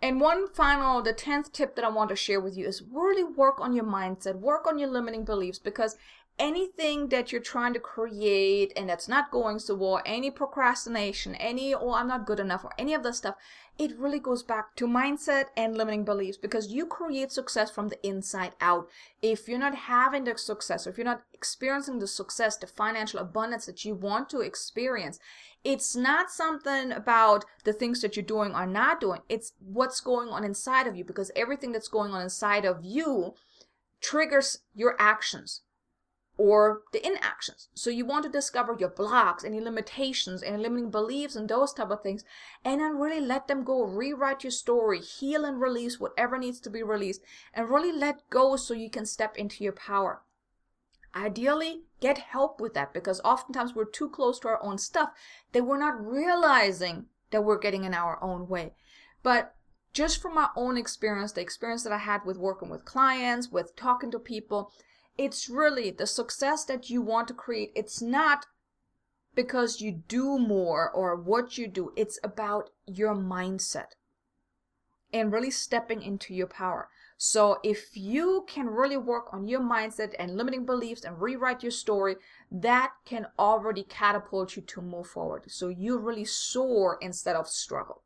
And 0.00 0.18
one 0.18 0.48
final, 0.48 1.02
the 1.02 1.12
10th 1.12 1.52
tip 1.52 1.76
that 1.76 1.84
I 1.84 1.90
want 1.90 2.08
to 2.08 2.16
share 2.16 2.40
with 2.40 2.56
you 2.56 2.66
is 2.66 2.82
really 2.90 3.22
work 3.22 3.60
on 3.60 3.74
your 3.74 3.84
mindset, 3.84 4.36
work 4.36 4.66
on 4.66 4.78
your 4.78 4.88
limiting 4.88 5.26
beliefs 5.26 5.58
because 5.58 5.98
anything 6.38 7.08
that 7.08 7.32
you're 7.32 7.40
trying 7.40 7.74
to 7.74 7.80
create 7.80 8.72
and 8.76 8.88
that's 8.88 9.08
not 9.08 9.30
going 9.30 9.58
so 9.58 9.74
well, 9.74 10.00
any 10.06 10.30
procrastination, 10.30 11.34
any, 11.36 11.74
oh, 11.74 11.92
I'm 11.92 12.08
not 12.08 12.26
good 12.26 12.38
enough, 12.38 12.64
or 12.64 12.70
any 12.78 12.94
of 12.94 13.02
the 13.02 13.12
stuff, 13.12 13.34
it 13.78 13.98
really 13.98 14.18
goes 14.18 14.42
back 14.42 14.74
to 14.76 14.86
mindset 14.86 15.46
and 15.56 15.76
limiting 15.76 16.04
beliefs 16.04 16.36
because 16.36 16.72
you 16.72 16.86
create 16.86 17.32
success 17.32 17.70
from 17.70 17.88
the 17.88 18.06
inside 18.06 18.52
out. 18.60 18.88
If 19.22 19.48
you're 19.48 19.58
not 19.58 19.74
having 19.74 20.24
the 20.24 20.36
success, 20.36 20.86
or 20.86 20.90
if 20.90 20.98
you're 20.98 21.04
not 21.04 21.22
experiencing 21.32 21.98
the 21.98 22.06
success, 22.06 22.56
the 22.56 22.66
financial 22.66 23.20
abundance 23.20 23.66
that 23.66 23.84
you 23.84 23.94
want 23.94 24.28
to 24.30 24.40
experience, 24.40 25.18
it's 25.64 25.96
not 25.96 26.30
something 26.30 26.92
about 26.92 27.44
the 27.64 27.72
things 27.72 28.00
that 28.02 28.16
you're 28.16 28.24
doing 28.24 28.54
or 28.54 28.66
not 28.66 29.00
doing. 29.00 29.20
It's 29.28 29.52
what's 29.60 30.00
going 30.00 30.28
on 30.28 30.44
inside 30.44 30.86
of 30.86 30.96
you 30.96 31.04
because 31.04 31.30
everything 31.34 31.72
that's 31.72 31.88
going 31.88 32.12
on 32.12 32.22
inside 32.22 32.64
of 32.64 32.84
you 32.84 33.34
triggers 34.00 34.60
your 34.74 34.94
actions 34.98 35.62
or 36.38 36.82
the 36.92 37.04
inactions. 37.04 37.68
So 37.74 37.90
you 37.90 38.06
want 38.06 38.24
to 38.24 38.30
discover 38.30 38.76
your 38.78 38.90
blocks, 38.90 39.44
any 39.44 39.60
limitations, 39.60 40.42
any 40.42 40.56
limiting 40.56 40.90
beliefs, 40.90 41.34
and 41.34 41.48
those 41.48 41.74
type 41.74 41.90
of 41.90 42.02
things, 42.02 42.24
and 42.64 42.80
then 42.80 42.96
really 42.96 43.20
let 43.20 43.48
them 43.48 43.64
go. 43.64 43.82
Rewrite 43.82 44.44
your 44.44 44.52
story, 44.52 45.00
heal 45.00 45.44
and 45.44 45.60
release 45.60 45.98
whatever 45.98 46.38
needs 46.38 46.60
to 46.60 46.70
be 46.70 46.82
released, 46.82 47.22
and 47.52 47.68
really 47.68 47.92
let 47.92 48.30
go 48.30 48.54
so 48.54 48.72
you 48.72 48.88
can 48.88 49.04
step 49.04 49.36
into 49.36 49.64
your 49.64 49.72
power. 49.72 50.22
Ideally, 51.14 51.82
get 52.00 52.18
help 52.18 52.60
with 52.60 52.74
that 52.74 52.94
because 52.94 53.20
oftentimes 53.24 53.74
we're 53.74 53.84
too 53.84 54.08
close 54.08 54.38
to 54.40 54.48
our 54.48 54.62
own 54.62 54.78
stuff 54.78 55.10
that 55.52 55.64
we're 55.64 55.78
not 55.78 56.00
realizing 56.00 57.06
that 57.32 57.42
we're 57.42 57.58
getting 57.58 57.82
in 57.82 57.94
our 57.94 58.22
own 58.22 58.46
way. 58.46 58.74
But 59.24 59.56
just 59.92 60.22
from 60.22 60.34
my 60.34 60.50
own 60.54 60.76
experience, 60.76 61.32
the 61.32 61.40
experience 61.40 61.82
that 61.82 61.92
I 61.92 61.98
had 61.98 62.24
with 62.24 62.38
working 62.38 62.68
with 62.68 62.84
clients, 62.84 63.50
with 63.50 63.74
talking 63.74 64.12
to 64.12 64.18
people, 64.20 64.70
it's 65.18 65.50
really 65.50 65.90
the 65.90 66.06
success 66.06 66.64
that 66.64 66.88
you 66.88 67.02
want 67.02 67.28
to 67.28 67.34
create. 67.34 67.72
It's 67.74 68.00
not 68.00 68.46
because 69.34 69.80
you 69.80 69.92
do 69.92 70.38
more 70.38 70.90
or 70.90 71.14
what 71.14 71.58
you 71.58 71.68
do, 71.68 71.92
it's 71.96 72.18
about 72.24 72.70
your 72.86 73.14
mindset 73.14 73.94
and 75.12 75.32
really 75.32 75.50
stepping 75.50 76.02
into 76.02 76.34
your 76.34 76.46
power. 76.46 76.88
So 77.16 77.58
if 77.64 77.96
you 77.96 78.44
can 78.48 78.66
really 78.68 78.96
work 78.96 79.32
on 79.32 79.48
your 79.48 79.60
mindset 79.60 80.14
and 80.18 80.36
limiting 80.36 80.64
beliefs 80.64 81.04
and 81.04 81.20
rewrite 81.20 81.62
your 81.62 81.72
story, 81.72 82.16
that 82.50 82.92
can 83.04 83.26
already 83.38 83.82
catapult 83.82 84.54
you 84.54 84.62
to 84.62 84.80
move 84.80 85.08
forward. 85.08 85.44
So 85.48 85.68
you 85.68 85.98
really 85.98 86.24
soar 86.24 86.98
instead 87.00 87.34
of 87.34 87.48
struggle. 87.48 88.02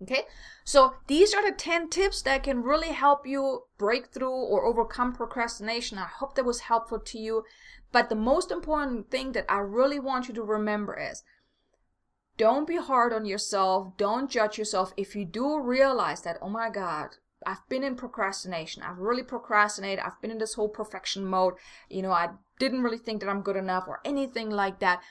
Okay, 0.00 0.22
so 0.64 0.94
these 1.06 1.32
are 1.32 1.48
the 1.48 1.56
10 1.56 1.88
tips 1.88 2.22
that 2.22 2.42
can 2.42 2.62
really 2.62 2.88
help 2.88 3.24
you 3.26 3.62
break 3.78 4.08
through 4.08 4.32
or 4.32 4.64
overcome 4.64 5.12
procrastination. 5.12 5.96
I 5.96 6.06
hope 6.06 6.34
that 6.34 6.44
was 6.44 6.60
helpful 6.60 6.98
to 6.98 7.18
you. 7.18 7.44
But 7.92 8.08
the 8.08 8.16
most 8.16 8.50
important 8.50 9.10
thing 9.10 9.32
that 9.32 9.44
I 9.48 9.58
really 9.58 10.00
want 10.00 10.26
you 10.26 10.34
to 10.34 10.42
remember 10.42 10.98
is 10.98 11.22
don't 12.36 12.66
be 12.66 12.78
hard 12.78 13.12
on 13.12 13.26
yourself. 13.26 13.96
Don't 13.96 14.30
judge 14.30 14.58
yourself. 14.58 14.92
If 14.96 15.14
you 15.14 15.24
do 15.24 15.60
realize 15.60 16.22
that, 16.22 16.38
oh 16.40 16.48
my 16.48 16.70
God, 16.70 17.10
I've 17.46 17.68
been 17.68 17.84
in 17.84 17.94
procrastination. 17.94 18.82
I've 18.82 18.98
really 18.98 19.22
procrastinated. 19.22 20.04
I've 20.04 20.20
been 20.20 20.30
in 20.30 20.38
this 20.38 20.54
whole 20.54 20.68
perfection 20.68 21.24
mode. 21.24 21.54
You 21.90 22.02
know, 22.02 22.12
I 22.12 22.30
didn't 22.58 22.82
really 22.82 22.98
think 22.98 23.20
that 23.20 23.28
I'm 23.28 23.42
good 23.42 23.56
enough 23.56 23.84
or 23.86 24.00
anything 24.04 24.50
like 24.50 24.78
that. 24.80 25.02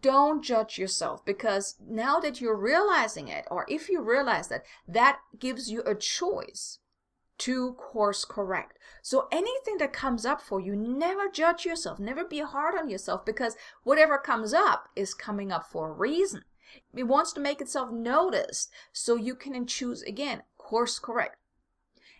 Don't 0.00 0.42
judge 0.42 0.78
yourself 0.78 1.24
because 1.24 1.76
now 1.86 2.18
that 2.20 2.40
you're 2.40 2.56
realizing 2.56 3.28
it, 3.28 3.46
or 3.50 3.66
if 3.68 3.88
you 3.88 4.00
realize 4.00 4.48
that, 4.48 4.64
that 4.88 5.20
gives 5.38 5.70
you 5.70 5.82
a 5.82 5.94
choice 5.94 6.78
to 7.38 7.74
course 7.74 8.24
correct. 8.24 8.78
So 9.02 9.28
anything 9.30 9.78
that 9.78 9.92
comes 9.92 10.24
up 10.24 10.40
for 10.40 10.60
you, 10.60 10.74
never 10.76 11.28
judge 11.28 11.64
yourself, 11.64 11.98
never 11.98 12.24
be 12.24 12.40
hard 12.40 12.74
on 12.78 12.88
yourself 12.88 13.26
because 13.26 13.56
whatever 13.82 14.18
comes 14.18 14.54
up 14.54 14.88
is 14.96 15.14
coming 15.14 15.52
up 15.52 15.64
for 15.70 15.90
a 15.90 15.92
reason. 15.92 16.42
It 16.94 17.04
wants 17.04 17.32
to 17.34 17.40
make 17.40 17.60
itself 17.60 17.90
noticed 17.90 18.70
so 18.92 19.16
you 19.16 19.34
can 19.34 19.66
choose 19.66 20.02
again, 20.02 20.42
course 20.56 20.98
correct. 20.98 21.36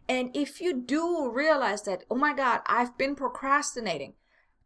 And 0.09 0.37
if 0.37 0.61
you 0.61 0.75
do 0.75 1.31
realize 1.31 1.83
that, 1.83 2.05
oh 2.11 2.17
my 2.17 2.35
God, 2.35 2.61
I've 2.67 2.99
been 2.99 3.15
procrastinating, 3.15 4.15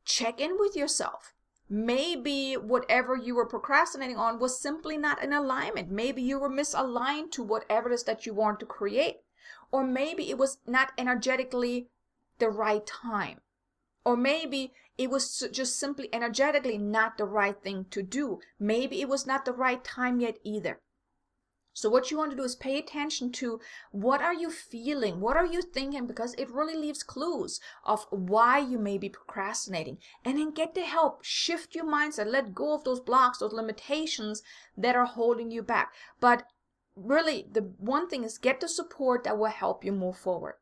check 0.04 0.40
in 0.40 0.56
with 0.58 0.74
yourself. 0.74 1.32
Maybe 1.70 2.54
whatever 2.54 3.14
you 3.14 3.34
were 3.34 3.46
procrastinating 3.46 4.16
on 4.16 4.38
was 4.38 4.60
simply 4.60 4.96
not 4.96 5.22
in 5.22 5.32
alignment. 5.32 5.90
Maybe 5.90 6.22
you 6.22 6.38
were 6.38 6.50
misaligned 6.50 7.30
to 7.32 7.42
whatever 7.42 7.90
it 7.90 7.94
is 7.94 8.04
that 8.04 8.24
you 8.24 8.32
want 8.32 8.58
to 8.60 8.66
create. 8.66 9.18
Or 9.70 9.84
maybe 9.84 10.30
it 10.30 10.38
was 10.38 10.58
not 10.66 10.92
energetically 10.96 11.88
the 12.38 12.48
right 12.48 12.86
time. 12.86 13.40
Or 14.04 14.16
maybe 14.16 14.72
it 14.96 15.10
was 15.10 15.46
just 15.52 15.78
simply 15.78 16.08
energetically 16.12 16.78
not 16.78 17.18
the 17.18 17.24
right 17.24 17.62
thing 17.62 17.84
to 17.90 18.02
do. 18.02 18.40
Maybe 18.58 19.02
it 19.02 19.08
was 19.08 19.26
not 19.26 19.44
the 19.44 19.52
right 19.52 19.84
time 19.84 20.20
yet 20.20 20.38
either. 20.42 20.80
So 21.72 21.88
what 21.88 22.10
you 22.10 22.18
want 22.18 22.32
to 22.32 22.36
do 22.36 22.42
is 22.42 22.56
pay 22.56 22.78
attention 22.78 23.30
to 23.32 23.60
what 23.92 24.20
are 24.20 24.34
you 24.34 24.50
feeling? 24.50 25.20
What 25.20 25.36
are 25.36 25.46
you 25.46 25.62
thinking? 25.62 26.06
Because 26.06 26.34
it 26.34 26.50
really 26.50 26.74
leaves 26.74 27.04
clues 27.04 27.60
of 27.84 28.06
why 28.10 28.58
you 28.58 28.78
may 28.78 28.98
be 28.98 29.08
procrastinating. 29.08 29.98
And 30.24 30.38
then 30.38 30.50
get 30.50 30.74
the 30.74 30.82
help. 30.82 31.24
Shift 31.24 31.74
your 31.76 31.84
mindset. 31.84 32.26
Let 32.26 32.54
go 32.54 32.74
of 32.74 32.82
those 32.82 33.00
blocks, 33.00 33.38
those 33.38 33.52
limitations 33.52 34.42
that 34.76 34.96
are 34.96 35.06
holding 35.06 35.50
you 35.52 35.62
back. 35.62 35.92
But 36.20 36.44
really, 36.96 37.46
the 37.50 37.62
one 37.78 38.08
thing 38.08 38.24
is 38.24 38.38
get 38.38 38.60
the 38.60 38.68
support 38.68 39.22
that 39.24 39.38
will 39.38 39.46
help 39.46 39.84
you 39.84 39.92
move 39.92 40.16
forward. 40.16 40.54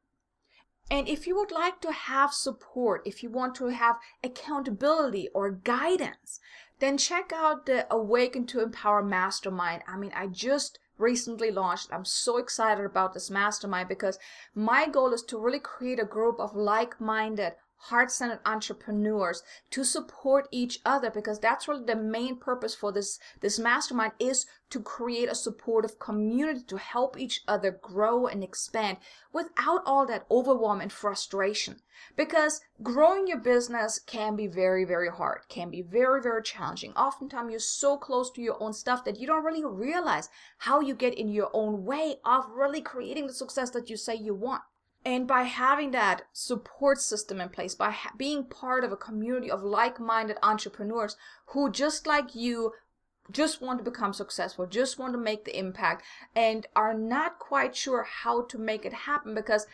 And 0.90 1.08
if 1.08 1.26
you 1.26 1.34
would 1.36 1.50
like 1.50 1.80
to 1.80 1.90
have 1.90 2.32
support, 2.32 3.02
if 3.04 3.22
you 3.22 3.30
want 3.30 3.54
to 3.56 3.66
have 3.68 3.96
accountability 4.22 5.28
or 5.34 5.50
guidance, 5.50 6.38
then 6.78 6.98
check 6.98 7.32
out 7.34 7.66
the 7.66 7.92
Awaken 7.92 8.46
to 8.46 8.62
Empower 8.62 9.02
Mastermind. 9.02 9.82
I 9.88 9.96
mean, 9.96 10.12
I 10.14 10.28
just 10.28 10.78
recently 10.98 11.50
launched. 11.50 11.92
I'm 11.92 12.04
so 12.04 12.38
excited 12.38 12.84
about 12.84 13.14
this 13.14 13.30
mastermind 13.30 13.88
because 13.88 14.18
my 14.54 14.88
goal 14.88 15.12
is 15.12 15.22
to 15.24 15.38
really 15.38 15.60
create 15.60 16.00
a 16.00 16.04
group 16.04 16.40
of 16.40 16.54
like 16.54 17.00
minded, 17.00 17.54
heart-centered 17.78 18.40
entrepreneurs 18.44 19.42
to 19.70 19.84
support 19.84 20.48
each 20.50 20.80
other 20.84 21.10
because 21.10 21.38
that's 21.38 21.68
really 21.68 21.84
the 21.84 21.94
main 21.94 22.36
purpose 22.36 22.74
for 22.74 22.90
this 22.90 23.18
this 23.40 23.58
mastermind 23.58 24.12
is 24.18 24.46
to 24.70 24.80
create 24.80 25.28
a 25.28 25.34
supportive 25.34 25.98
community 25.98 26.62
to 26.66 26.78
help 26.78 27.18
each 27.18 27.42
other 27.46 27.70
grow 27.70 28.26
and 28.26 28.42
expand 28.42 28.96
without 29.32 29.82
all 29.86 30.04
that 30.06 30.26
overwhelm 30.30 30.80
and 30.80 30.92
frustration. 30.92 31.80
Because 32.16 32.60
growing 32.82 33.28
your 33.28 33.38
business 33.38 34.00
can 34.00 34.34
be 34.36 34.46
very 34.46 34.84
very 34.84 35.10
hard 35.10 35.42
can 35.48 35.70
be 35.70 35.82
very 35.82 36.20
very 36.20 36.42
challenging. 36.42 36.92
Oftentimes 36.94 37.50
you're 37.50 37.60
so 37.60 37.96
close 37.96 38.30
to 38.32 38.42
your 38.42 38.60
own 38.60 38.72
stuff 38.72 39.04
that 39.04 39.18
you 39.20 39.26
don't 39.26 39.44
really 39.44 39.64
realize 39.64 40.28
how 40.58 40.80
you 40.80 40.94
get 40.94 41.14
in 41.14 41.28
your 41.28 41.50
own 41.52 41.84
way 41.84 42.16
of 42.24 42.50
really 42.50 42.80
creating 42.80 43.26
the 43.26 43.32
success 43.32 43.70
that 43.70 43.88
you 43.88 43.96
say 43.96 44.14
you 44.14 44.34
want 44.34 44.62
and 45.06 45.28
by 45.28 45.44
having 45.44 45.92
that 45.92 46.22
support 46.32 47.00
system 47.00 47.40
in 47.40 47.48
place, 47.48 47.76
by 47.76 47.90
ha- 47.90 48.10
being 48.16 48.44
part 48.44 48.82
of 48.82 48.90
a 48.90 48.96
community 48.96 49.48
of 49.48 49.62
like 49.62 50.00
minded 50.00 50.36
entrepreneurs 50.42 51.16
who, 51.46 51.70
just 51.70 52.08
like 52.08 52.34
you, 52.34 52.72
just 53.30 53.62
want 53.62 53.78
to 53.78 53.88
become 53.88 54.12
successful, 54.12 54.66
just 54.66 54.98
want 54.98 55.12
to 55.12 55.18
make 55.18 55.44
the 55.44 55.56
impact, 55.56 56.04
and 56.34 56.66
are 56.74 56.92
not 56.92 57.38
quite 57.38 57.76
sure 57.76 58.02
how 58.02 58.42
to 58.46 58.58
make 58.58 58.84
it 58.84 58.92
happen 58.92 59.32
because 59.32 59.68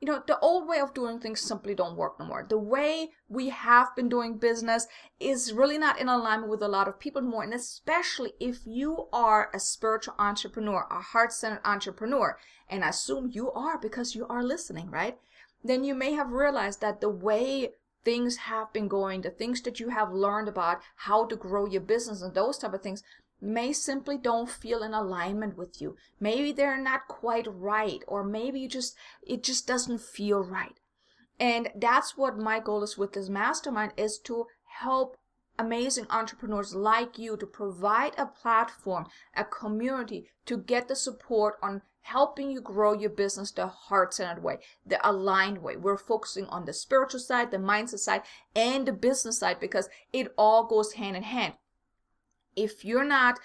you 0.00 0.06
know 0.06 0.22
the 0.26 0.38
old 0.38 0.68
way 0.68 0.78
of 0.78 0.94
doing 0.94 1.18
things 1.18 1.40
simply 1.40 1.74
don't 1.74 1.96
work 1.96 2.18
no 2.18 2.26
more. 2.26 2.46
The 2.48 2.58
way 2.58 3.10
we 3.28 3.48
have 3.48 3.94
been 3.96 4.08
doing 4.08 4.38
business 4.38 4.86
is 5.18 5.52
really 5.52 5.78
not 5.78 5.98
in 6.00 6.08
alignment 6.08 6.50
with 6.50 6.62
a 6.62 6.68
lot 6.68 6.86
of 6.86 7.00
people 7.00 7.22
more 7.22 7.42
and 7.42 7.52
especially 7.52 8.32
if 8.38 8.60
you 8.64 9.08
are 9.12 9.50
a 9.52 9.58
spiritual 9.58 10.14
entrepreneur 10.18 10.86
a 10.90 11.00
heart-centered 11.00 11.60
entrepreneur 11.64 12.38
and 12.68 12.84
I 12.84 12.90
assume 12.90 13.30
you 13.32 13.50
are 13.52 13.78
because 13.78 14.14
you 14.14 14.26
are 14.28 14.44
listening 14.44 14.90
right? 14.90 15.18
Then 15.64 15.82
you 15.82 15.94
may 15.94 16.12
have 16.12 16.30
realized 16.30 16.80
that 16.80 17.00
the 17.00 17.08
way 17.08 17.70
things 18.04 18.36
have 18.36 18.72
been 18.72 18.86
going 18.86 19.22
the 19.22 19.30
things 19.30 19.60
that 19.62 19.80
you 19.80 19.88
have 19.88 20.12
learned 20.12 20.48
about 20.48 20.80
how 20.94 21.26
to 21.26 21.34
grow 21.34 21.66
your 21.66 21.80
business 21.80 22.22
and 22.22 22.34
those 22.34 22.58
type 22.58 22.72
of 22.72 22.82
things 22.82 23.02
may 23.40 23.72
simply 23.72 24.18
don't 24.18 24.50
feel 24.50 24.82
in 24.82 24.92
alignment 24.92 25.56
with 25.56 25.80
you. 25.80 25.96
Maybe 26.18 26.52
they're 26.52 26.80
not 26.80 27.08
quite 27.08 27.46
right, 27.48 28.02
or 28.06 28.24
maybe 28.24 28.60
you 28.60 28.68
just, 28.68 28.96
it 29.22 29.42
just 29.42 29.66
doesn't 29.66 30.00
feel 30.00 30.42
right. 30.42 30.80
And 31.38 31.70
that's 31.76 32.16
what 32.16 32.36
my 32.36 32.58
goal 32.58 32.82
is 32.82 32.98
with 32.98 33.12
this 33.12 33.28
mastermind 33.28 33.92
is 33.96 34.18
to 34.24 34.46
help 34.80 35.16
amazing 35.58 36.06
entrepreneurs 36.10 36.74
like 36.74 37.18
you 37.18 37.36
to 37.36 37.46
provide 37.46 38.14
a 38.16 38.26
platform, 38.26 39.06
a 39.34 39.44
community 39.44 40.28
to 40.46 40.56
get 40.56 40.88
the 40.88 40.96
support 40.96 41.56
on 41.62 41.82
helping 42.02 42.50
you 42.50 42.60
grow 42.60 42.92
your 42.92 43.10
business 43.10 43.50
the 43.50 43.66
heart 43.66 44.14
centered 44.14 44.42
way, 44.42 44.58
the 44.86 44.98
aligned 45.08 45.58
way. 45.58 45.76
We're 45.76 45.98
focusing 45.98 46.46
on 46.46 46.64
the 46.64 46.72
spiritual 46.72 47.20
side, 47.20 47.50
the 47.50 47.58
mindset 47.58 47.98
side, 47.98 48.22
and 48.56 48.86
the 48.86 48.92
business 48.92 49.38
side 49.38 49.60
because 49.60 49.88
it 50.12 50.32
all 50.38 50.66
goes 50.66 50.94
hand 50.94 51.16
in 51.16 51.22
hand 51.22 51.54
if 52.58 52.84
you're 52.84 53.04
not 53.04 53.38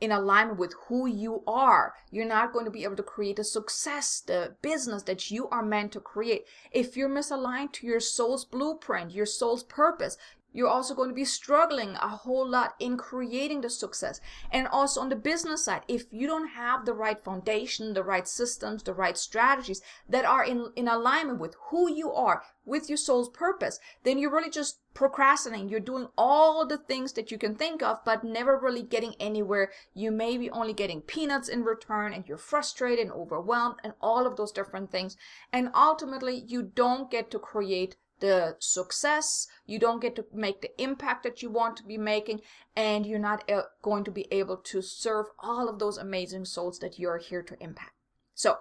in 0.00 0.12
alignment 0.12 0.58
with 0.58 0.74
who 0.86 1.06
you 1.06 1.42
are, 1.46 1.94
you're 2.10 2.24
not 2.24 2.52
going 2.52 2.64
to 2.64 2.70
be 2.70 2.84
able 2.84 2.94
to 2.96 3.02
create 3.02 3.36
the 3.36 3.44
success, 3.44 4.20
the 4.20 4.54
business 4.62 5.02
that 5.02 5.30
you 5.30 5.48
are 5.48 5.62
meant 5.62 5.90
to 5.92 6.00
create. 6.00 6.44
If 6.70 6.96
you're 6.96 7.08
misaligned 7.08 7.72
to 7.74 7.86
your 7.86 7.98
soul's 7.98 8.44
blueprint, 8.44 9.10
your 9.10 9.26
soul's 9.26 9.64
purpose, 9.64 10.16
you're 10.52 10.68
also 10.68 10.94
going 10.94 11.10
to 11.10 11.14
be 11.14 11.24
struggling 11.24 11.90
a 11.96 12.08
whole 12.08 12.48
lot 12.48 12.74
in 12.80 12.96
creating 12.96 13.60
the 13.60 13.70
success. 13.70 14.20
And 14.50 14.66
also 14.66 15.00
on 15.00 15.08
the 15.08 15.16
business 15.16 15.64
side, 15.64 15.82
if 15.88 16.06
you 16.10 16.26
don't 16.26 16.48
have 16.48 16.84
the 16.84 16.94
right 16.94 17.22
foundation, 17.22 17.92
the 17.92 18.02
right 18.02 18.26
systems, 18.26 18.82
the 18.82 18.94
right 18.94 19.16
strategies 19.16 19.82
that 20.08 20.24
are 20.24 20.44
in, 20.44 20.72
in 20.74 20.88
alignment 20.88 21.38
with 21.38 21.54
who 21.70 21.92
you 21.92 22.12
are, 22.12 22.42
with 22.64 22.88
your 22.88 22.98
soul's 22.98 23.28
purpose, 23.28 23.78
then 24.04 24.18
you're 24.18 24.32
really 24.32 24.50
just 24.50 24.80
procrastinating. 24.94 25.68
You're 25.68 25.80
doing 25.80 26.08
all 26.18 26.66
the 26.66 26.78
things 26.78 27.12
that 27.12 27.30
you 27.30 27.38
can 27.38 27.54
think 27.54 27.82
of, 27.82 28.04
but 28.04 28.24
never 28.24 28.58
really 28.58 28.82
getting 28.82 29.14
anywhere. 29.20 29.70
You 29.94 30.10
may 30.10 30.36
be 30.36 30.50
only 30.50 30.72
getting 30.72 31.02
peanuts 31.02 31.48
in 31.48 31.62
return 31.62 32.12
and 32.12 32.26
you're 32.26 32.36
frustrated 32.36 33.06
and 33.06 33.12
overwhelmed 33.12 33.76
and 33.84 33.92
all 34.00 34.26
of 34.26 34.36
those 34.36 34.52
different 34.52 34.90
things. 34.90 35.16
And 35.52 35.70
ultimately, 35.74 36.42
you 36.46 36.62
don't 36.62 37.10
get 37.10 37.30
to 37.30 37.38
create 37.38 37.96
the 38.20 38.56
success, 38.58 39.46
you 39.66 39.78
don't 39.78 40.00
get 40.00 40.16
to 40.16 40.24
make 40.32 40.60
the 40.60 40.82
impact 40.82 41.22
that 41.24 41.42
you 41.42 41.50
want 41.50 41.76
to 41.76 41.84
be 41.84 41.98
making, 41.98 42.40
and 42.76 43.06
you're 43.06 43.18
not 43.18 43.50
going 43.82 44.04
to 44.04 44.10
be 44.10 44.26
able 44.30 44.56
to 44.56 44.82
serve 44.82 45.26
all 45.38 45.68
of 45.68 45.78
those 45.78 45.98
amazing 45.98 46.44
souls 46.44 46.78
that 46.80 46.98
you're 46.98 47.18
here 47.18 47.42
to 47.42 47.62
impact. 47.62 47.92
So, 48.34 48.58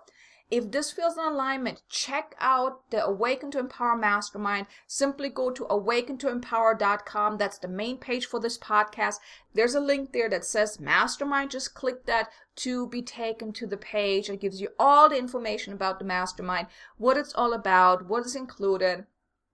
if 0.49 0.71
this 0.71 0.91
feels 0.91 1.17
in 1.17 1.25
alignment, 1.25 1.81
check 1.89 2.33
out 2.39 2.89
the 2.89 3.03
Awaken 3.03 3.51
to 3.51 3.59
Empower 3.59 3.97
Mastermind. 3.97 4.67
Simply 4.87 5.27
go 5.27 5.51
to 5.51 5.65
awakentoempower.com. 5.65 7.37
That's 7.37 7.57
the 7.57 7.67
main 7.67 7.97
page 7.97 8.25
for 8.25 8.39
this 8.39 8.57
podcast. 8.57 9.15
There's 9.53 9.75
a 9.75 9.81
link 9.81 10.13
there 10.13 10.29
that 10.29 10.45
says 10.45 10.79
Mastermind. 10.79 11.51
Just 11.51 11.73
click 11.73 12.05
that 12.05 12.29
to 12.57 12.87
be 12.87 13.01
taken 13.01 13.51
to 13.53 13.67
the 13.67 13.75
page. 13.75 14.29
It 14.29 14.39
gives 14.39 14.61
you 14.61 14.69
all 14.79 15.09
the 15.09 15.17
information 15.17 15.73
about 15.73 15.99
the 15.99 16.05
mastermind, 16.05 16.67
what 16.97 17.17
it's 17.17 17.33
all 17.33 17.51
about, 17.51 18.07
what 18.07 18.25
is 18.25 18.35
included 18.35 19.05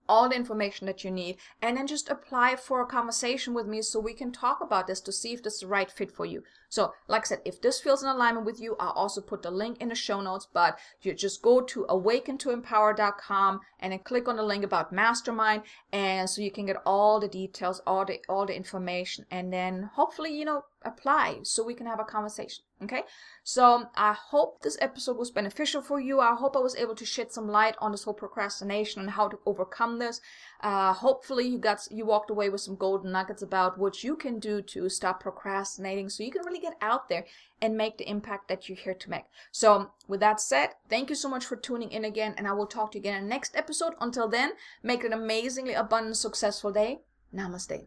all 0.08 0.28
the 0.28 0.36
information 0.36 0.86
that 0.86 1.04
you 1.04 1.10
need 1.10 1.36
and 1.62 1.76
then 1.76 1.86
just 1.86 2.08
apply 2.08 2.56
for 2.56 2.80
a 2.80 2.86
conversation 2.86 3.54
with 3.54 3.66
me 3.66 3.82
so 3.82 3.98
we 3.98 4.14
can 4.14 4.32
talk 4.32 4.60
about 4.60 4.86
this 4.86 5.00
to 5.00 5.12
see 5.12 5.32
if 5.32 5.42
this 5.42 5.54
is 5.54 5.60
the 5.60 5.66
right 5.66 5.90
fit 5.90 6.10
for 6.10 6.26
you. 6.26 6.42
So, 6.74 6.92
like 7.06 7.22
I 7.22 7.26
said, 7.26 7.42
if 7.44 7.62
this 7.62 7.80
feels 7.80 8.02
in 8.02 8.08
alignment 8.08 8.46
with 8.46 8.60
you, 8.60 8.74
I'll 8.80 8.90
also 8.90 9.20
put 9.20 9.42
the 9.42 9.50
link 9.52 9.80
in 9.80 9.90
the 9.90 9.94
show 9.94 10.20
notes, 10.20 10.48
but 10.52 10.76
you 11.02 11.14
just 11.14 11.40
go 11.40 11.60
to 11.60 11.86
awakentoempower.com 11.88 13.60
and 13.78 13.92
then 13.92 14.00
click 14.00 14.26
on 14.26 14.34
the 14.34 14.42
link 14.42 14.64
about 14.64 14.92
mastermind 14.92 15.62
and 15.92 16.28
so 16.28 16.42
you 16.42 16.50
can 16.50 16.66
get 16.66 16.82
all 16.84 17.20
the 17.20 17.28
details, 17.28 17.80
all 17.86 18.04
the 18.04 18.18
all 18.28 18.44
the 18.44 18.56
information 18.56 19.24
and 19.30 19.52
then 19.52 19.90
hopefully, 19.94 20.36
you 20.36 20.44
know, 20.44 20.64
apply 20.84 21.40
so 21.42 21.64
we 21.64 21.74
can 21.74 21.86
have 21.86 22.00
a 22.00 22.04
conversation. 22.04 22.64
Okay, 22.82 23.02
so 23.44 23.88
I 23.94 24.12
hope 24.12 24.60
this 24.60 24.76
episode 24.80 25.16
was 25.16 25.30
beneficial 25.30 25.80
for 25.80 26.00
you. 26.00 26.20
I 26.20 26.34
hope 26.34 26.56
I 26.56 26.60
was 26.60 26.76
able 26.76 26.94
to 26.96 27.06
shed 27.06 27.32
some 27.32 27.48
light 27.48 27.76
on 27.78 27.92
this 27.92 28.04
whole 28.04 28.14
procrastination 28.14 29.00
and 29.00 29.10
how 29.10 29.28
to 29.28 29.38
overcome 29.46 29.98
this. 29.98 30.20
Uh, 30.60 30.92
hopefully, 30.92 31.46
you 31.46 31.58
got 31.58 31.86
you 31.90 32.04
walked 32.04 32.30
away 32.30 32.50
with 32.50 32.60
some 32.60 32.76
golden 32.76 33.12
nuggets 33.12 33.42
about 33.42 33.78
what 33.78 34.02
you 34.02 34.16
can 34.16 34.38
do 34.38 34.60
to 34.60 34.88
stop 34.88 35.20
procrastinating, 35.20 36.08
so 36.08 36.24
you 36.24 36.32
can 36.32 36.44
really 36.44 36.60
get 36.64 36.76
out 36.80 37.08
there 37.08 37.24
and 37.60 37.76
make 37.76 37.98
the 37.98 38.08
impact 38.08 38.48
that 38.48 38.68
you're 38.68 38.76
here 38.76 38.94
to 38.94 39.10
make. 39.10 39.24
So, 39.52 39.90
with 40.08 40.20
that 40.20 40.40
said, 40.40 40.70
thank 40.88 41.10
you 41.10 41.16
so 41.16 41.28
much 41.28 41.44
for 41.44 41.56
tuning 41.56 41.90
in 41.90 42.04
again, 42.04 42.34
and 42.36 42.46
I 42.46 42.52
will 42.52 42.66
talk 42.66 42.92
to 42.92 42.98
you 42.98 43.02
again 43.02 43.16
in 43.16 43.24
the 43.24 43.34
next 43.34 43.56
episode. 43.56 43.94
Until 44.00 44.28
then, 44.28 44.52
make 44.82 45.04
an 45.04 45.12
amazingly 45.12 45.74
abundant, 45.74 46.16
successful 46.16 46.72
day. 46.72 47.00
Namaste. 47.34 47.86